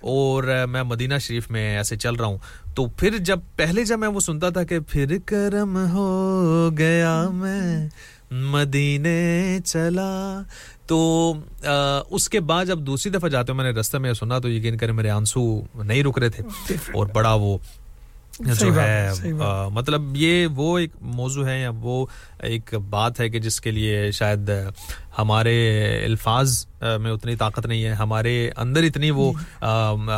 اور 0.00 0.66
میں 0.70 0.82
مدینہ 0.82 1.14
شریف 1.20 1.50
میں 1.50 1.76
ایسے 1.76 1.96
چل 1.96 2.14
رہا 2.14 2.26
ہوں۔ 2.26 2.38
تو 2.74 2.86
پھر 2.86 3.16
جب 3.18 3.40
پہلے 3.56 3.84
جب 3.84 3.98
میں 3.98 4.08
وہ 4.08 4.20
سنتا 4.20 4.50
تھا 4.50 4.62
کہ 4.62 4.78
پھر 4.80 5.16
کرم 5.26 5.88
ہو 5.92 6.70
گیا 6.78 7.28
میں 7.32 7.88
مدینے 8.30 9.58
چلا۔ 9.64 10.42
تو 10.86 11.32
اس 12.10 12.28
کے 12.28 12.40
بعد 12.40 12.64
جب 12.66 12.78
دوسری 12.78 13.12
دفعہ 13.12 13.28
جاتے 13.28 13.52
ہوئے 13.52 13.62
میں 13.62 13.72
نے 13.72 13.78
رستے 13.80 13.98
میں 13.98 14.12
سنا 14.12 14.38
تو 14.38 14.48
یقین 14.50 14.76
کریں 14.76 14.92
میرے 14.92 15.10
آنسو 15.10 15.42
نہیں 15.74 16.02
رک 16.02 16.18
رہے 16.18 16.28
تھے 16.28 16.74
اور 16.94 17.06
بڑا 17.06 17.34
وہ 17.34 17.56
جو 18.40 18.74
ہے 18.74 19.10
مطلب 19.72 20.02
یہ 20.16 20.46
وہ 20.46 20.78
ایک 20.78 20.90
موضوع 21.00 21.46
ہے 21.46 21.60
یا 21.60 21.70
وہ 21.80 22.06
ایک 22.42 22.74
بات 22.90 23.20
ہے 23.20 23.28
کہ 23.28 23.38
جس 23.38 23.60
کے 23.60 23.70
لیے 23.70 24.10
شاید 24.10 24.50
ہمارے 25.18 25.80
الفاظ 26.04 26.66
میں 27.00 27.10
اتنی 27.10 27.36
طاقت 27.36 27.66
نہیں 27.66 27.84
ہے۔ 27.84 27.90
ہمارے 27.90 28.50
اندر 28.56 28.82
اتنی 28.82 29.10
وہ 29.10 29.32
جی۔ 29.32 29.64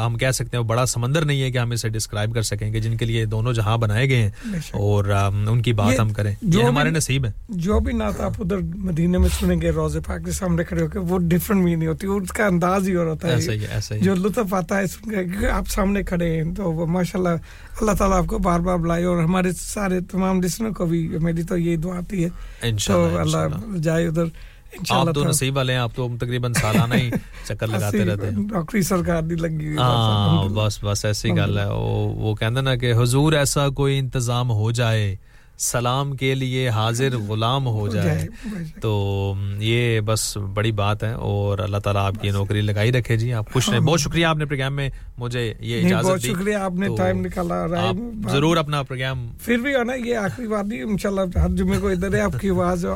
ہم 0.07 0.17
کہہ 0.21 0.31
سکتے 0.31 0.57
ہیں 0.57 0.65
بڑا 0.65 0.87
سمندر 0.87 1.25
نہیں 1.25 1.43
ہے 1.43 1.51
کہ 1.51 1.59
ہم 1.59 1.71
اسے 1.71 1.89
ڈسکرائب 1.89 2.35
کر 2.35 2.43
سکیں 2.43 2.73
کہ 2.73 2.81
جن 2.81 2.97
کے 2.97 3.05
لیے 3.05 3.25
دونوں 3.25 3.53
جہاں 3.53 3.79
بنائے 3.79 4.09
گئے 4.09 4.23
ہیں۔ 4.23 4.31
اور 4.73 5.05
ان 5.49 5.63
کی 5.63 5.73
بات 5.73 6.01
ہم 6.01 6.11
کریں۔ 6.11 6.35
جو 6.43 6.69
ہمارے 6.69 6.91
نصیب 6.91 7.27
ہے 7.27 7.33
جو 7.49 7.81
بھی 7.81 7.93
نعت 7.93 8.21
آپ 8.21 8.33
ادھر 8.39 8.57
مدینے 8.75 9.19
میں 9.19 9.29
سنیں 9.29 9.61
گے 9.61 9.71
روز 9.71 9.97
پاک 10.07 10.25
کے 10.25 10.31
سامنے 10.31 10.65
کھڑے 10.65 10.83
ہو 10.83 10.89
کے 10.89 10.99
وہ 10.99 11.19
ڈفرنٹ 11.19 11.65
بھی 11.65 11.75
نہیں 11.75 11.89
ہوتی 11.89 12.07
اس 12.07 12.33
کا 12.33 12.47
انداز 12.47 12.89
ہی 12.89 12.95
اور 12.95 13.07
ہوتا 13.07 13.29
ہے۔ 13.29 13.33
ایسا 13.33 13.53
ہی 13.53 13.67
ایسا 13.71 13.95
ہی 13.95 14.01
جو 14.01 14.15
لطف 14.15 14.55
آتا 14.55 14.79
ہے 14.79 14.87
سن 14.87 15.11
کے 15.11 15.51
آپ 15.51 15.69
سامنے 15.69 16.03
کھڑے 16.03 16.43
ہیں 16.43 16.55
تو 16.55 16.87
ماشاء 16.87 17.19
اللہ 17.19 17.29
اللہ 17.81 17.93
تعالیٰ 17.93 18.19
آپ 18.19 18.27
کو 18.27 18.39
بار 18.39 18.61
بار 18.61 18.77
بلائے 18.77 19.05
اور 19.05 19.23
ہمارے 19.23 19.53
سارے 19.53 20.01
تمام 20.01 20.43
لسنر 20.43 20.71
کو 20.71 20.87
بھی 20.87 21.09
میری 21.09 21.43
تو 21.43 21.57
یہ 21.57 21.77
دعا 21.77 21.99
آتی 21.99 22.25
ہے۔ 22.25 22.29
تو 22.87 23.19
اللہ 23.19 23.77
جائے 23.83 24.07
ادھر۔ 24.07 24.25
آپ 24.91 25.15
تو 25.15 25.25
نصیب 25.25 25.57
والے 25.57 25.73
ہیں 25.73 25.81
آپ 25.81 25.91
تو 25.95 26.09
تقریباً 26.21 26.53
سالانہ 26.53 26.95
ہی 26.95 27.11
چکر 27.45 27.67
لگاتے 27.73 28.05
رہتے 28.05 28.27
ہیں۔ 28.27 28.49
ڈاکٹری 28.49 28.83
سرکار 28.83 29.23
دی 29.23 29.35
لگی 29.35 29.77
ہاں 29.77 30.45
بس 30.49 30.79
بس 30.83 31.05
ایسی 31.05 31.31
گل 31.31 31.59
ہے۔ 31.59 31.65
وہ 31.67 32.35
کہندے 32.35 32.61
نا 32.61 32.75
کہ 32.77 32.93
حضور 32.93 33.33
ایسا 33.33 33.69
کوئی 33.69 33.99
انتظام 33.99 34.51
ہو 34.51 34.71
جائے 34.71 35.17
سلام 35.63 36.17
کے 36.17 36.35
لیے 36.35 36.69
حاضر 36.69 37.17
غلام 37.29 37.67
ہو 37.67 37.89
جائے۔ 37.89 38.27
تو 38.81 38.93
یہ 39.59 40.01
بس 40.01 40.37
بڑی 40.37 40.73
بات 40.73 41.05
ہے 41.05 41.13
اور 41.13 41.59
اللہ 41.59 41.77
تعالیٰ 41.77 42.07
آپ 42.07 42.15
کی 42.21 42.31
نوکری 42.31 42.61
لگائی 42.61 42.93
رکھے 42.93 43.17
جی 43.17 43.33
آپ 43.33 43.53
خوش 43.53 43.69
رہیں۔ 43.69 43.79
ہاں۔ 43.79 43.87
بہت 43.87 44.01
شکریہ 44.01 44.27
آپ 44.27 44.37
نے 44.37 44.45
پروگرام 44.45 44.77
میں 44.77 44.89
مجھے 45.19 45.55
یہ 45.61 45.87
اجازت 45.87 46.07
دی۔ 46.07 46.11
بہت 46.11 46.21
شکریہ 46.21 46.55
آپ 46.57 46.73
نے 46.73 46.89
ٹائم 46.99 47.21
نکالا 47.21 47.55
آپ 47.81 48.31
ضرور 48.31 48.57
اپنا 48.57 48.83
پروگرام 48.83 49.29
پھر 49.45 49.57
بھی 49.57 49.75
ہونا 49.75 49.95
یہ 49.95 50.17
آخری 50.17 50.47
بات 50.47 50.65
نہیں 50.65 50.83
انشاءاللہ 50.83 51.39
ہر 51.39 51.49
جمعے 51.49 51.79
کو 51.79 51.89
ادھر 51.89 52.15
ہے 52.15 52.21
آپ 52.21 52.41
کی 52.41 52.51
آواز 52.51 52.87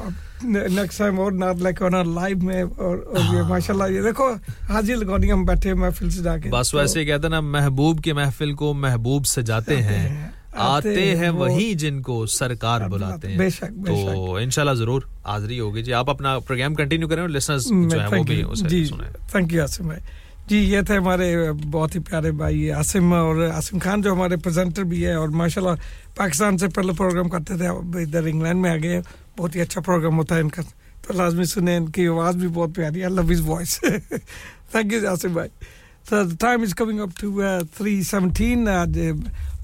نیکس 0.45 0.97
ٹائم 0.97 1.21
اور 1.21 1.33
نات 1.33 1.57
لائک 1.57 1.83
آن 1.83 2.15
لائیو 2.15 2.39
میں 2.43 2.63
اور 2.63 2.99
یہ 3.15 3.39
ہاں۔ 3.41 3.49
ماشاءاللہ 3.49 3.97
یہ 3.97 4.03
دیکھو 4.03 4.33
حاضر 4.69 4.97
لگونی 4.97 5.33
ہم 5.33 5.45
بیٹھے 5.45 5.75
محفل 5.75 6.11
سجا 6.11 6.37
کے۔ 6.39 6.51
بس 6.51 6.75
ویسے 6.75 7.05
کہتے 7.05 7.23
ہیں 7.23 7.31
نا 7.31 7.41
محبوب 7.41 8.01
کے 8.03 8.13
محفل 8.13 8.53
کو 8.53 8.75
محبوب 8.75 9.27
سجاتے 9.27 9.83
ہیں۔ 9.83 10.29
آتے 10.57 11.17
ہیں 11.17 11.31
وہی 11.31 11.75
جن 11.75 12.03
کو 12.03 12.27
سرکار 12.27 12.81
بلاتے 12.81 13.33
ہیں۔ 13.33 13.49
تو 13.87 14.35
انشاءاللہ 14.35 14.75
ضرور 14.75 15.03
حاضری 15.25 15.61
ہوگی۔ 15.61 15.83
جی 15.83 15.93
آپ 15.93 16.11
اپنا 16.11 16.39
پروگرام 16.39 16.75
کنٹینیو 16.75 17.09
کریں 17.09 17.21
اور 17.21 17.29
لسنرز 17.29 17.67
جو 17.91 18.01
ہیں 18.01 18.19
وہ 18.19 18.25
بھی 18.25 18.43
اسے 18.43 18.69
جی، 18.69 18.85
سنیں۔ 18.85 19.29
تھینک 19.31 19.53
یو 19.53 19.63
آسم 19.63 19.87
بھائی۔ 19.87 20.01
جی 20.47 20.57
یہ 20.57 20.81
تھے 20.81 20.97
ہمارے 20.97 21.53
بہت 21.53 21.95
ہی 21.95 22.01
پیارے 22.01 22.33
بھائی 22.33 22.71
عاصم 22.71 23.13
اور 23.13 23.37
عاصم 23.55 23.79
خان 23.79 24.01
جو 24.01 24.13
ہمارے 24.13 24.37
پریزنٹر 24.37 24.83
بھی 24.83 25.07
ہے 25.07 25.15
اور 25.15 25.29
ماشاءاللہ 25.29 25.75
پاکستان 26.17 26.59
سے 26.59 26.69
پہلے 26.69 26.93
پروگرام 26.93 27.29
کرتے 27.29 27.57
تھے۔ 27.57 27.67
اب 27.67 27.97
ادھر 28.01 28.25
انگلینڈ 28.25 28.61
میں 28.61 28.71
آگئے 28.71 28.95
ہیں۔ 28.95 29.03
بہت 29.39 29.57
ہی 29.57 29.61
اچھا 29.61 29.81
پروگرام 29.81 30.19
ہوتا 30.19 30.35
ہے 30.35 30.41
ان 30.41 30.49
کا۔ 30.49 30.63
تو 31.07 31.13
لازمی 31.13 31.45
سنیں 31.45 31.77
ان 31.77 31.87
کی 31.89 32.07
آواز 32.07 32.37
بھی 32.37 32.49
بہت 32.49 32.71
پیاری 32.75 33.03
ہے۔ 33.03 33.09
Love 33.09 33.23
is 33.31 33.41
voice 33.41 33.81
thank 34.73 34.93
you 34.93 35.09
Asim 35.09 35.33
بھائی۔ 35.33 35.49
Time 36.41 36.63
is 36.63 36.75
coming 36.75 37.01
up 37.01 37.09
to 37.21 37.41
three 37.77 38.03
seventeen 38.03 38.69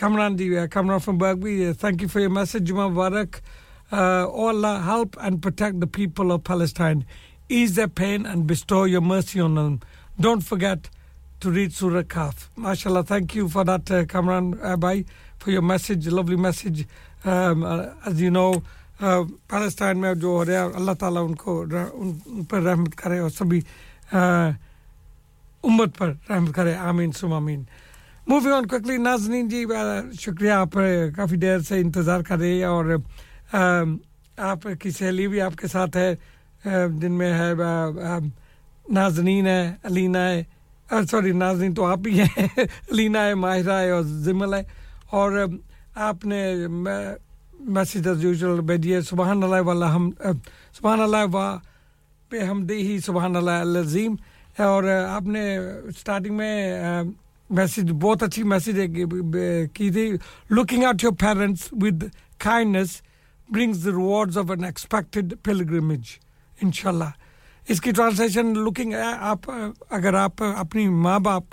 Kamran 0.00 0.34
Di, 0.34 0.66
Kamran 0.68 0.98
from 0.98 1.18
Bergby, 1.18 1.74
thank 1.74 2.00
you 2.00 2.08
for 2.08 2.20
your 2.20 2.30
message. 2.30 2.64
Juma 2.64 2.88
Mubarak. 2.88 3.40
Allah 3.92 4.80
help 4.80 5.14
and 5.20 5.42
protect 5.42 5.78
the 5.78 5.86
people 5.86 6.32
of 6.32 6.42
Palestine. 6.42 7.04
Ease 7.50 7.74
their 7.74 7.86
pain 7.86 8.24
and 8.24 8.46
bestow 8.46 8.84
your 8.84 9.02
mercy 9.02 9.40
on 9.40 9.56
them. 9.56 9.80
Don't 10.18 10.40
forget 10.40 10.88
to 11.40 11.50
read 11.50 11.74
Surah 11.74 12.02
Kaf. 12.04 12.48
MashaAllah, 12.56 13.06
thank 13.06 13.34
you 13.34 13.50
for 13.50 13.62
that, 13.64 13.90
uh, 13.90 14.06
Kamran 14.06 14.54
Abai, 14.56 15.04
uh, 15.04 15.08
for 15.38 15.50
your 15.50 15.60
message, 15.60 16.06
lovely 16.06 16.36
message. 16.36 16.86
Um, 17.24 17.62
uh, 17.62 17.88
as 18.06 18.22
you 18.22 18.30
know, 18.30 18.62
Pakistan 19.48 19.98
میں 19.98 20.14
جو 20.14 20.26
ہو 20.26 20.44
رہا 20.44 20.52
ہے، 20.52 20.58
اللہ 20.58 20.92
تعالیٰ 20.92 21.24
ان 21.24 21.34
کو 21.34 21.64
ان 21.94 22.44
پر 22.44 22.60
رحمت 22.60 22.94
کرے 22.94 23.18
اور 23.18 23.30
سبھی 23.30 23.60
امت 25.62 25.98
پر 25.98 26.12
رحمت 26.30 26.54
کرے۔ 26.54 26.74
آمین 26.74 27.12
سم 27.12 27.32
آمین۔ 27.32 27.64
مووی 28.26 28.52
آن 28.52 28.66
کوکلی 28.66 28.96
ناظرین 28.96 29.48
جی 29.48 29.64
شکریہ 30.20 30.50
آپ 30.50 30.72
کافی 31.16 31.36
دیر 31.36 31.58
سے 31.58 31.78
انتظار 31.78 32.20
کر 32.20 32.38
رہی 32.38 32.58
ہے 32.58 32.64
اور 32.64 32.96
آپ 34.36 34.66
کی 34.80 34.90
سہیلی 34.90 35.28
بھی 35.28 35.40
آپ 35.40 35.56
کے 35.56 35.66
ساتھ 35.66 35.96
ہے 35.96 36.14
جن 36.88 37.12
میں 37.12 37.32
ہے 37.32 37.52
نازنین 38.88 39.46
ہے، 39.46 39.74
علینا 39.84 40.30
ہے۔ 40.30 40.44
سوری 41.10 41.32
نازنین 41.32 41.74
تو 41.74 41.84
آپ 41.86 41.98
ہی 42.06 42.20
ہیں۔ 42.20 42.46
علینا 42.92 43.24
ہے، 43.24 43.34
ماہرہ 43.34 43.72
ہے 43.72 43.90
اور 43.90 44.02
زمل 44.02 44.54
ہے۔ 44.54 44.62
اور 45.10 45.46
آپ 45.94 46.24
نے 46.24 46.54
میسج 47.68 48.08
از 48.08 48.24
یوزول 48.24 48.60
بیڈیے 48.66 49.00
سبحان 49.00 49.42
اللہ 49.42 49.60
والا 49.64 49.94
ہم 49.94 50.10
سبحان 50.78 51.00
اللہ 51.00 51.24
وا 51.32 51.56
پہ 52.28 52.40
ہی 52.70 52.98
سبحان 53.06 53.36
اللہ 53.36 53.78
عظیم 53.78 54.14
اور 54.58 54.84
آپ 54.84 55.26
نے 55.26 55.56
اسٹارٹنگ 55.58 56.36
میں 56.36 57.02
میسج 57.50 57.92
بہت 58.02 58.22
اچھی 58.22 58.42
میسج 58.42 58.80
کی 59.74 59.90
تھی۔ 59.90 60.10
Looking 60.50 60.84
out 60.84 61.04
your 61.04 61.12
parents 61.20 61.68
with 61.72 62.04
kindness 62.38 63.00
brings 63.48 63.84
the 63.84 63.90
rewards 63.90 64.38
of 64.38 64.50
an 64.50 64.64
expected 64.64 65.34
pilgrimage 65.42 66.16
ان 66.62 66.72
شاء 66.72 66.90
اللہ 66.90 67.10
اس 67.68 67.80
کی 67.80 67.90
ٹرانسلیشن 67.90 68.52
لکنگ 68.56 68.94
آپ، 69.18 69.50
اگر 69.90 70.14
آپ 70.14 70.42
اپنی 70.42 70.88
ماں 70.88 71.18
باپ 71.18 71.44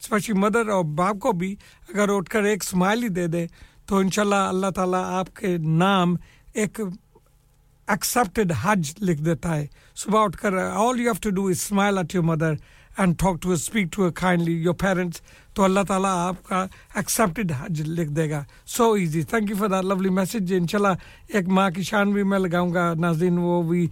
اسپیشلی 0.00 0.38
مدر 0.38 0.68
اور 0.68 0.84
باپ 0.98 1.18
کو 1.20 1.32
بھی، 1.32 1.54
اگر 1.88 2.16
اٹھ 2.16 2.30
کر 2.30 2.42
ایک 2.42 2.62
اسمائل 2.66 3.02
ہی 3.02 3.08
دے 3.08 3.26
دیں 3.26 3.46
تو 3.88 3.96
انشاءاللہ 3.96 4.34
اللہ 4.34 4.70
تعالیٰ 4.76 5.02
آپ 5.18 5.34
کے 5.36 5.56
نام 5.58 6.14
ایک 6.54 6.80
ایکسیپٹڈ 7.88 8.52
حج 8.62 8.92
لکھ 9.00 9.20
دیتا 9.22 9.54
ہے۔ 9.56 9.66
صبح 9.96 10.24
اٹھ 10.24 10.36
کر 10.38 10.56
all 10.56 11.00
you 11.00 11.06
have 11.06 11.12
to 11.22 11.30
do 11.30 11.46
is 11.46 11.56
smile 11.56 11.98
at 11.98 12.14
your 12.14 12.24
mother 12.24 12.52
and 12.98 13.18
talk 13.18 13.40
to 13.42 13.50
speak 13.52 13.86
to 13.92 14.04
a 14.04 14.10
kindly 14.14 14.52
your 14.62 14.74
parents 14.80 15.20
تو 15.54 15.64
اللہ 15.64 15.80
تعالیٰ 15.88 16.14
آپ 16.26 16.42
کا 16.48 16.64
ایکسیپٹڈ 16.94 17.52
حج 17.60 17.82
لکھ 17.88 18.10
دے 18.10 18.28
گا۔ 18.30 18.42
So 18.66 18.92
easy 18.92 19.22
thank 19.30 19.50
you 19.50 19.56
for 19.56 19.68
the 19.68 19.80
lovely 19.80 20.10
message 20.18 20.54
ان 20.56 20.66
شاء 20.66 20.78
اللہ 20.78 21.32
ایک 21.34 21.48
ماں 21.48 21.68
کی 21.70 21.82
شان 21.82 22.12
بھی 22.12 22.22
میں 22.22 22.38
لگاؤں 22.38 22.74
گا۔ 22.74 22.92
ناظرین، 23.00 23.38
وہ 23.38 23.62
بھی 23.62 23.86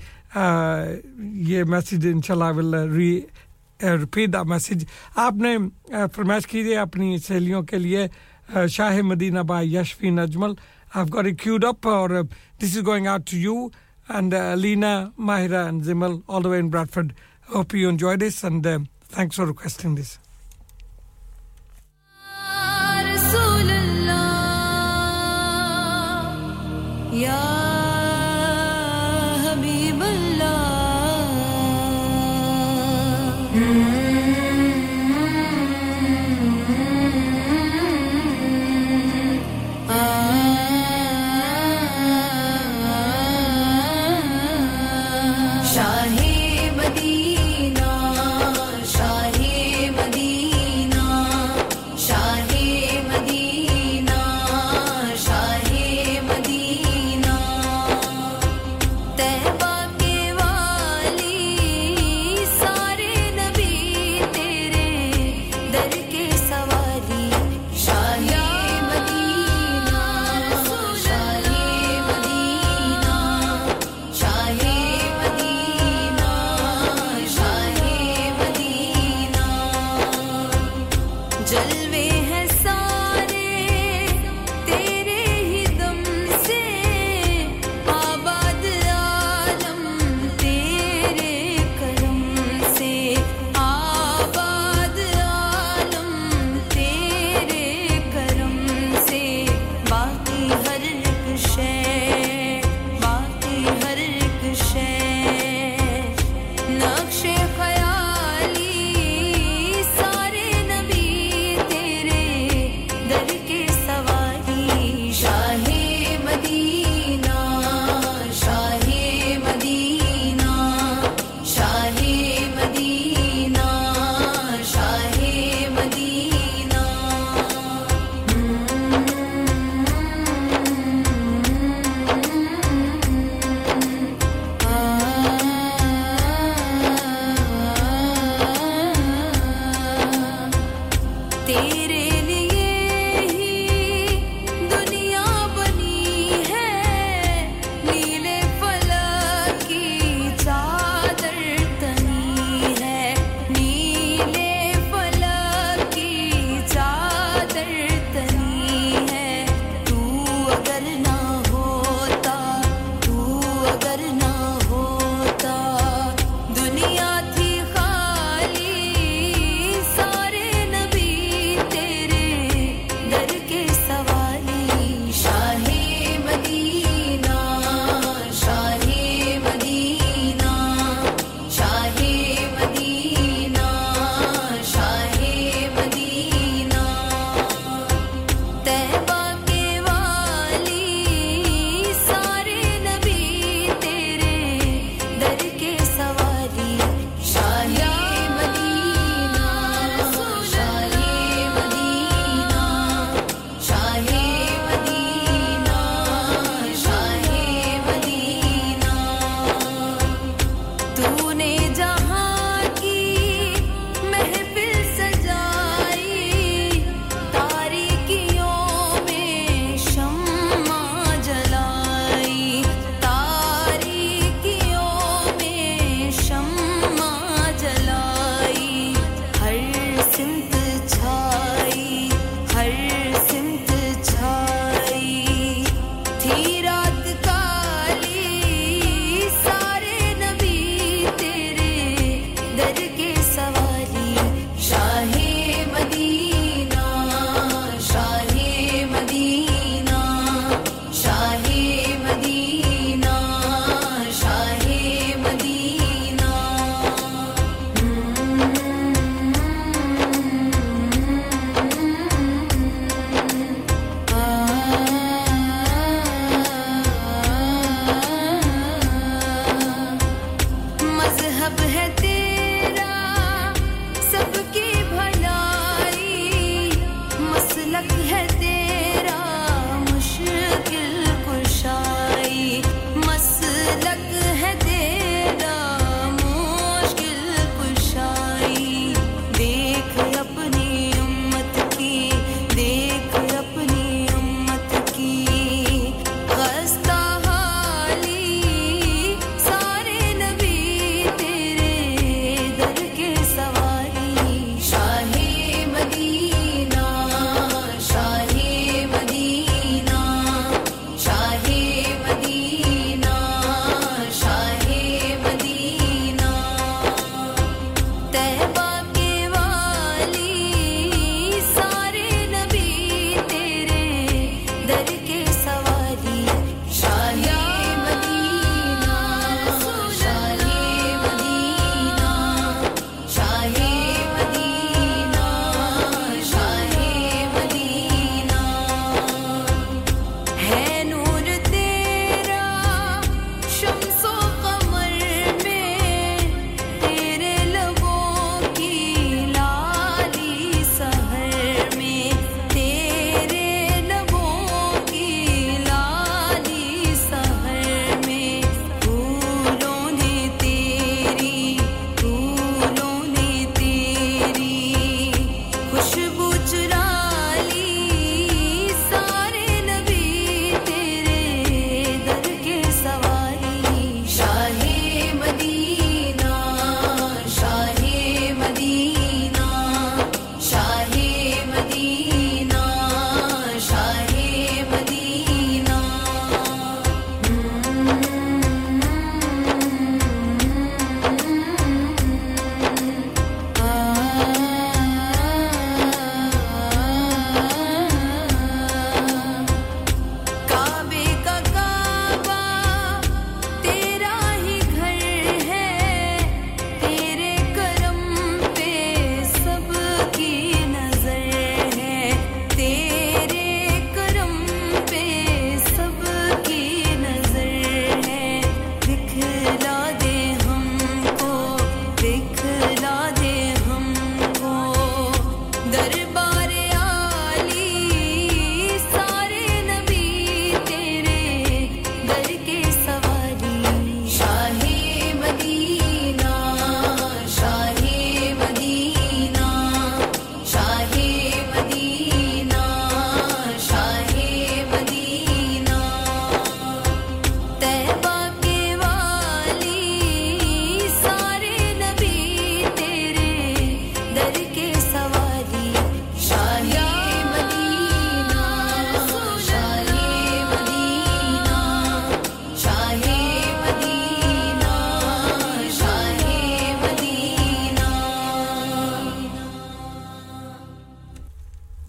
یہ 1.48 1.64
میسج 1.64 2.06
ان 2.12 2.20
شاء 2.26 2.34
اللہ 2.34 2.56
ول 2.56 2.74
ری 2.92 3.20
رپیٹ 3.82 4.32
دا 4.32 4.42
میسج 4.42 4.84
آپ 5.16 5.34
نے 5.42 5.56
فرمائش 6.14 6.46
کیجیے 6.46 6.78
اپنی 6.78 7.16
سہیلیوں 7.18 7.62
کے 7.62 7.78
لیے۔ 7.78 8.06
Uh, 8.50 8.66
Shahid 8.66 9.06
Medina 9.06 9.44
by 9.44 9.66
Yashfi 9.66 10.12
Najmal. 10.12 10.58
I've 10.94 11.10
got 11.10 11.26
it 11.26 11.38
queued 11.38 11.64
up, 11.64 11.84
or 11.84 12.14
uh, 12.14 12.24
this 12.58 12.74
is 12.76 12.82
going 12.82 13.06
out 13.06 13.26
to 13.26 13.38
you 13.38 13.72
and 14.08 14.32
uh, 14.32 14.54
Lina, 14.54 15.12
Mahira, 15.18 15.68
and 15.68 15.82
Zimal, 15.82 16.22
all 16.28 16.40
the 16.40 16.48
way 16.48 16.58
in 16.58 16.68
Bradford. 16.70 17.14
Hope 17.48 17.74
you 17.74 17.88
enjoy 17.88 18.16
this, 18.16 18.44
and 18.44 18.66
uh, 18.66 18.78
thanks 19.08 19.36
for 19.36 19.46
requesting 19.46 19.94
this. 19.94 20.18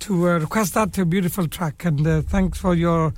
to 0.00 0.14
uh, 0.26 0.38
request 0.40 0.72
that 0.72 0.96
a 0.96 1.04
beautiful 1.04 1.46
track 1.46 1.84
and 1.84 2.06
uh, 2.06 2.22
thanks 2.22 2.58
for 2.58 2.74
your 2.74 3.12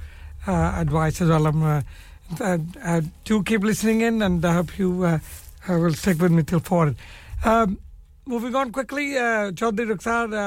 uh, 0.49 0.81
advice 0.81 1.21
as 1.21 1.29
well. 1.29 1.47
Um, 1.47 3.13
do 3.25 3.41
keep 3.45 3.63
listening 3.63 4.01
in 4.01 4.21
and 4.21 4.45
I 4.45 4.55
hope 4.55 4.77
you 4.81 4.91
will 5.69 5.95
stick 5.95 6.21
with 6.21 6.33
me 6.33 6.43
till 6.43 6.59
four. 6.59 6.97
Um, 7.45 7.79
moving 8.27 8.57
on 8.57 8.73
quickly, 8.73 9.07
Chaudhry 9.61 9.87
Rukhsar, 9.93 10.35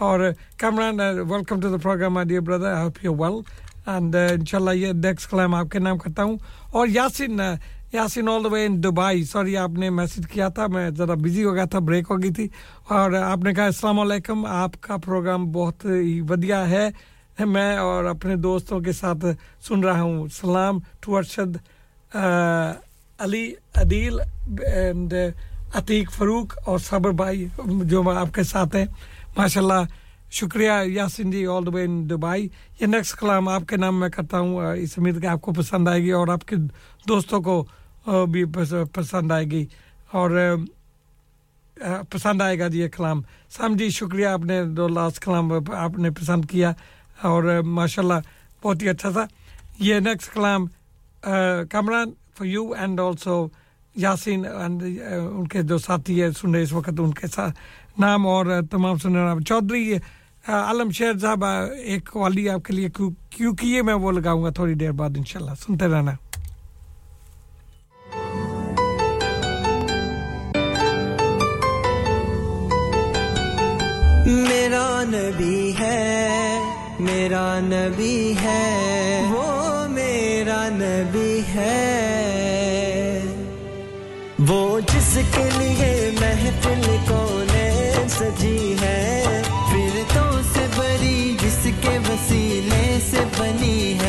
اور 0.00 0.20
Kamran 0.58 1.00
welcome 1.30 1.60
to 1.60 1.68
the 1.68 1.76
programme 1.76 2.16
I 2.16 2.28
dear 2.28 2.40
brother 2.40 2.72
I 2.72 2.84
hope 2.84 3.04
you 3.04 3.14
well 3.14 3.40
and 3.86 4.16
ان 4.16 4.44
شاء 4.44 4.58
اللہ 4.58 4.70
یہ 4.70 4.92
next 4.92 5.30
climb 5.30 5.54
آپ 5.54 5.70
کے 5.70 5.78
نام 5.78 5.98
کرتا 5.98 6.22
ہوں 6.22 6.36
اور 6.70 6.88
Yasin 6.88 7.40
Yasin 7.92 8.28
all 8.28 8.44
the 8.44 8.48
way 8.48 8.64
in 8.66 8.82
Dubai 8.82 9.24
sorry 9.24 9.56
آپ 9.56 9.70
نے 9.70 9.90
میسج 9.90 10.26
کیا 10.32 10.48
تھا 10.48 10.66
میں 10.66 10.88
ذرا 10.90 11.14
بزی 11.14 11.44
ہو 11.44 11.54
گیا 11.54 11.64
تھا 11.64 11.78
بریک 11.78 12.10
ہو 12.10 12.22
گئی 12.22 12.32
تھی 12.32 12.48
اور 12.88 13.12
آپ 13.12 13.44
نے 13.44 13.54
کہا 13.54 13.64
السلام 13.64 14.00
علیکم 14.00 14.46
آپ 14.46 14.80
کا 14.80 14.96
پروگرام 14.96 15.50
بہت 15.52 15.84
ہی 15.84 16.20
ودیا 16.28 16.68
ہے 16.70 16.88
میں 17.46 17.76
اور 17.76 18.04
اپنے 18.04 18.36
دوستوں 18.36 18.80
کے 18.80 18.92
ساتھ 18.92 19.24
سن 19.68 19.84
رہا 19.84 20.02
ہوں 20.02 20.26
سلام 20.32 20.78
ٹو 21.00 21.16
ارشد 21.16 21.56
علی 23.18 23.52
عدیل 23.76 24.20
اینڈ 24.66 25.14
عتیق 25.74 26.10
فروق 26.12 26.58
اور 26.64 26.78
صبر 26.78 27.10
بھائی 27.10 27.46
جو 27.66 28.10
آپ 28.10 28.34
کے 28.34 28.42
ساتھ 28.42 28.76
ہیں 28.76 28.86
ماشاء 29.40 29.60
اللہ 29.60 29.84
شکریہ 30.30 30.70
Yasin 30.86 31.30
ji 31.30 31.46
all 31.46 31.66
the 31.66 31.70
way 31.70 31.84
in 31.84 32.10
Dubai 32.10 32.48
یہ 32.80 32.86
نیکسٹ 32.86 33.16
کلام 33.16 33.48
آپ 33.48 33.62
کے 33.68 33.76
نام 33.76 34.00
میں 34.00 34.08
کرتا 34.08 34.38
ہوں 34.38 34.74
اس 34.74 34.98
امید 34.98 35.22
کہ 35.22 35.26
آپ 35.26 35.40
کو 35.40 35.52
پسند 35.52 35.88
آئے 35.88 36.02
گی 36.02 36.10
اور 36.10 36.28
آپ 36.28 36.44
کے 36.46 36.56
دوستوں 37.08 37.40
کو 37.40 37.64
بھی 38.26 38.44
پسند 38.92 39.32
آئے 39.32 39.44
گی۔ 39.44 39.66
اور 40.10 40.56
پسند 42.10 42.42
آئے 42.42 42.58
گا 42.58 42.68
جی 42.68 42.80
یہ 42.80 42.88
کلام۔ 42.88 43.20
سام 43.50 43.76
جی 43.76 43.90
شکریہ 43.90 44.26
آپ 44.26 44.40
نے 44.40 44.64
دو 44.64 44.88
لاسٹ 44.88 45.24
کلام 45.24 45.52
آپ 45.72 45.98
نے 45.98 46.10
پسند 46.10 46.44
کیا۔ 46.44 46.72
اور 47.22 47.60
ماشاء 47.64 48.02
اللہ 48.02 48.20
بہت 48.62 48.82
ہی 48.82 48.88
اچھا 48.88 49.10
تھا۔ 49.10 49.26
یہ 49.78 49.94
نیکسٹ 49.94 50.34
کلام 50.34 50.66
Kamran 51.70 52.10
for 52.38 52.46
you 52.46 52.72
and 52.78 53.00
also 53.00 53.46
Yasin 53.96 54.46
and 54.46 54.82
ان 55.30 55.48
کے 55.48 55.62
جو 55.62 55.78
ساتھی 55.78 56.22
ہے 56.22 56.30
سن 56.30 56.54
رہے 56.54 56.62
اس 56.62 56.72
وقت 56.72 56.90
ان 56.98 57.14
کے 57.14 57.26
ساتھ 57.26 57.52
نام 58.00 58.26
اور 58.26 58.46
تمام 58.70 58.96
سنر 58.96 59.40
چودھری 59.40 59.94
علم 60.48 60.90
شیر 60.90 61.18
صاحب 61.18 61.44
ایک 61.84 62.16
والی 62.16 62.48
آپ 62.48 62.64
کے 62.64 62.72
لیے 62.72 62.88
کیوں 63.30 63.54
کیے، 63.54 63.82
میں 63.82 63.94
وہ 63.94 64.12
لگاؤں 64.12 64.42
گا 64.44 64.50
تھوڑی 64.50 64.74
دیر 64.74 64.92
بعد 64.92 65.10
انشاءاللہ۔ 65.16 65.54
سنتے 65.54 65.86
رہنا۔ 65.86 66.12
میرا 74.26 75.02
نبی 75.06 75.72
ہے، 75.78 76.28
میرا 77.00 77.58
نبی 77.62 78.34
ہے، 78.42 79.22
وہ 79.30 79.88
میرا 79.88 80.68
نبی 80.72 81.40
ہے۔ 81.54 81.86
وہ 84.48 84.80
جس 84.80 85.18
کے 85.34 85.48
لیے 85.58 86.10
محفل 86.20 86.89
سجی 88.20 88.74
ہے 88.80 89.42
پھر 89.70 90.02
تو 90.14 90.24
سے 90.52 90.66
بری 90.76 91.36
جس 91.42 91.66
کے 91.82 91.98
وسیلے 92.08 92.98
سے 93.10 93.24
بنی 93.38 93.92
ہے۔ 93.92 93.99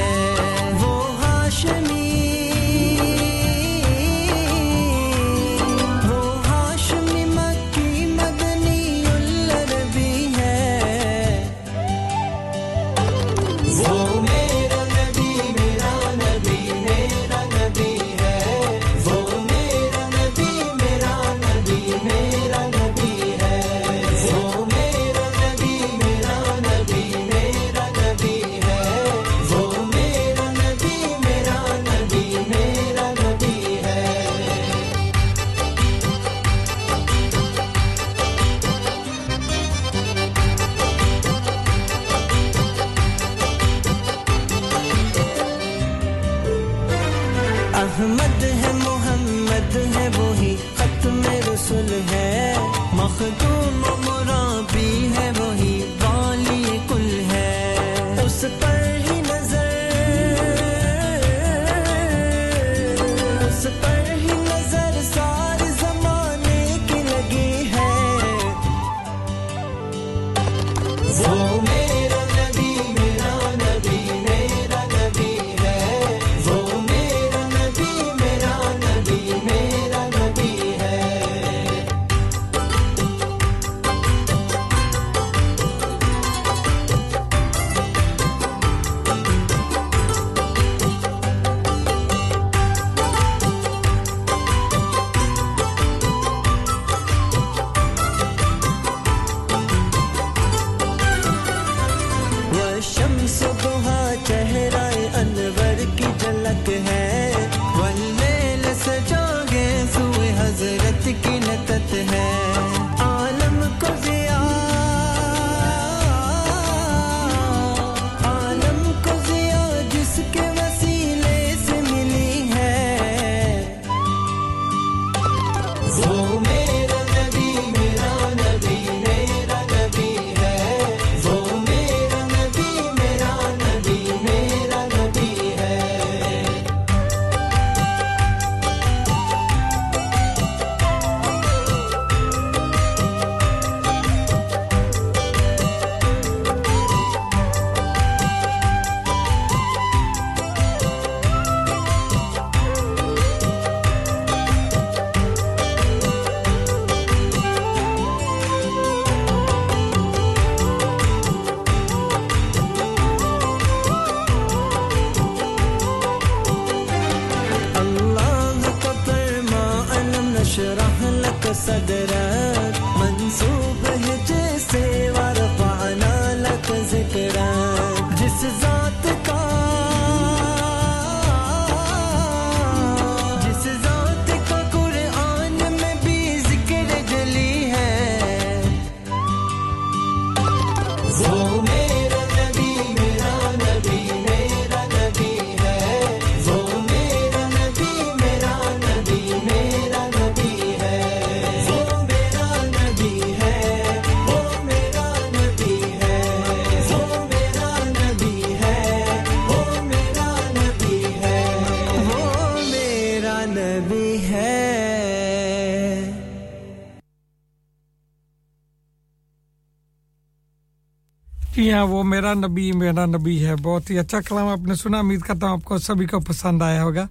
ہاں 221.73 221.85
وہ 221.85 222.03
میرا 222.03 222.33
نبی 222.33 222.71
میرا 222.71 223.05
نبی 223.05 223.45
ہے، 223.45 223.55
بہت 223.55 223.91
ہی 223.91 223.99
اچھا 223.99 224.21
کلام 224.21 224.47
آپ 224.47 224.59
نے 224.59 224.75
سنا۔ 224.75 224.99
امید 224.99 225.19
کرتا 225.19 225.47
ہوں 225.47 225.53
آپ 225.53 225.63
کو 225.63 225.77
سبھی 225.77 226.05
کو 226.05 226.19
پسند 226.19 226.61
آیا 226.61 226.83
ہوگا۔ 226.83 227.07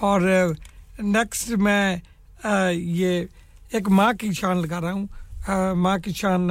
اور 0.00 0.20
نیکسٹ 0.98 1.50
میں 1.50 1.96
یہ 2.72 3.24
ایک 3.70 3.88
ماں 3.88 4.12
کی 4.12 4.32
شان 4.32 4.56
لگا 4.56 4.80
رہا 4.80 4.92
ہوں۔ 4.92 5.06
ماں 5.74 5.98
کی 5.98 6.12
شان 6.12 6.48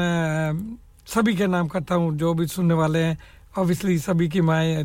سبھی 1.08 1.34
کے 1.34 1.48
نام 1.48 1.68
کرتا 1.68 1.96
ہوں، 1.96 2.12
جو 2.12 2.34
بھی 2.34 2.46
سننے 2.46 2.74
والے 2.74 3.04
ہیں۔ 3.04 3.16
اوبیسلی 3.56 3.98
سبھی 3.98 4.28
کی 4.28 4.42
مائیں 4.42 4.84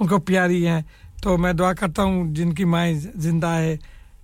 ان 0.00 0.06
کو 0.06 0.18
پیاری 0.18 0.66
ہیں۔ 0.66 0.80
تو 1.22 1.36
میں 1.36 1.52
دعا 1.52 1.72
کرتا 1.72 2.02
ہوں، 2.02 2.34
جن 2.34 2.52
کی 2.52 2.64
مائیں 2.64 3.00
زندہ 3.14 3.46
ہے، 3.46 3.76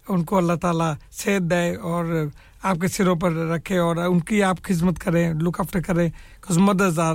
ان 0.08 0.24
کو 0.24 0.36
اللہ 0.36 0.52
تعالیٰ 0.52 0.94
صحت 1.10 1.50
دے 1.50 1.74
اور 1.74 2.24
آپ 2.62 2.76
کے 2.80 2.88
سروں 2.88 3.16
پر 3.16 3.32
رکھے 3.32 3.78
اور 3.78 3.96
ان 3.96 4.20
کی 4.20 4.42
آپ 4.42 4.62
خدمت 4.62 4.98
کریں 4.98 5.34
لک 5.34 5.60
آفٹر 5.60 5.80
کریں۔ 5.80 6.10
Cause 6.40 6.58
mothers 6.58 6.98
are 6.98 7.14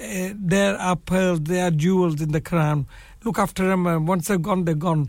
uh, 0.00 0.32
there 0.34 0.76
are 0.76 0.96
pearls, 0.96 1.40
there 1.40 1.66
are 1.66 1.70
jewels 1.70 2.20
in 2.20 2.32
the 2.32 2.40
Quran. 2.40 2.86
Look 3.24 3.38
after 3.38 3.66
them. 3.68 3.86
Uh, 3.86 3.98
once 3.98 4.28
they're 4.28 4.38
gone, 4.38 4.64
they're 4.64 4.74
gone. 4.74 5.08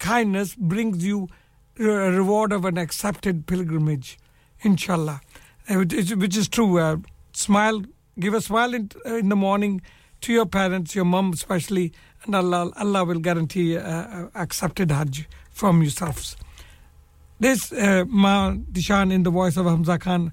kindness 0.00 0.54
brings 0.54 1.04
you 1.04 1.28
a 1.78 2.10
reward 2.12 2.52
of 2.52 2.64
an 2.64 2.78
accepted 2.78 3.46
pilgrimage, 3.46 4.18
inshallah, 4.62 5.20
eh, 5.68 5.76
which 5.76 6.36
is, 6.36 6.48
true. 6.48 6.78
Uh, 6.78 6.96
smile, 7.36 7.82
give 8.18 8.34
a 8.34 8.40
smile 8.40 8.72
in, 8.74 8.90
uh, 9.04 9.16
in 9.16 9.28
the 9.28 9.36
morning 9.36 9.82
to 10.22 10.32
your 10.32 10.46
parents, 10.46 10.94
your 10.94 11.04
mom 11.04 11.32
especially, 11.32 11.92
and 12.24 12.34
Allah, 12.34 12.72
Allah 12.76 13.04
will 13.04 13.20
guarantee 13.20 13.76
uh, 13.76 13.82
uh 13.82 14.28
accepted 14.34 14.90
Hajj 14.90 15.28
from 15.52 15.82
yourselves. 15.82 16.36
This 17.38 17.72
uh, 17.72 18.04
Ma 18.08 18.52
Dishan 18.52 19.12
in 19.12 19.22
the 19.22 19.30
voice 19.30 19.56
of 19.58 19.66
Hamza 19.66 19.98
Khan, 19.98 20.32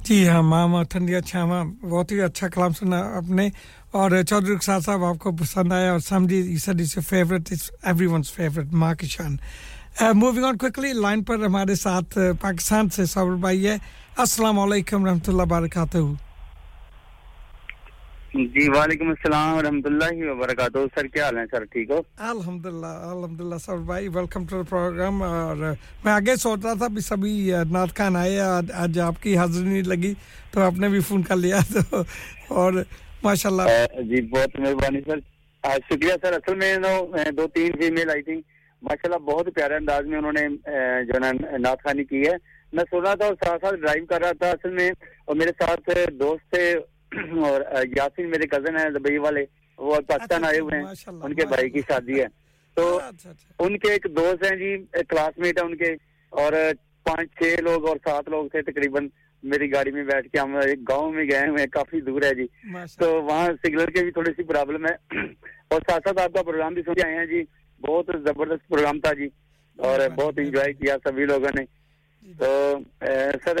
جی 0.00 0.28
ہاں 0.28 0.42
ماما 0.42 0.82
ٹھنڈیا 0.82 1.20
چھاواں 1.20 1.64
بہت 1.64 2.12
ہی 2.12 2.20
اچھا 2.20 2.48
کلام 2.48 2.72
سنا 2.72 3.16
آپ 3.16 3.30
نے۔ 3.30 3.48
اور 3.90 4.10
چودھری 4.28 4.56
رخصاد 4.56 4.80
صاحب 4.80 5.04
آپ 5.04 5.18
کو 5.18 5.32
پسند 5.32 5.72
آیا 5.72 5.92
اور 5.92 6.00
سمجھی 6.00 6.56
sir 6.56 7.00
favourite 7.08 7.52
every 7.82 8.06
once 8.06 8.32
favourite 8.32 8.72
ماں 8.72 8.94
موونگ 10.14 10.44
آن 10.44 10.56
کوئکلی 10.56 10.92
لائن 10.92 11.24
پر 11.24 11.44
ہمارے 11.44 11.74
ساتھ، 11.74 12.18
پاکستان 12.40 12.90
سے 12.90 13.04
صبر 13.04 13.34
بھائی 13.34 13.66
ہے۔ 13.66 13.76
السلام 14.16 14.58
علیکم 14.58 15.06
رحمۃ 15.06 15.28
اللہ، 15.28 15.42
وبرکاتہ۔ 15.42 15.98
جی 18.34 18.68
وعلیکم 18.68 19.08
السلام 19.08 19.56
ورحمۃ 19.56 19.84
اللہ 19.86 20.22
وبرکاتہ۔ 20.28 20.78
سر 20.94 21.06
کیا 21.06 21.24
حال 21.24 21.36
ہیں؟ 21.38 21.44
سر 21.50 21.64
ٹھیک 21.72 21.90
ہو؟ 21.90 22.00
الحمد 22.28 22.64
للہ 22.66 22.86
الحمد 22.86 23.40
للہ 23.40 23.58
سر 23.64 23.76
بھائی 23.90 24.08
ویلکم 24.14 24.46
ٹو 24.50 24.62
پروگرام 24.68 25.22
اور 25.22 25.56
میں 26.04 26.12
آگے 26.12 26.34
سوچ 26.42 26.64
رہا 26.64 26.72
تھا 26.78 26.86
بھی 26.94 27.00
سبھی 27.00 27.34
نعت 27.72 27.96
خان 27.96 28.16
آئے 28.16 28.38
آج 28.40 28.98
آپ 29.00 29.22
کی 29.22 29.36
حاضری 29.36 29.68
نہیں 29.68 29.82
لگی 29.88 30.12
تو 30.52 30.60
آپ 30.60 30.78
نے 30.80 30.88
بھی 30.88 31.00
فون 31.08 31.22
کر 31.28 31.36
لیا 31.36 31.60
تو 31.72 32.02
اور 32.54 32.82
ماشاء 33.22 33.50
اللہ 33.50 34.00
جی 34.10 34.22
بہت 34.30 34.58
مہربانی 34.60 35.00
سر۔ 35.06 35.18
شکریہ 35.88 36.14
سر 36.22 36.32
اصل 36.32 36.54
میں 36.58 37.30
دو 37.36 37.46
تین 37.54 37.76
فی 37.80 37.90
میل 37.90 38.10
آئی 38.10 38.22
تھیں۔ 38.22 38.40
ماشاء 38.82 39.08
اللہ 39.08 39.24
بہت 39.30 39.48
پیارے 39.54 39.76
انداز 39.76 40.06
میں 40.06 40.18
انہوں 40.18 40.32
نے 40.32 40.48
جو 41.06 41.24
ہے 41.24 41.58
نعت 41.58 41.84
خانی 41.84 42.04
کی 42.04 42.26
ہے۔ 42.26 42.34
میں 42.72 42.84
سن 42.90 43.04
رہا 43.04 43.14
تھا 43.14 43.26
اور 43.26 43.34
ساتھ 43.44 43.64
ساتھ 43.64 43.80
ڈرائیو 43.80 44.06
کر 44.06 44.20
رہا 44.22 44.32
تھا 44.38 44.50
اصل 44.50 44.74
میں 44.74 44.90
اور 45.24 45.36
میرے 45.36 45.50
ساتھ 45.58 45.90
دوست 46.20 46.50
تھے 46.50 46.74
اور 47.44 47.60
یاسین 47.96 48.30
میرے 48.30 48.46
کزن 48.46 48.76
ہیں 48.76 48.90
دبئی 48.90 49.18
والے 49.18 49.44
وہ 49.78 50.00
پاکستان 50.08 50.44
آئے 50.44 50.58
ہوئے 50.58 50.78
ہیں 50.78 50.84
ان 51.22 51.34
کے 51.34 51.46
بھائی 51.46 51.70
کی 51.70 51.80
شادی 51.88 52.20
ہے۔ 52.20 52.26
تو 52.76 53.00
ان 53.58 53.78
کے 53.78 53.92
ایک 53.92 54.06
دوست 54.16 54.44
ہیں 54.44 54.56
جی 54.56 54.76
کلاس 55.08 55.38
میٹ 55.38 55.58
ہے 55.58 55.66
ان 55.66 55.76
کے 55.76 55.92
اور 56.32 56.52
پانچ 57.02 57.38
چھ 57.38 57.60
لوگ 57.60 57.88
اور 57.88 57.96
سات 58.04 58.28
لوگ 58.28 58.48
تھے 58.48 58.62
تقریباً۔ 58.62 59.08
میری 59.42 59.72
گاڑی 59.72 59.90
میں 59.90 60.04
بیٹھ 60.04 60.28
کے 60.28 60.38
ہم 60.38 60.56
ایک 60.56 60.88
گاؤں 60.88 61.12
میں 61.12 61.24
گئے 61.30 61.48
ہوئے 61.48 61.60
ہیں 61.60 61.66
کافی 61.66 62.00
دور 62.00 62.22
ہے 62.22 62.34
جی۔ 62.34 62.46
تو 62.98 63.22
وہاں 63.22 63.48
سگنل 63.62 63.92
کے 63.92 64.02
بھی 64.02 64.10
تھوڑی 64.10 64.32
سی 64.36 64.42
پرابلم 64.42 64.86
ہے۔ 64.86 64.94
اور 65.70 65.80
ساتھ 65.90 66.08
ساتھ 66.08 66.18
آپ 66.18 66.32
کا 66.32 66.42
پروگرام 66.42 66.74
بھی 66.74 66.82
سن 66.82 67.06
آئے 67.06 67.14
ہیں 67.14 67.26
جی۔ 67.26 67.42
بہت 67.80 68.06
زبردست 68.26 68.68
پروگرام 68.68 69.00
تھا 69.00 69.12
جی۔ 69.12 69.28
اور 69.78 70.08
بہت 70.16 70.38
انجوائے 70.38 70.72
کیا 70.72 70.96
سبھی 71.04 71.24
لوگوں 71.24 71.50
نے۔ 71.54 71.64
تو 72.38 72.78
سر 73.44 73.56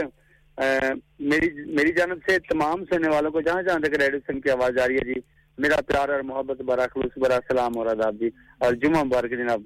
میری 0.58 1.48
میری 1.74 1.92
جانب 1.92 2.18
سے 2.26 2.38
تمام 2.38 2.84
سننے 2.84 3.08
والوں 3.08 3.30
کو 3.30 3.40
جہاں 3.40 3.62
جہاں 3.62 3.78
تک 3.78 3.94
ریڈیو 4.00 4.20
سن 4.26 4.40
کی 4.40 4.50
آواز 4.50 4.78
آ 4.78 4.88
رہی 4.88 4.94
ہے 4.94 5.04
جی 5.04 5.20
میرا 5.58 5.80
پیار 5.80 6.08
اور 6.08 6.20
محبت 6.20 6.60
برا 6.60 6.86
خلوص 6.94 7.18
برا 7.18 7.38
سلام 7.48 7.78
اور 7.78 7.86
آداب 7.86 8.14
جی 8.20 8.28
اور 8.58 8.74
جمعہ 8.74 9.02
مبارک 9.04 9.30
جناب۔ 9.30 9.62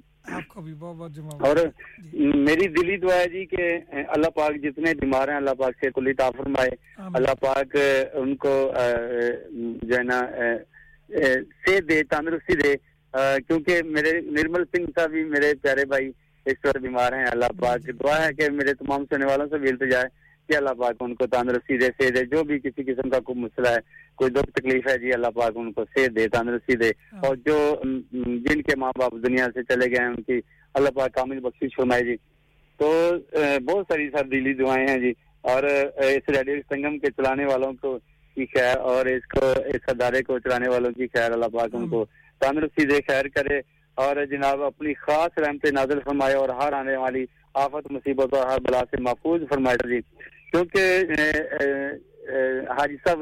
اور 1.45 1.57
میری 2.13 2.67
دلی 2.69 2.97
دعا 2.97 3.15
ہے 3.15 3.29
جی 3.29 3.45
کہ 3.47 3.79
اللہ 4.09 4.31
پاک 4.31 4.57
جتنے 4.63 4.95
بیمار 5.01 5.29
ہیں 5.29 5.37
اللہ 5.37 5.51
پاک 5.59 5.75
سے 5.81 5.91
کلی 5.95 6.13
تا 6.13 6.31
فرمائے۔ 6.31 6.71
اللہ 7.15 7.35
پاک 7.41 7.77
ان 8.13 8.37
کو 8.37 8.73
جو 9.83 9.97
ہے 9.97 10.03
نا 10.03 10.21
سے 11.67 11.81
دے 11.81 12.03
تندرستی 12.03 12.55
دے۔ 12.55 12.75
کیونکہ 13.47 13.83
میرے 13.83 14.21
نرمل 14.21 14.65
سنگھ 14.77 14.91
صاحب 14.95 15.11
بھی 15.11 15.25
میرے 15.25 15.53
پیارے 15.63 15.85
بھائی 15.85 16.11
اس 16.47 16.61
طرح 16.63 16.81
بیمار 16.81 17.13
ہیں۔ 17.13 17.25
اللہ 17.31 17.61
پاک 17.61 17.91
دعا 18.05 18.27
ہے 18.27 18.33
کہ 18.35 18.51
میرے 18.51 18.75
تمام 18.75 19.05
سننے 19.05 19.27
والوں 19.27 19.47
سے 19.51 19.59
بھی 19.59 19.69
التجا 19.69 20.03
کہ 20.49 20.57
اللہ 20.57 20.75
پاک 20.79 20.97
ان 21.01 21.15
کو 21.15 21.27
تندرستی 21.27 21.77
دے 21.79 21.87
سے 21.87 22.11
دے 22.11 22.25
جو 22.25 22.45
بھی 22.45 22.59
کسی 22.59 22.83
قسم 22.83 23.11
کا 23.11 23.19
کوئی 23.21 23.39
مسئلہ 23.41 23.69
ہے 23.69 23.81
کوئی 24.15 24.31
دکھ 24.31 24.51
تکلیف 24.51 24.87
ہے 24.89 24.97
جی 24.99 25.13
اللہ 25.13 25.31
پاک 25.35 25.57
ان 25.57 25.73
کو 25.73 25.85
صحت 25.85 26.17
دے 26.17 26.29
تندرستی 26.29 26.77
دے۔ 26.77 26.91
ہاں۔ 27.13 27.21
اور 27.27 27.37
جو 27.37 27.59
جن 28.13 28.63
کے 28.63 28.77
ماں 28.77 28.93
باپ 28.99 29.13
دنیا 29.13 29.47
سے 29.55 29.63
چلے 29.63 29.87
گئے 29.87 30.01
ہیں 30.01 30.09
ان 30.09 30.23
کی 30.23 30.41
اللہ 30.75 30.89
پاک 30.89 31.15
کامل 31.15 31.41
بخشش 31.41 31.77
فرمائے 31.77 32.03
جی۔ 32.03 32.17
تو 32.81 32.91
بہت 33.65 33.87
ساری 33.89 34.09
سر 34.11 34.25
دلی 34.25 34.53
دعائیں 34.53 34.87
ہیں 34.89 34.99
جی۔ 34.99 35.13
اور 35.41 35.63
اس 35.63 36.29
ریڈیو 36.37 36.61
سنگم 36.69 36.99
کے 36.99 37.11
چلانے 37.11 37.45
والوں 37.45 37.73
کو 37.73 37.99
کی 38.37 38.47
خیر 38.47 38.79
اور 38.79 39.07
اس 39.07 39.27
کو 39.27 39.47
اس 39.67 39.89
ادارے 39.89 40.23
کو 40.23 40.39
چلانے 40.39 40.69
والوں 40.69 40.91
کی 40.91 41.07
خیر 41.07 41.33
اللہ 41.33 41.49
پاک 41.53 41.75
ان 41.75 41.89
کو 41.89 42.03
ہاں۔ 42.03 42.31
تندرستی 42.41 42.87
دے 42.87 43.01
خیر 43.07 43.29
کرے۔ 43.29 43.61
اور 43.95 44.17
جناب 44.25 44.63
اپنی 44.63 44.95
خاص 44.95 45.39
رحمت 45.39 45.65
نازل 45.73 46.01
فرمائے 46.05 46.35
اور 46.35 46.49
ہر 46.49 46.73
آنے 46.73 46.97
والی 46.97 47.25
آفت 47.55 47.91
مصیبت 47.91 48.35
اور 48.35 48.47
ہر 48.47 48.61
بلا 48.61 48.81
سے 48.91 49.01
محفوظ 49.01 49.41
فرمائے 49.49 49.89
جی۔ 49.89 50.01
کیونکہ 50.53 51.03
حاجی 52.71 52.97
صاحب 53.07 53.19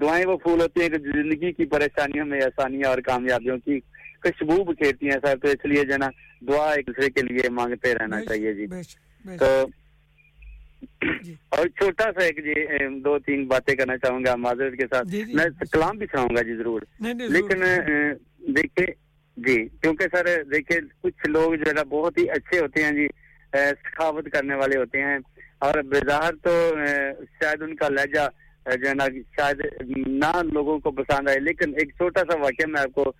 دعائیں 0.00 0.26
وہ 0.26 0.36
پھول 0.36 0.60
ہوتی 0.60 0.80
ہیں 0.80 0.88
کہ 0.88 0.98
زندگی 0.98 1.52
کی 1.52 1.64
پریشانیوں 1.64 2.26
میں 2.26 2.42
آسانیاں 2.42 2.88
اور 2.90 2.98
کامیابیوں 2.98 3.58
کی 3.58 3.78
خوشبو 4.22 4.64
بکھیرتی 4.64 5.10
ہیں 5.10 5.18
صاحب 5.26 5.42
تو 5.42 5.48
اس 5.48 5.64
لیے 5.64 5.84
جو 5.84 5.92
ہے 5.92 5.98
نا 5.98 6.08
دعا 6.48 6.70
ایک 6.72 6.86
دوسرے 6.86 7.10
کے 7.10 7.22
لیے 7.22 7.48
مانگتے 7.50 7.94
رہنا 7.94 8.24
چاہیے 8.24 8.54
جی۔ 8.54 8.66
تو 9.38 9.46
اور 11.48 11.66
چھوٹا 11.68 12.04
سا 12.04 12.24
ایک 12.24 12.44
جی 12.44 12.54
دو 13.00 13.18
تین 13.18 13.46
باتیں 13.46 13.74
کرنا 13.74 13.96
چاہوں 13.98 14.24
گا 14.24 14.34
معذرت 14.36 14.72
کے 14.78 14.86
ساتھ۔ 14.92 15.14
میں 15.34 15.44
کلام 15.72 15.98
بھی 15.98 16.06
سناؤں 16.12 16.36
گا 16.36 16.42
جی 16.42 16.56
ضرور۔ 16.56 16.82
لیکن 17.28 17.62
دیکھیں 18.56 18.86
جی 19.36 19.56
کیونکہ 19.82 20.04
سر 20.12 20.42
دیکھیں 20.52 20.76
کچھ 21.02 21.26
لوگ 21.28 21.54
جو 21.54 21.64
ہے 21.68 21.72
نا 21.72 21.82
بہت 21.82 22.18
ہی 22.18 22.30
اچھے 22.30 22.58
ہوتے 22.58 22.84
ہیں 22.84 22.92
جی 22.92 23.06
سخاوت 23.54 24.28
کرنے 24.32 24.54
والے 24.54 24.76
ہوتے 24.78 25.02
ہیں۔ 25.02 25.18
اور 25.58 25.74
بظاہر 25.90 26.34
تو 26.42 26.50
شاید 27.40 27.62
ان 27.62 27.74
کا 27.76 27.88
لہجہ 27.88 28.28
جو 28.66 28.88
ہے 28.88 28.94
نا 28.94 29.06
شاید 29.36 29.60
نہ 30.06 30.32
لوگوں 30.52 30.78
کو 30.78 30.90
پسند 30.90 31.28
آئے، 31.28 31.38
لیکن 31.40 31.74
ایک 31.78 31.90
چھوٹا 31.96 32.22
سا 32.30 32.38
واقعہ 32.40 32.66
میں 32.68 32.80
آپ 32.80 32.94
کو 32.94 33.12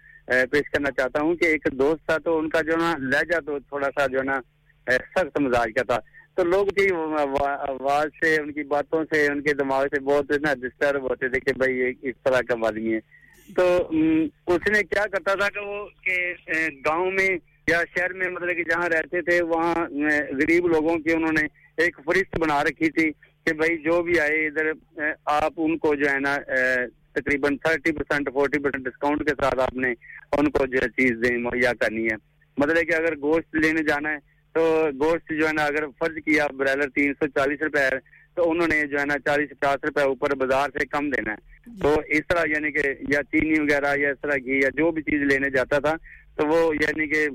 پیش 0.50 0.70
کرنا 0.70 0.90
چاہتا 0.96 1.22
ہوں 1.22 1.34
کہ 1.36 1.46
ایک 1.46 1.66
دوست 1.78 2.06
تھا 2.06 2.16
تو 2.24 2.38
ان 2.38 2.48
کا 2.50 2.60
جو 2.68 2.76
نا 2.76 2.92
لہجہ 3.00 3.38
تو 3.46 3.58
تھوڑا 3.58 3.88
سا 3.98 4.06
جو 4.12 4.22
نا 4.22 4.38
سخت 4.86 5.40
مزاج 5.40 5.72
کا 5.76 5.82
تھا۔ 5.82 5.98
تو 6.36 6.44
لوگ 6.44 6.66
کی 6.76 6.86
آواز 6.94 8.08
سے، 8.20 8.34
ان 8.40 8.52
کی 8.52 8.62
باتوں 8.70 9.02
سے، 9.12 9.26
ان 9.26 9.40
کے 9.42 9.52
دماغ 9.54 9.84
سے 9.94 10.00
بہت 10.04 10.30
نا 10.42 10.54
ڈسٹرب 10.62 11.08
ہوتے 11.10 11.28
تھے 11.28 11.40
کہ 11.40 11.52
بھائی 11.58 11.92
اس 12.02 12.14
طرح 12.24 12.40
کا 12.48 12.54
آدمی 12.66 12.94
ہے۔ 12.94 13.00
تو 13.48 13.64
اس 14.54 14.70
نے 14.72 14.82
کیا 14.84 15.04
کرتا 15.12 15.34
تھا 15.34 15.48
کہ 15.54 15.66
وہ، 15.66 15.86
کہ 16.04 16.68
گاؤں 16.86 17.10
میں 17.10 17.28
یا 17.68 17.80
شہر 17.94 18.12
میں 18.12 18.28
مطلب 18.30 18.56
کہ 18.56 18.64
جہاں 18.70 18.88
رہتے 18.88 19.20
تھے، 19.22 19.40
وہاں 19.44 19.74
غریب 20.40 20.66
لوگوں 20.68 20.98
کے 20.98 21.12
انہوں 21.12 21.32
نے 21.40 21.46
ایک 21.76 21.96
فرست 22.04 22.38
بنا 22.38 22.62
رکھی 22.64 22.90
تھی 22.90 23.10
کہ 23.46 23.52
بھائی 23.52 23.76
جو 23.78 24.02
بھی 24.02 24.18
آئے 24.20 24.46
ادھر 24.46 24.70
آپ 25.24 25.52
ان 25.56 25.76
کو 25.78 25.94
جو 25.94 26.08
ہے 26.10 26.18
نا 26.20 26.36
تقریباً 27.14 27.56
thirty 27.56 27.92
percent 27.92 28.28
forty 28.32 28.58
percent 28.58 28.84
discount 28.84 29.28
کے 29.28 29.34
ساتھ 29.42 29.60
آپ 29.60 29.74
نے 29.74 29.92
ان 30.38 30.50
کو 30.50 30.66
جو 30.66 30.78
ہے 30.82 30.88
چیز 30.96 31.30
مہیا 31.38 31.72
کرنی 31.80 32.06
ہے۔ 32.06 32.16
مطلب 32.58 32.88
کہ 32.88 32.94
اگر 32.94 33.16
گوشت 33.22 33.54
لینے 33.54 33.82
جانا 33.88 34.10
ہے 34.10 34.34
تو 34.54 34.62
گوشت 35.00 35.32
جو 35.38 35.46
ہے 35.48 35.52
نا، 35.52 35.64
اگر 35.64 35.86
فرض 35.98 36.16
کیا 36.24 36.46
برائلر 36.56 36.88
تین 36.94 37.12
سو 37.12 37.26
چالیس 37.26 37.62
روپے 37.62 37.80
ہے، 37.80 37.98
تو 38.34 38.50
انہوں 38.50 38.68
نے 38.68 38.82
جو 38.86 38.98
ہے 39.00 39.04
نا 39.06 39.18
چالیس 39.24 39.50
پچاس 39.50 39.84
روپے 39.84 40.02
اوپر 40.02 40.34
بازار 40.36 40.70
سے 40.78 40.86
کم 40.86 41.10
دینا 41.10 41.32
ہے۔ 41.32 41.54
تو 41.82 41.94
اس 42.08 42.26
طرح 42.28 42.44
یعنی 42.48 42.70
کہ 42.72 42.94
یا 43.08 43.22
چینی 43.22 43.60
وغیرہ 43.60 43.94
یا 43.98 44.10
اس 44.10 44.20
طرح 44.22 44.36
کی 44.44 44.60
یا 44.62 44.68
جو 44.76 44.90
بھی 44.90 45.02
چیز 45.02 45.22
لینے 45.22 45.50
جاتا 45.50 45.78
تھا 45.78 45.94
تو 46.36 46.46
وہ 46.46 46.74
یعنی 46.74 47.08
کہ 47.08 47.28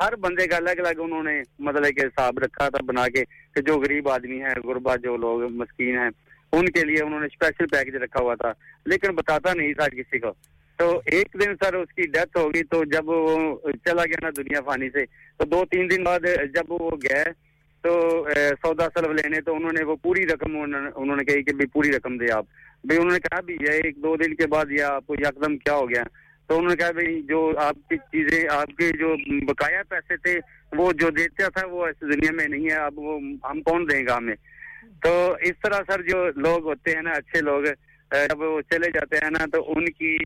ہر 0.00 0.16
بندے 0.16 0.46
کا 0.46 0.56
الگ 0.56 0.70
الگ 0.70 1.00
انہوں 1.00 1.22
نے 1.22 1.42
مطلب 1.58 1.84
کہ 1.84 2.06
حساب 2.06 2.38
رکھا 2.38 2.68
تھا 2.68 2.84
بنا 2.84 3.08
کے 3.08 3.24
کہ 3.54 3.60
جو 3.60 3.78
غریب 3.78 4.08
آدمی 4.08 4.42
ہیں 4.42 4.54
غربا 4.64 4.96
جو 4.96 5.16
لوگ 5.16 5.42
مسکین 5.52 5.98
ہیں، 5.98 6.10
ان 6.52 6.66
کے 6.66 6.84
لیے 6.84 7.02
انہوں 7.02 7.20
نے 7.20 7.26
اسپیشل 7.26 7.66
پیکج 7.66 7.96
رکھا 7.96 8.22
ہوا 8.22 8.34
تھا۔ 8.34 8.52
لیکن 8.86 9.14
بتاتا 9.14 9.54
نہیں 9.54 9.72
تھا 9.72 9.88
کسی 9.88 10.18
کو۔ 10.18 10.32
تو 10.76 11.00
ایک 11.06 11.28
دن 11.34 11.52
سر 11.64 11.74
اس 11.74 11.92
کی 11.92 12.02
ڈیتھ 12.02 12.36
ہوگی 12.36 12.62
تو 12.62 12.84
جب 12.84 13.08
وہ 13.08 13.56
چلا 13.84 14.04
گیا 14.04 14.18
نا 14.22 14.28
دنیا 14.36 14.60
فانی 14.60 14.90
سے، 14.90 15.06
تو 15.38 15.44
دو 15.44 15.64
تین 15.70 15.90
دن 15.90 16.04
بعد 16.04 16.20
جب 16.54 16.72
وہ 16.72 16.90
گئے 16.90 17.24
تو 17.82 18.26
سودا 18.62 18.86
سلب 18.94 19.12
لینے 19.12 19.40
تو 19.40 19.54
انہوں 19.54 19.72
نے 19.78 19.84
وہ 19.84 19.96
پوری 19.96 20.26
رقم 20.26 20.56
انہوں 20.96 21.16
نے 21.16 21.24
کہی 21.24 21.42
کہ 21.42 21.52
بھی 21.52 21.66
پوری 21.66 21.92
رقم 21.92 22.16
دے 22.16 22.32
آپ۔ 22.32 22.44
بھائی 22.84 23.00
انہوں 23.00 23.12
نے 23.12 23.20
کہا 23.20 23.40
بھی 23.40 23.54
یہ 23.54 23.72
ایک 23.72 23.96
دو 23.96 24.16
دن 24.16 24.34
کے 24.34 24.46
بعد 24.46 24.70
یہ 24.70 24.82
آپ 24.82 25.06
کو 25.06 25.14
یکدم 25.14 25.58
کیا 25.58 25.74
ہو 25.74 25.90
گیا۔ 25.90 26.02
تو 26.50 26.56
انہوں 26.56 26.70
نے 26.70 26.76
کہا 26.76 26.90
بھائی 26.92 27.20
جو 27.22 27.40
آپ 27.58 27.76
کی 27.88 27.96
چیزیں، 28.12 28.42
آپ 28.50 28.70
کے 28.78 28.90
جو 28.98 29.14
بقایا 29.46 29.82
پیسے 29.88 30.16
تھے، 30.16 30.38
وہ 30.72 30.90
جو 31.00 31.10
دیتا 31.10 31.48
تھا، 31.48 31.66
وہ 31.66 31.86
اس 31.86 32.00
دنیا 32.00 32.32
میں 32.32 32.46
نہیں 32.48 32.64
ہے، 32.70 32.76
اب 32.76 32.98
وہ 32.98 33.18
ہم 33.44 33.60
کون 33.62 33.88
دیں 33.90 34.02
گا 34.06 34.16
ہمیں؟ 34.16 34.34
تو 35.02 35.12
اس 35.40 35.60
طرح 35.62 35.82
سر 35.86 36.02
جو 36.02 36.24
لوگ 36.36 36.66
ہوتے 36.68 36.94
ہیں 36.94 37.02
نا، 37.02 37.10
اچھے 37.10 37.40
لوگ 37.40 37.64
جب 38.10 38.40
وہ 38.40 38.60
چلے 38.70 38.90
جاتے 38.90 39.16
ہیں 39.22 39.30
نا، 39.30 39.44
تو 39.52 39.62
ان 39.72 39.84
کی 39.98 40.16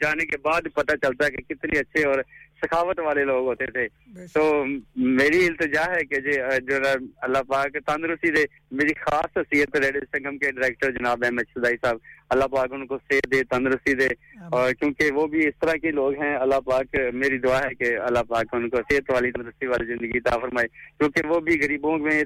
جانے 0.00 0.26
کے 0.26 0.36
بعد 0.42 0.68
پتہ 0.74 0.96
چلتا 1.02 1.26
ہے 1.26 1.30
کہ 1.30 1.54
کتنے 1.54 1.78
اچھے 1.78 2.06
اور 2.06 2.18
سخاوت 2.62 2.98
والے 2.98 3.24
لوگ 3.24 3.46
ہوتے 3.46 3.66
تھے۔ 3.66 3.86
تو 4.34 4.64
میری 4.96 5.46
التجا 5.46 5.84
ہے 5.94 6.04
کہ 6.04 6.20
جی 6.20 6.32
جو 6.68 6.76
اللہ 7.22 7.42
پاک 7.48 7.76
تندرستی 7.86 8.30
دے۔ 8.30 8.44
میری 8.70 8.94
خاص 8.94 9.36
حیثیت 9.36 9.76
ریڈیو 9.76 10.02
سنگم 10.12 10.38
کے 10.38 10.50
ڈائریکٹر 10.50 10.90
جناب 10.90 11.24
احمد 11.24 11.50
شدائی 11.50 11.76
صاحب 11.82 11.96
اللہ 12.30 12.44
پاک 12.44 12.72
ان 12.72 12.86
کو 12.86 12.98
صحت 13.10 13.30
دے 13.32 13.42
تندرستی 13.44 13.94
دے۔ 13.94 14.08
اور 14.52 14.72
کیونکہ 14.72 15.10
وہ 15.12 15.26
بھی 15.26 15.46
اس 15.46 15.54
طرح 15.60 15.76
کے 15.82 15.90
لوگ 15.90 16.22
ہیں 16.22 16.34
اللہ 16.36 16.60
پاک 16.64 16.96
میری 17.14 17.38
دعا 17.38 17.58
ہے 17.58 17.74
کہ 17.74 17.96
اللہ 17.98 18.22
پاک 18.28 18.54
ان 18.54 18.68
کو 18.68 18.76
صحت 18.90 19.10
والی 19.10 19.30
تندرستی 19.30 19.66
والی 19.66 19.86
زندگی 19.86 20.20
تا 20.20 20.38
فرمائے۔ 20.38 20.68
کیونکہ 20.98 21.28
وہ 21.28 21.40
بھی 21.40 21.60
غریبوں 21.62 21.98
میں 21.98 22.22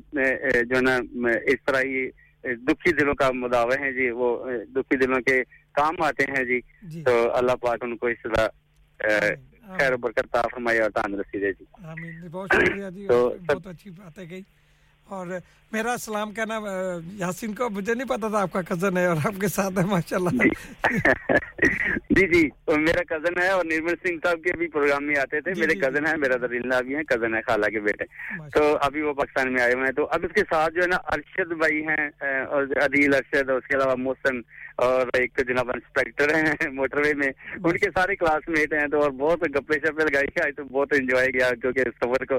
جو 0.62 0.80
نا 0.80 0.98
اس 1.44 1.64
طرح 1.66 1.80
ہی 1.80 2.08
دکھی 2.44 2.92
دلوں 2.92 3.14
کا 3.14 3.30
مداوع 3.30 3.74
ہیں 3.80 3.92
جی۔ 3.92 4.10
وہ 4.10 4.50
دکھی 4.74 4.96
دلوں 4.96 5.20
کے 5.20 5.42
کام 5.72 6.02
آتے 6.02 6.24
ہیں 6.28 6.44
جی, 6.44 6.60
جی. 6.82 7.02
تو 7.02 7.34
اللہ 7.34 7.52
پاک 7.52 7.78
ان 7.82 7.96
کو 7.96 8.06
اس 8.06 8.22
طرح 8.22 8.48
خیر 9.68 9.92
و 9.92 9.96
برکت 9.96 10.36
فرمائے 10.52 10.80
اور 10.80 10.90
تان 10.90 11.14
رسیدے 11.14 11.52
جی 11.52 11.64
آمین. 11.84 12.28
بہت 12.30 12.48
شکریہ 12.52 12.90
جی 12.94 13.08
بہت 13.08 13.66
اچھی 13.66 13.90
بات 13.90 14.18
ہے 14.18 14.30
گئی۔ 14.30 14.42
اور 15.02 15.26
میرا 15.72 15.96
سلام 16.00 16.32
کہنا 16.32 16.58
یاسین 17.12 17.54
کو 17.54 17.70
مجھے 17.70 17.94
نہیں 17.94 18.08
پتا 18.08 18.28
تھا 18.28 18.42
آپ 18.42 18.52
کا 18.52 18.62
کزن 18.62 18.96
ہے 18.96 19.06
اور 19.06 19.16
آپ 19.16 19.40
کے 19.40 19.48
ساتھ 19.48 19.78
ہے 19.78 19.84
ماشاءاللہ۔ 19.84 20.30
جی۔ 20.30 20.50
جی،, 22.10 22.26
جی 22.26 22.48
میرا 22.68 23.02
کزن 23.02 23.42
ہے 23.42 23.48
اور 23.48 23.64
نرمل 23.64 23.94
سنگھ 24.02 24.18
صاحب 24.24 24.44
کے 24.44 24.56
بھی 24.56 24.68
پروگرام 24.68 25.04
میں 25.04 25.16
آتے 25.18 25.40
تھے۔ 25.40 25.54
جی، 25.54 25.60
میرے 25.60 25.74
جی، 25.74 25.80
کزن 25.80 26.06
ہیں 26.06 26.16
میرا 26.16 26.46
دلیل 26.46 26.70
بھی 26.84 26.96
ہیں 26.96 27.02
کزن 27.02 27.34
ہے 27.34 27.42
خالہ 27.42 27.66
کے 27.66 27.80
بیٹے۔ 27.80 28.04
تو 28.54 28.78
ابھی 28.80 29.02
وہ 29.02 29.12
پاکستان 29.12 29.52
میں 29.52 29.62
آئے 29.62 29.72
ہوئے 29.72 29.84
ہیں۔ 29.84 29.92
تو 29.92 30.08
اب 30.10 30.24
اس 30.24 30.32
کے 30.34 30.40
ساتھ 30.40 30.74
جو 30.74 30.82
ہے 30.82 30.86
نا 30.86 30.96
ارشد 30.96 31.52
بھائی 31.52 31.82
ہیں 31.82 32.10
اور 32.44 32.62
عدیل 32.62 33.14
ارشد 33.14 33.50
اور 33.50 33.58
اس 33.58 33.66
کے 33.66 33.76
علاوہ 33.76 33.94
محسن 33.98 34.40
اور 34.82 35.08
ایک 35.14 35.32
تو 35.32 35.42
جناب 35.44 35.70
انسپیکٹر 35.70 36.34
ہیں 36.34 36.42
موٹر 36.72 36.98
وے 36.98 37.12
میں 37.16 37.30
ان 37.54 37.76
کے 37.76 37.90
سارے 37.90 38.16
کلاس 38.16 38.48
میٹ 38.48 38.72
ہیں 38.74 38.86
تو 38.88 39.02
اور 39.02 39.10
بہت 39.18 39.42
گپے 39.56 39.78
شپے 39.78 40.04
لگائی 40.04 40.26
کے 40.28 40.40
آج 40.40 40.52
تو 40.56 40.64
بہت 40.70 40.92
انجوائے 40.92 41.28
گیا 41.30 41.50
کیونکہ 41.62 41.90
سفر 41.96 42.24
کو 42.26 42.38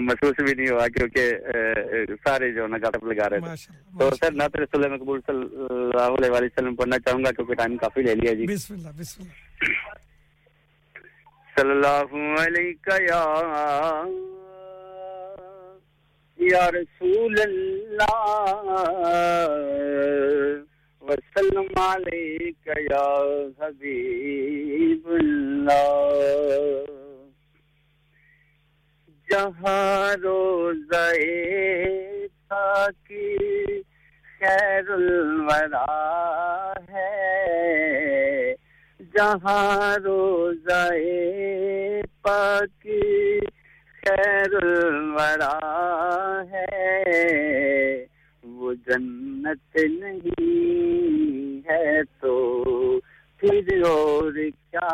محسوس 0.00 0.40
بھی 0.40 0.54
نہیں 0.54 0.70
ہوا 0.70 0.86
کیونکہ 0.90 1.24
سارے 2.24 2.50
جو 2.52 2.66
نا 2.66 2.78
گپ 2.80 3.04
لگا 3.04 3.28
رہے 3.30 3.40
تھے۔ 3.40 3.72
تو 3.98 4.10
سر 4.16 4.32
نعت 4.34 4.56
رسول 4.56 4.88
مقبول 4.90 5.20
صلی 5.26 5.44
اللہ 5.66 6.16
علیہ 6.18 6.30
وسلم 6.42 6.74
پڑھنا 6.76 6.98
چاہوں 7.00 7.24
گا 7.24 7.30
کیونکہ 7.32 7.54
ٹائم 7.56 7.76
کافی 7.78 8.02
لے 8.02 8.14
لیا 8.16 8.32
جی۔ 8.34 8.46
بسم 8.46 8.74
اللہ 8.74 8.98
بسم 8.98 9.22
اللہ۔ 9.22 10.02
صلی 11.56 11.70
اللہ 11.70 12.14
علیہ 12.40 13.00
یا 13.02 13.22
یا 16.38 16.70
رسول 16.72 17.34
اللہ 17.40 18.12
وسلم 21.06 21.78
علیک 21.80 22.68
یا 22.80 23.08
حبیب 23.58 25.08
اللہ 25.14 26.14
جہاں 29.28 30.14
روزے 30.22 31.10
تھا 32.48 32.86
کی 33.08 33.82
خیر 34.40 34.90
الورا 34.90 35.84
ہے 36.90 38.54
جہاں 39.14 39.96
روزے 40.04 40.80
پاکی 42.22 43.38
خیر 44.02 44.56
الورا 44.62 45.54
ہے 46.52 46.66
جنت 48.86 49.76
نہیں 49.76 51.60
ہے 51.68 52.02
تو 52.20 52.98
پھر 53.42 53.82
اور 53.84 54.32
کیا 54.70 54.90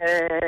ہے؟ 0.00 0.43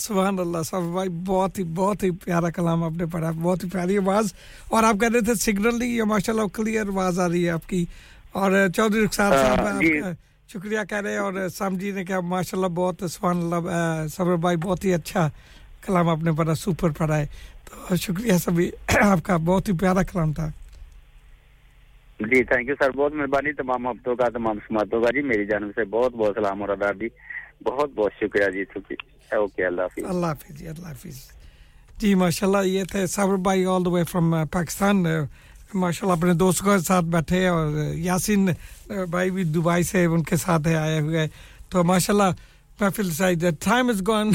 سبحان 0.00 0.38
اللہ 0.38 0.62
صاحب 0.62 0.82
بھائی 0.82 1.08
بہت 1.26 1.58
ہی 1.58 1.64
بہت 1.64 2.02
ہی 2.02 2.10
پیارا 2.10 2.50
کلام 2.50 2.84
آپ 2.84 2.90
نے 2.90 3.06
پڑھا 3.06 3.30
بہت 3.42 3.64
ہی 3.64 3.68
پیاری 3.70 3.98
آواز۔ 3.98 4.32
اور 4.68 4.82
آپ 4.82 5.00
کہہ 5.00 5.08
رہے 5.14 5.20
تھے 5.20 5.34
سگنل 5.34 5.78
نہیں 5.78 5.94
یہ 5.94 6.02
ماشاء 6.02 6.32
اللہ 6.32 6.46
کلیئر 6.46 6.88
آواز 6.88 7.18
آ 7.20 7.28
رہی 7.28 7.44
ہے 7.44 7.50
آپ 7.50 7.68
کی۔ 7.68 7.84
اور 8.32 8.52
چودھری 8.76 9.04
رخسار 9.04 9.32
صاحب 9.32 9.80
جی۔ 9.82 10.00
شکریہ 10.48 10.78
کہہ 10.88 10.98
رہے 10.98 11.12
ہیں۔ 11.12 11.18
اور 11.18 11.48
سام 11.54 11.76
جی 11.76 11.90
نے 11.90 12.04
کہا 12.04 12.20
ماشاء 12.20 12.58
اللہ 12.58 12.68
بہت 12.74 13.02
سبحان 13.10 13.42
اللہ 13.42 13.70
صبر 14.16 14.36
بھائی 14.36 14.56
بہت 14.56 14.84
ہی 14.84 14.94
اچھا 14.94 15.28
کلام 15.86 16.08
آپ 16.08 16.18
نے 16.22 16.32
پڑھا 16.32 16.54
سپر 16.54 16.90
پڑھا 16.90 17.18
ہے۔ 17.18 17.26
تو 17.64 17.96
شکریہ 17.96 18.32
سبھی 18.44 18.70
آپ 19.02 19.18
کا 19.22 19.36
بہت 19.36 19.68
ہی 19.68 19.76
پیارا 19.76 20.02
کلام 20.02 20.32
تھا۔ 20.32 20.48
جی 22.20 22.42
تھینک 22.44 22.68
یو 22.68 22.74
سر 22.78 22.90
بہت 22.90 23.14
مہربانی 23.14 23.52
تمام 23.52 23.86
ہفتوں 23.86 24.16
کا 24.16 24.24
تمام 24.32 24.58
سماعتوں 24.68 25.00
کا۔ 25.02 25.10
جی 25.14 25.22
میری 25.22 25.46
جانب 25.46 25.70
سے 25.74 25.84
بہت 25.84 26.12
بہت 26.12 26.34
سلام 26.34 26.60
اور 26.62 26.68
آداب۔ 26.68 27.00
جی 27.00 27.08
بہت 27.64 27.90
بہت 27.94 28.12
شکریہ 28.20 28.50
جی 28.50 28.62
اوکے، 29.36 29.64
اللہ 29.66 29.82
حافظ۔ 29.82 30.04
اللہ 30.10 30.26
حافظ 30.26 30.58
جی 30.58 30.68
اللہ 30.68 30.86
حافظ۔ 30.86 31.16
جی 32.00 32.14
ماشاء 32.14 32.46
اللہ 32.46 32.66
یہ 32.66 32.84
تھے 32.90 33.06
صابر 33.06 33.36
بھائی 33.46 33.64
آل 33.64 33.84
دا 33.84 33.90
وے 33.90 34.02
فرام 34.10 34.34
پاکستان 34.52 35.02
ماشاء 35.74 36.06
اللہ 36.06 36.18
اپنے 36.18 36.32
دوستوں 36.32 36.66
کے 36.66 36.78
ساتھ 36.84 37.04
بیٹھے 37.04 37.46
اور 37.46 37.72
یاسین 37.94 38.48
uh, 38.48 39.04
بھائی 39.10 39.30
بھی 39.30 39.44
دبئی 39.44 39.82
سے 39.82 40.04
ان 40.04 40.22
کے 40.22 40.36
ساتھ 40.36 40.68
آئے 40.68 41.00
ہوئے۔ 41.00 41.26
تو 41.70 41.84
ماشاء 41.84 42.14
اللہ 42.14 42.30
محفل 42.80 43.10
size 43.10 43.44
time 43.64 43.88
is 43.88 44.02
gone 44.08 44.30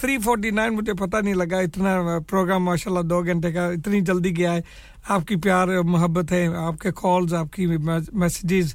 three 0.00 0.18
forty 0.18 0.50
nine 0.50 0.74
مجھے 0.74 0.92
پتہ 0.94 1.16
نہیں 1.16 1.34
لگا، 1.34 1.58
اتنا 1.58 1.96
uh, 2.00 2.20
پروگرام 2.28 2.64
ماشاء 2.64 2.90
اللہ 2.90 3.02
دو 3.02 3.22
گھنٹے 3.24 3.52
کا، 3.52 3.66
اتنی 3.66 4.00
جلدی 4.00 4.36
گیا 4.36 4.52
ہے۔ 4.54 4.60
آپ 5.08 5.26
کی 5.26 5.36
پیار 5.36 5.68
محبت 5.84 6.32
ہے، 6.32 6.46
آپ 6.56 6.80
کے 6.80 6.90
کالز 6.92 7.34
آپ 7.34 7.52
کی 7.52 7.66
میسیجز 7.66 8.74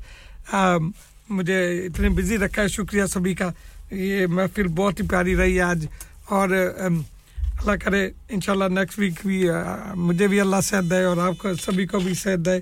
مجھے 1.30 1.62
اتنے 1.86 2.10
بزی 2.10 2.38
رکھا 2.38 2.62
ہے، 2.62 2.68
شکریہ 2.68 3.06
سبھی 3.06 3.34
کا۔ 3.34 3.49
یہ 3.95 4.27
محفل 4.27 4.67
بہت 4.67 5.01
ہی 5.01 5.07
پیاری 5.07 5.35
رہی 5.35 5.61
آج 5.61 5.88
اور 6.30 6.49
اللہ 6.49 7.72
کرے 7.84 8.11
انشاءاللہ 8.30 8.80
نیکسٹ 8.80 8.99
ویک 8.99 9.13
بھی 9.26 9.47
مجھے 9.95 10.27
بھی 10.27 10.39
اللہ 10.39 10.61
صحت 10.63 10.89
دے 10.89 11.03
اور 11.03 11.17
آپ 11.17 11.38
کو، 11.38 11.53
سبھی 11.53 11.85
کو 11.88 11.99
بھی 11.99 12.13
صحت 12.13 12.45
دے۔ 12.45 12.59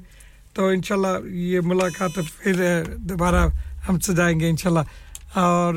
تو 0.54 0.68
انشاءاللہ 0.68 1.28
یہ 1.28 1.60
ملاقات 1.64 2.20
پھر 2.38 2.84
دوبارہ 2.98 3.48
ہم 3.90 4.00
سجائیں 4.00 4.40
گے 4.40 4.50
انشاءاللہ۔ 4.50 5.40
اور 5.40 5.76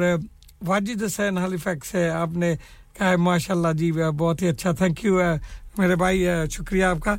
واجد 0.66 1.02
حسین 1.02 1.38
حلی 1.38 1.56
فیکس 1.56 1.94
ہے 1.94 2.08
آپ 2.08 2.28
نے 2.36 2.54
کہا 2.98 3.10
ہے 3.10 3.16
ماشاء 3.16 3.54
اللہ 3.54 3.72
جی 3.72 3.92
بہت 3.92 4.42
ہی 4.42 4.48
اچھا 4.48 4.72
تھینک 4.72 5.04
یو 5.04 5.20
میرے 5.78 5.96
بھائی 5.96 6.26
شکریہ 6.50 6.84
آپ 6.84 7.00
کا۔ 7.00 7.16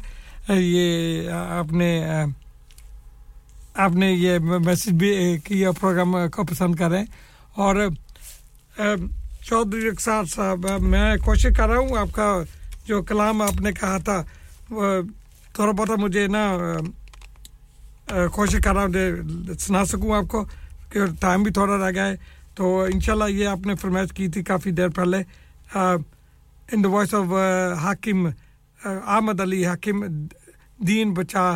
یہ 0.49 1.29
آپ 1.29 1.73
نے 1.73 2.05
آپ 3.75 3.91
نے 3.91 4.11
یہ 4.11 4.39
میسج 4.39 4.89
بھی 4.89 5.37
کیا 5.43 5.71
پروگرام 5.71 6.15
کو 6.31 6.43
پسند 6.43 6.75
کریں 6.75 7.03
اور 7.55 7.75
چودھری 8.77 9.89
رخسار 9.89 10.23
صاحب 10.33 10.65
میں 10.81 11.15
کوشش 11.25 11.55
کر 11.57 11.69
رہا 11.69 11.79
ہوں 11.79 11.97
آپ 11.97 12.11
کا 12.13 12.27
جو 12.87 13.01
کلام 13.03 13.41
آپ 13.41 13.61
نے 13.61 13.71
کہا 13.79 13.97
تھا، 14.05 14.21
وہ 14.69 15.01
تھوڑا 15.53 15.71
بہت 15.71 15.89
مجھے 15.99 16.25
نا 16.27 16.43
کوشش 18.33 18.59
کر 18.63 18.73
رہا 18.75 18.83
ہوں 18.83 19.53
سنا 19.59 19.83
سکوں 19.85 20.15
آپ 20.15 20.27
کو 20.31 20.43
کہ 20.89 21.05
ٹائم 21.19 21.43
بھی 21.43 21.51
تھوڑا 21.53 21.77
رہ 21.77 21.91
گیا 21.91 22.07
ہے۔ 22.07 22.15
تو 22.55 22.79
انشاءاللہ 22.83 23.29
یہ 23.29 23.47
آپ 23.47 23.65
نے 23.67 23.75
فرمائش 23.81 24.11
کی 24.15 24.27
تھی 24.27 24.43
کافی 24.43 24.71
دیر 24.71 24.89
پہلے 24.95 25.17
ان 25.73 26.83
دا 26.83 26.89
وائس 26.89 27.13
آف 27.13 27.33
حاکم 27.81 28.25
احمد 28.25 29.41
علی 29.41 29.65
حاکم، 29.65 30.03
دین 30.87 31.13
بچا 31.13 31.51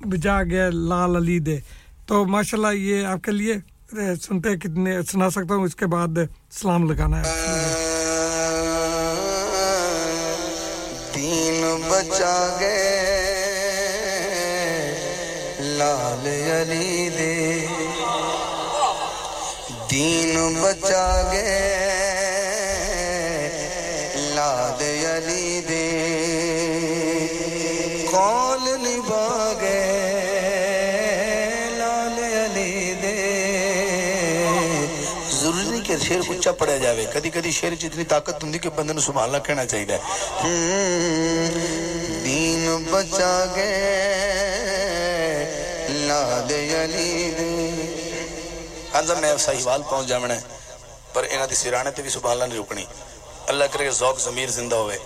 بجا 0.00 0.42
گیا 0.42 0.68
لال 0.70 1.16
علی 1.16 1.38
دے۔ 1.38 1.58
تو 2.06 2.24
ماشاء 2.26 2.58
اللہ 2.58 2.74
یہ 2.76 3.06
آپ 3.06 3.22
کے 3.24 3.32
لیے 3.32 3.54
سنتے 4.22 4.56
کتنے، 4.56 5.02
سنا 5.02 5.30
سکتا 5.30 5.54
ہوں 5.54 5.64
اس 5.64 5.76
کے 5.76 5.86
بعد 5.86 6.18
سلام 6.50 6.90
لگانا 6.90 7.20
ہے۔ 7.20 7.30
دین 11.14 11.64
بچا 11.88 12.56
گئے، 12.60 13.00
لال 15.60 16.26
علی 16.62 17.08
دے۔ 17.18 17.66
دین 19.90 20.54
بچا 20.62 21.28
گئے 21.32 22.03
کہ 36.14 36.22
شیر 36.22 36.36
اچا 36.38 36.52
پڑھیا 36.58 36.76
جاوے۔ 36.78 37.04
کدی 37.14 37.30
کدی 37.30 37.50
شیر 37.50 37.72
اتنی 37.72 38.04
طاقت 38.04 38.44
ہوں 38.44 38.52
کہ 38.62 38.68
بندے 38.76 39.00
سنبھالنا 39.06 39.38
کہنا 39.46 39.64
چاہیے 39.66 39.96
دین 42.24 42.84
بچا 42.90 43.34
گئے۔ 43.56 43.82
لاد 46.08 46.50
علی 46.52 47.12
آندا 48.94 49.14
ہاں 49.14 49.16
جی، 49.16 49.20
میں 49.20 49.36
صحیحوال 49.46 49.82
پہنچ 49.90 50.06
جاونا 50.06 50.34
ہے۔ 50.34 50.40
پر 51.12 51.22
انہاں 51.30 51.46
دی 51.46 51.54
سرانے 51.54 51.90
تے 51.90 52.02
بھی 52.02 52.10
سبحان 52.10 52.38
نہیں 52.38 52.58
رکنی 52.58 52.84
اللہ 53.50 53.64
کرے 53.72 53.84
کہ 53.84 53.90
ذوق 53.90 54.16
ضمیر 54.20 54.48
زندہ 54.58 54.76
ہوئے۔ 54.76 54.98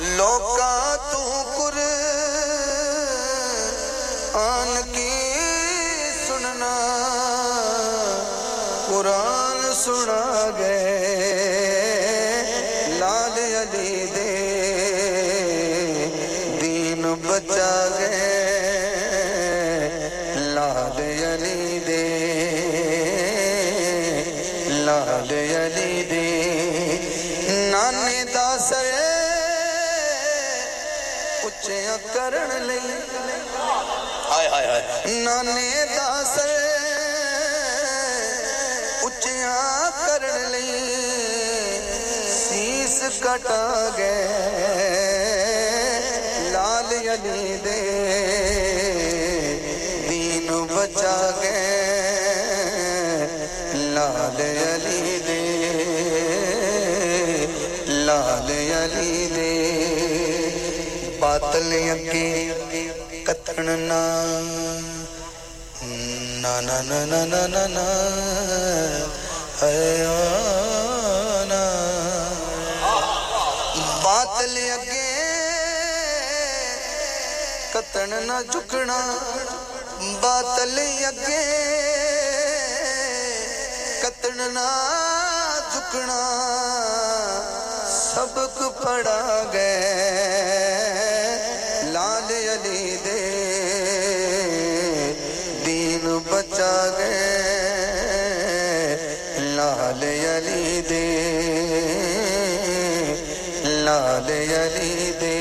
لوکا 0.00 0.96
تو 1.10 1.22
قرآن 1.56 1.78
کی 4.92 5.14
سننا 6.26 6.76
قرآن 8.88 9.58
سنا 9.74 10.24
گئے۔ 10.58 11.07
کرن 32.30 32.62
لئی 32.62 32.78
ہائے 34.30 34.48
ہائے 34.48 34.66
ہائے 34.66 35.12
نانے 35.18 35.84
دا 35.86 36.08
سر 36.24 36.50
اچھا 39.06 39.88
کرن 39.98 40.50
لئی 40.50 40.84
سیس 42.32 43.00
کٹا 43.22 43.88
گئے 43.98 44.26
لال 46.52 46.92
علی 47.08 47.56
دے 47.64 47.80
دین 50.08 50.48
بچا 50.74 51.16
گئے 51.40 51.47
باطل 61.40 61.72
اگے 61.90 63.22
کترنا 63.26 63.98
نا 66.42 66.54
نا 66.60 66.80
نا 66.88 67.04
نا 67.04 67.04
نا 67.10 67.24
نا 67.26 67.46
نا 67.46 67.66
نا 67.74 67.84
اے 69.66 70.04
آنا 70.06 71.62
باطل 74.04 74.56
اگے 74.72 75.06
کتن 77.72 78.14
نا 78.26 78.40
جھکنا 78.50 78.98
باطل 80.20 80.78
اگے 81.08 81.44
کتن 84.02 84.42
نا 84.54 84.66
جھکنا 85.72 86.20
سبق 88.00 88.60
پڑا 88.82 89.20
گئے 89.52 90.77
علی 92.38 92.96
دے 93.04 93.20
دین 95.66 96.18
بچا 96.30 96.94
گئے۔ 96.98 97.38
لال 99.38 100.02
علی 100.02 100.80
دے۔ 100.88 101.06
لال 103.64 104.30
علی 104.50 105.12
دے۔ 105.20 105.38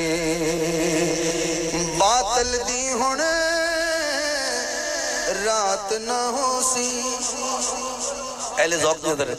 باطل 1.97 2.57
دی 2.67 2.93
ہن۔ 2.93 3.21
رات 5.45 5.91
نہ 5.91 6.31
ہو 6.33 6.61
سی۔ 6.73 7.01
اہل 8.57 8.77
ذوق 8.81 9.05
نظر 9.05 9.29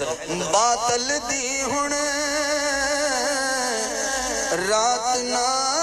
باطل 0.50 1.08
دی 1.30 1.62
ہن۔ 1.62 1.92
رات 4.68 5.16
نہ 5.16 5.77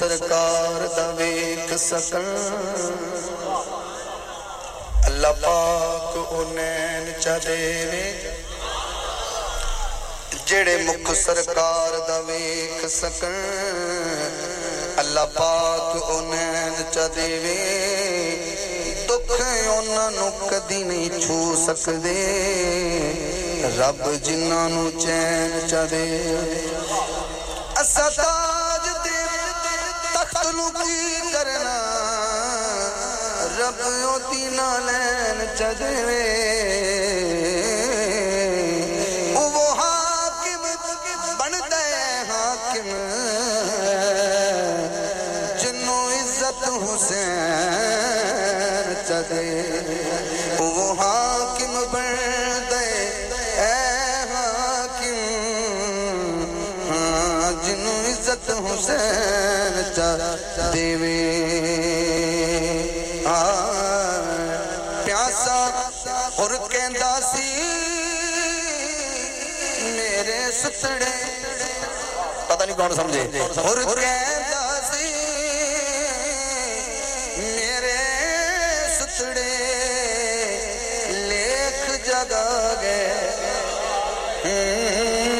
سرکار 0.00 0.86
دا 0.96 1.06
ویکھ 1.16 1.72
سکن۔ 1.78 2.26
اللہ 5.06 5.32
پاک 5.42 6.16
انین 6.32 7.10
چا 7.22 7.36
دیوے 7.44 8.06
جڑے 10.46 10.76
مکھ 10.86 11.12
سرکار 11.16 11.98
دا 12.08 12.18
ویکھ 12.28 12.86
سکن، 12.90 13.36
اللہ 15.02 15.26
پاک 15.34 16.10
انین 16.10 16.82
چا 16.94 17.06
دیوے 17.16 17.58
دکھ 19.08 19.40
انہاں 19.40 20.10
نو 20.10 20.30
کدی 20.50 20.82
نہیں 20.82 21.20
چھو 21.20 21.38
سکدے۔ 21.66 22.18
رب 23.78 24.02
جنہاں 24.24 24.68
نو 24.68 24.88
چین 25.00 25.58
چا 25.70 25.84
دیوے 25.90 26.89
مقی 30.60 31.32
کرنا۔ 31.32 31.76
رب 33.58 33.80
یوتی 34.02 34.48
نالین 34.50 35.56
چدوے 35.58 37.29
سڑے 70.62 71.10
پتہ 72.48 72.64
نہیں 72.64 72.76
کون 72.76 72.94
سمجھے۔ 72.96 73.22
میرے 77.36 77.96
ستڑے 78.98 79.48
جگہ 82.06 82.74
گئے 82.82 83.04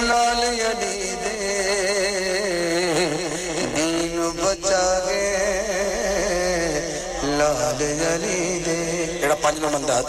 لال 0.09 0.43
دے 0.81 0.97
بچا 4.43 4.85
لال 7.39 7.79
دے 7.79 9.35
پانچ 9.43 9.59
نو 9.59 9.69
بندہ 9.73 10.01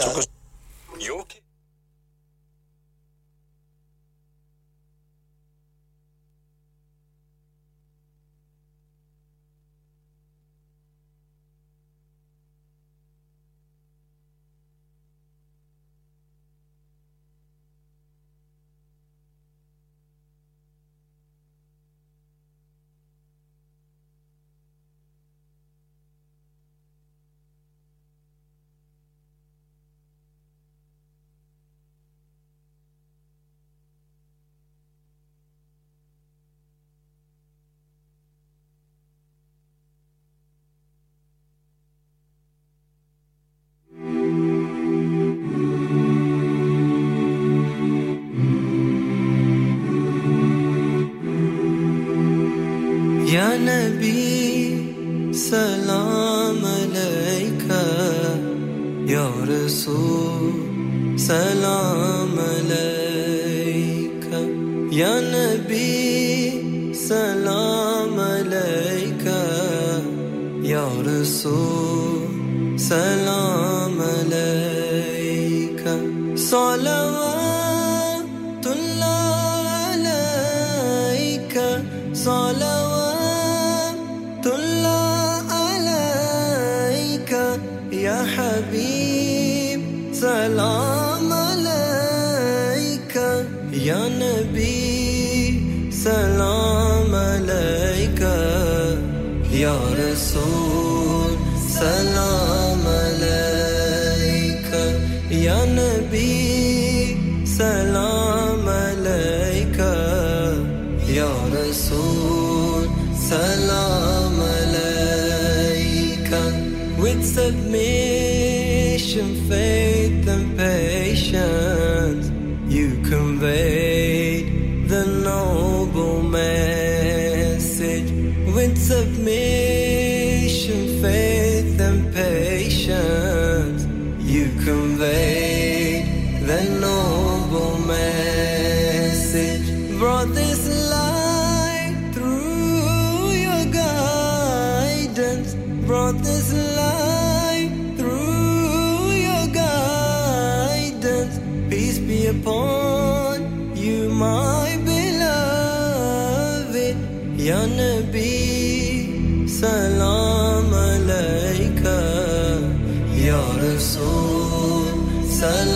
sun 165.42 165.71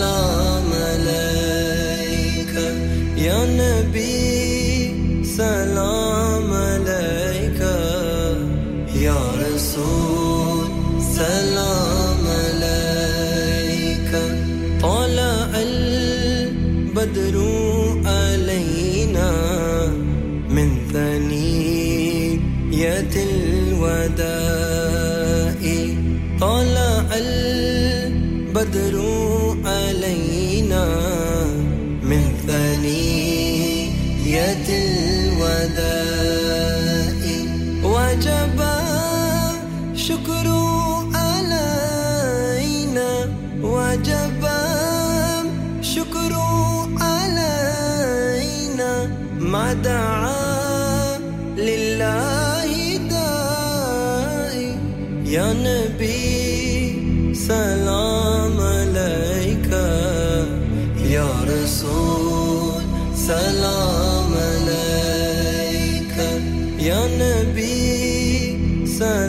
دعا 49.83 51.17
لله 51.57 52.97
داعي 53.09 54.75
يا 55.25 55.53
نبي 55.53 57.33
سلام 57.33 58.55
عليك 58.61 59.69
يا 61.11 61.27
رسول 61.53 62.81
سلام 63.15 64.31
عليك 64.49 66.17
يا 66.79 67.01
نبي 67.21 68.87
سلام 68.87 69.26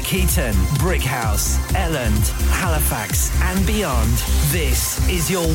Nuneaton, 0.00 0.54
Brickhouse, 0.78 1.58
Elland, 1.74 2.30
Halifax, 2.48 3.30
and 3.42 3.66
beyond. 3.66 4.10
This 4.48 5.06
is 5.10 5.30
your 5.30 5.46